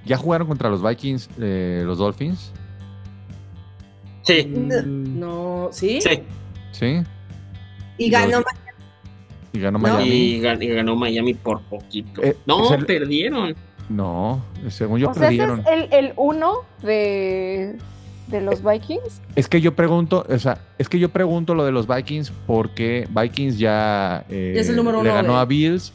¿Ya 0.06 0.18
jugaron 0.18 0.48
contra 0.48 0.70
los 0.70 0.84
Vikings, 0.84 1.30
eh, 1.39 1.84
los 1.86 1.98
Dolphins? 1.98 2.52
Sí, 4.24 4.46
Mm, 4.46 5.20
No, 5.20 5.70
¿sí? 5.72 6.00
sí. 6.02 6.22
Sí. 6.72 7.04
Y 7.98 8.10
ganó 8.10 8.41
Y 9.54 9.60
ganó 9.60 9.78
No. 9.78 9.84
Miami. 9.88 10.10
Y, 10.10 10.41
gan- 10.41 10.62
y 10.62 10.68
ganó 10.68 10.96
Miami 10.96 11.34
por 11.34 11.62
poquito. 11.62 12.22
Eh, 12.24 12.36
no, 12.46 12.74
el- 12.74 12.86
perdieron. 12.86 13.56
No, 13.88 14.43
según 14.70 15.00
yo 15.00 15.10
o 15.12 15.14
sea, 15.14 15.30
ese 15.30 15.38
perdieron. 15.38 15.60
es 15.62 15.68
el, 15.68 15.93
el 16.06 16.14
uno 16.18 16.62
de, 16.82 17.78
de 18.28 18.41
los 18.41 18.64
Vikings. 18.64 19.22
Es 19.36 19.48
que 19.48 19.62
yo 19.62 19.76
pregunto, 19.76 20.26
o 20.28 20.39
sea, 20.39 20.58
es 20.80 20.89
que 20.89 20.98
yo 21.00 21.10
pregunto 21.10 21.54
lo 21.54 21.64
de 21.66 21.72
los 21.72 21.88
Vikings 21.88 22.32
porque 22.48 23.08
Vikings 23.12 23.60
ya 23.60 24.26
eh, 24.28 24.56
es 24.58 24.68
el 24.70 24.76
número 24.76 25.04
le 25.04 25.10
uno 25.10 25.14
ganó 25.22 25.34
de- 25.36 25.39
a 25.39 25.46
Bills 25.46 25.93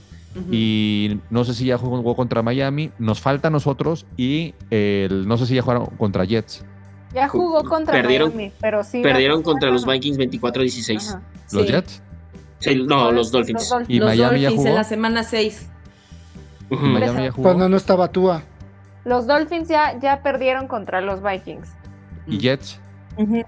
Y 0.50 1.18
no 1.30 1.44
sé 1.44 1.54
si 1.54 1.66
ya 1.66 1.78
jugó 1.78 2.14
contra 2.16 2.42
Miami. 2.42 2.90
Nos 2.98 3.20
falta 3.20 3.48
a 3.48 3.50
nosotros 3.50 4.06
y 4.16 4.54
el- 4.70 5.26
no 5.28 5.36
sé 5.38 5.46
si 5.46 5.54
ya 5.54 5.62
jugaron 5.62 5.86
contra 5.96 6.24
Jets. 6.24 6.64
Ya 7.14 7.28
jugó 7.28 7.64
contra 7.64 7.92
Perdieron- 7.94 8.30
Miami, 8.34 8.52
pero 8.60 8.84
sí. 8.84 9.02
Perdieron 9.02 9.42
contra 9.42 9.70
los. 9.70 9.84
Vikings 9.86 10.16
24-16. 10.18 11.08
Ajá. 11.10 11.22
¿Los 11.52 11.66
Sí. 11.66 11.72
Jets? 11.72 12.02
Sí, 12.60 12.82
no, 12.86 13.10
los 13.10 13.32
Dolphins. 13.32 13.60
Los 13.62 13.68
Dolphins. 13.70 13.90
¿Y 13.96 13.98
los 13.98 14.08
Miami 14.08 14.40
ya 14.42 14.50
jugó? 14.50 14.66
en 14.66 14.74
la 14.74 14.84
semana 14.84 15.22
6. 15.24 15.68
Ujú. 16.70 16.86
¿Miami 16.86 17.04
eso. 17.16 17.24
ya 17.24 17.30
jugó? 17.32 17.42
Cuando 17.42 17.68
no 17.68 17.76
estaba 17.76 18.08
Tua. 18.08 18.42
Los 19.04 19.26
Dolphins 19.26 19.68
ya, 19.68 19.98
ya 19.98 20.22
perdieron 20.22 20.68
contra 20.68 21.00
los 21.00 21.22
Vikings. 21.22 21.68
¿Y 22.26 22.38
Jets? 22.38 22.78
Ujú. 23.16 23.42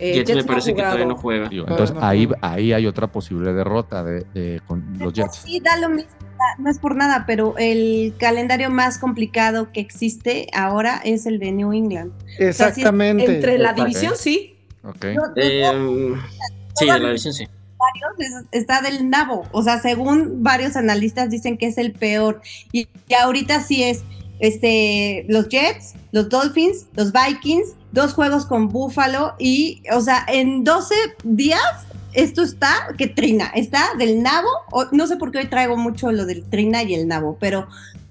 Eh, 0.00 0.14
Jets 0.14 0.30
me 0.34 0.40
no 0.42 0.46
parece 0.46 0.74
que 0.74 0.82
todavía 0.82 1.04
no 1.04 1.16
juega. 1.16 1.48
Digo, 1.48 1.66
entonces 1.68 1.94
no 1.94 2.02
ahí, 2.04 2.28
ahí 2.40 2.72
hay 2.72 2.86
otra 2.86 3.06
posible 3.06 3.52
derrota 3.52 4.02
de, 4.02 4.24
de- 4.34 4.60
con 4.66 4.82
los 4.98 5.12
Jets. 5.12 5.36
Sí, 5.44 5.60
da 5.60 5.76
lo 5.76 5.88
mismo, 5.90 6.10
no 6.58 6.70
es 6.70 6.78
por 6.78 6.96
nada, 6.96 7.24
pero 7.26 7.54
el 7.58 8.14
calendario 8.18 8.70
más 8.70 8.98
complicado 8.98 9.72
que 9.72 9.80
existe 9.80 10.46
ahora 10.54 11.00
es 11.04 11.26
el 11.26 11.38
de 11.38 11.52
New 11.52 11.72
England. 11.72 12.12
Exactamente. 12.38 13.26
Entre 13.36 13.58
la 13.58 13.72
división, 13.74 14.14
sí. 14.16 14.56
Ok. 14.82 15.04
No- 15.14 15.26
no- 15.26 15.32
Eh, 15.36 16.14
sí, 16.76 16.86
de 16.86 16.98
la 16.98 17.06
división 17.08 17.34
sí. 17.34 17.46
varios 17.78 18.44
está 18.52 18.80
del 18.80 19.10
nabo. 19.10 19.46
O 19.52 19.62
sea, 19.62 19.80
según 19.80 20.42
varios 20.42 20.76
analistas 20.76 21.28
dicen 21.30 21.58
que 21.58 21.66
es 21.66 21.76
el 21.78 21.92
peor. 21.92 22.40
Y, 22.72 22.88
y 23.08 23.14
ahorita 23.14 23.60
sí 23.60 23.82
es 23.82 24.02
este 24.38 25.26
los 25.28 25.48
Jets, 25.50 25.94
los 26.12 26.28
Dolphins, 26.30 26.86
los 26.94 27.12
Vikings, 27.12 27.74
dos 27.92 28.14
juegos 28.14 28.46
con 28.46 28.68
Buffalo 28.68 29.34
y, 29.38 29.82
o 29.92 30.00
sea, 30.00 30.24
en 30.28 30.64
12 30.64 30.94
días 31.24 31.60
esto 32.12 32.42
está 32.42 32.88
que 32.98 33.06
trina, 33.06 33.46
está 33.54 33.90
del 33.98 34.22
nabo. 34.22 34.48
O, 34.70 34.86
no 34.92 35.06
sé 35.06 35.16
por 35.16 35.30
qué 35.30 35.38
hoy 35.38 35.46
traigo 35.46 35.76
mucho 35.76 36.10
lo 36.12 36.26
del 36.26 36.42
trina 36.44 36.82
y 36.82 36.94
el 36.94 37.06
nabo, 37.08 37.36
pero 37.40 37.68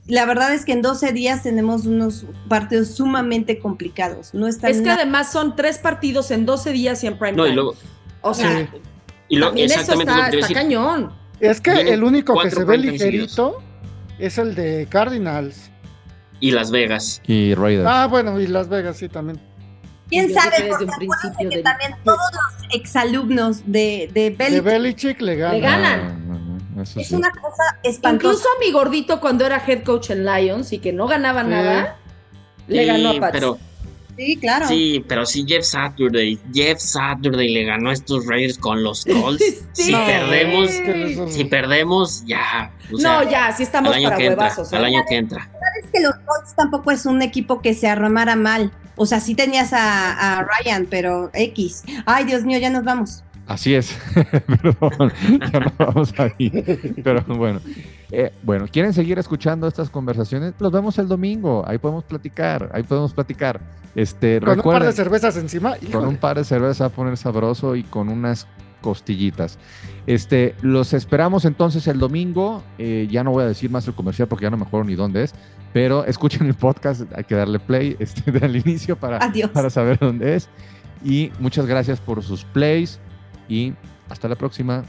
la 0.07 0.25
verdad 0.25 0.53
es 0.53 0.65
que 0.65 0.71
en 0.71 0.81
12 0.81 1.11
días 1.13 1.43
tenemos 1.43 1.85
unos 1.85 2.25
partidos 2.47 2.89
sumamente 2.89 3.59
complicados. 3.59 4.33
No 4.33 4.47
está 4.47 4.69
Es 4.69 4.81
que 4.81 4.89
además 4.89 5.31
son 5.31 5.55
tres 5.55 5.77
partidos 5.77 6.31
en 6.31 6.45
12 6.45 6.71
días 6.71 7.03
y 7.03 7.07
en 7.07 7.17
prime 7.17 7.33
No, 7.33 7.47
y 7.47 7.53
luego, 7.53 7.75
o 8.21 8.33
sea, 8.33 8.57
Sí. 8.71 8.77
y 9.29 9.39
también 9.39 9.71
eso 9.71 9.95
lo 9.95 10.01
está, 10.01 10.29
que 10.31 10.53
cañón. 10.53 11.11
Es 11.39 11.61
que 11.61 11.71
el 11.71 12.03
único 12.03 12.39
que 12.41 12.51
se 12.51 12.63
ve 12.63 12.77
ligerito 12.77 13.61
es 14.17 14.37
el 14.37 14.55
de 14.55 14.87
Cardinals. 14.89 15.69
Y 16.41 16.51
Las 16.51 16.71
Vegas. 16.71 17.21
Y 17.27 17.53
Raiders. 17.53 17.87
Ah, 17.89 18.07
bueno, 18.07 18.39
y 18.39 18.47
Las 18.47 18.69
Vegas 18.69 18.97
sí 18.97 19.09
también. 19.09 19.39
¿Quién 20.09 20.27
Yo 20.29 20.33
sabe? 20.33 20.49
Porque 20.69 20.85
acuérdense 20.85 20.97
principio 20.97 21.49
que 21.49 21.63
también 21.63 21.95
todos 22.03 22.17
los 22.33 22.75
exalumnos 22.75 23.61
de, 23.65 24.09
de 24.13 24.31
De 24.31 24.61
Belichick 24.61 25.21
le 25.21 25.35
gana. 25.35 25.53
Le 25.53 25.59
ganan. 25.59 26.59
Ah, 26.77 26.81
es 26.83 27.07
sí. 27.07 27.15
una 27.15 27.29
cosa 27.31 27.63
espantosa. 27.83 28.27
Incluso 28.33 28.47
a 28.49 28.59
mi 28.65 28.71
gordito 28.71 29.19
cuando 29.19 29.45
era 29.45 29.61
head 29.65 29.83
coach 29.83 30.09
en 30.11 30.25
Lions 30.25 30.71
y 30.73 30.79
que 30.79 30.93
no 30.93 31.07
ganaba 31.07 31.43
Sí. 31.43 31.49
nada, 31.49 31.97
le 32.67 32.81
Sí, 32.81 32.87
ganó 32.87 33.09
a 33.11 33.19
Pats. 33.19 33.31
Pero, 33.33 33.57
Sí, 34.17 34.35
claro. 34.35 34.67
sí, 34.67 35.05
pero 35.07 35.25
sí 35.25 35.45
Jeff 35.47 35.63
Saturday. 35.63 36.37
Jeff 36.53 36.79
Saturday 36.79 37.47
le 37.53 37.63
ganó 37.63 37.89
a 37.89 37.93
estos 37.93 38.25
Raiders 38.27 38.57
con 38.57 38.83
los 38.83 39.05
Colts. 39.05 39.43
Sí. 39.73 39.83
Si 39.83 39.91
perdemos, 39.93 40.69
si 41.31 41.45
perdemos, 41.45 42.23
ya. 42.25 42.71
o 42.93 42.97
sea, 42.97 43.23
no, 43.23 43.29
ya, 43.29 43.51
sí 43.55 43.63
estamos 43.63 43.91
al 43.91 43.97
año 43.99 44.09
para 44.09 44.17
que 44.17 44.25
entra. 44.25 44.43
huevazos. 44.43 44.73
¿eh? 44.73 44.75
Al 44.75 44.85
año 44.85 45.03
que 45.07 45.15
entra. 45.15 45.49
Es 45.81 45.89
que 45.91 45.99
los 46.01 46.15
Colts 46.25 46.53
tampoco 46.55 46.91
es 46.91 47.05
un 47.05 47.21
equipo 47.21 47.61
que 47.61 47.73
se 47.73 47.87
armara 47.87 48.35
mal. 48.35 48.73
O 49.01 49.05
sea, 49.05 49.21
sí 49.21 49.33
tenías 49.33 49.71
a, 49.71 50.39
a 50.39 50.43
Ryan, 50.45 50.85
pero 50.89 51.29
X. 51.33 51.85
Ay, 52.05 52.25
Dios 52.25 52.43
mío, 52.43 52.59
ya 52.59 52.69
nos 52.69 52.83
vamos. 52.83 53.23
Así 53.47 53.73
es. 53.73 53.97
Perdón, 54.61 55.11
ya 55.51 55.59
no 55.61 55.73
vamos 55.77 56.13
ahí. 56.19 56.51
Pero 57.03 57.23
bueno. 57.23 57.61
Eh, 58.11 58.31
bueno, 58.43 58.65
¿quieren 58.71 58.93
seguir 58.93 59.17
escuchando 59.17 59.67
estas 59.67 59.89
conversaciones? 59.89 60.53
Los 60.59 60.71
vemos 60.71 60.97
el 60.99 61.07
domingo. 61.07 61.63
Ahí 61.65 61.77
podemos 61.77 62.03
platicar. 62.03 62.69
Ahí 62.73 62.83
podemos 62.83 63.13
platicar. 63.13 63.61
Este, 63.95 64.39
Con 64.41 64.59
un 64.59 64.63
par 64.63 64.83
de 64.83 64.91
cervezas 64.91 65.37
encima. 65.37 65.75
con 65.77 65.87
híjole. 65.87 66.07
un 66.07 66.17
par 66.17 66.37
de 66.37 66.43
cervezas 66.43 66.81
a 66.81 66.89
poner 66.89 67.17
sabroso 67.17 67.75
y 67.75 67.83
con 67.83 68.09
unas 68.09 68.47
costillitas. 68.81 69.57
Este, 70.07 70.55
los 70.61 70.93
esperamos 70.93 71.45
entonces 71.45 71.87
el 71.87 71.99
domingo. 71.99 72.63
Eh, 72.77 73.07
ya 73.09 73.23
no 73.23 73.31
voy 73.31 73.43
a 73.43 73.47
decir 73.47 73.69
más 73.69 73.87
el 73.87 73.93
comercial 73.93 74.27
porque 74.27 74.43
ya 74.43 74.49
no 74.49 74.57
me 74.57 74.63
acuerdo 74.63 74.87
ni 74.87 74.95
dónde 74.95 75.23
es. 75.23 75.33
Pero 75.73 76.05
escuchen 76.05 76.47
el 76.47 76.55
podcast. 76.55 77.03
Hay 77.15 77.23
que 77.23 77.35
darle 77.35 77.59
play 77.59 77.95
este, 77.99 78.31
al 78.45 78.55
inicio 78.55 78.95
para, 78.95 79.17
Adiós. 79.17 79.51
para 79.51 79.69
saber 79.69 79.99
dónde 79.99 80.35
es. 80.35 80.49
Y 81.03 81.31
muchas 81.39 81.65
gracias 81.65 81.99
por 81.99 82.21
sus 82.23 82.43
plays 82.43 82.99
y 83.47 83.73
hasta 84.09 84.27
la 84.27 84.35
próxima. 84.35 84.83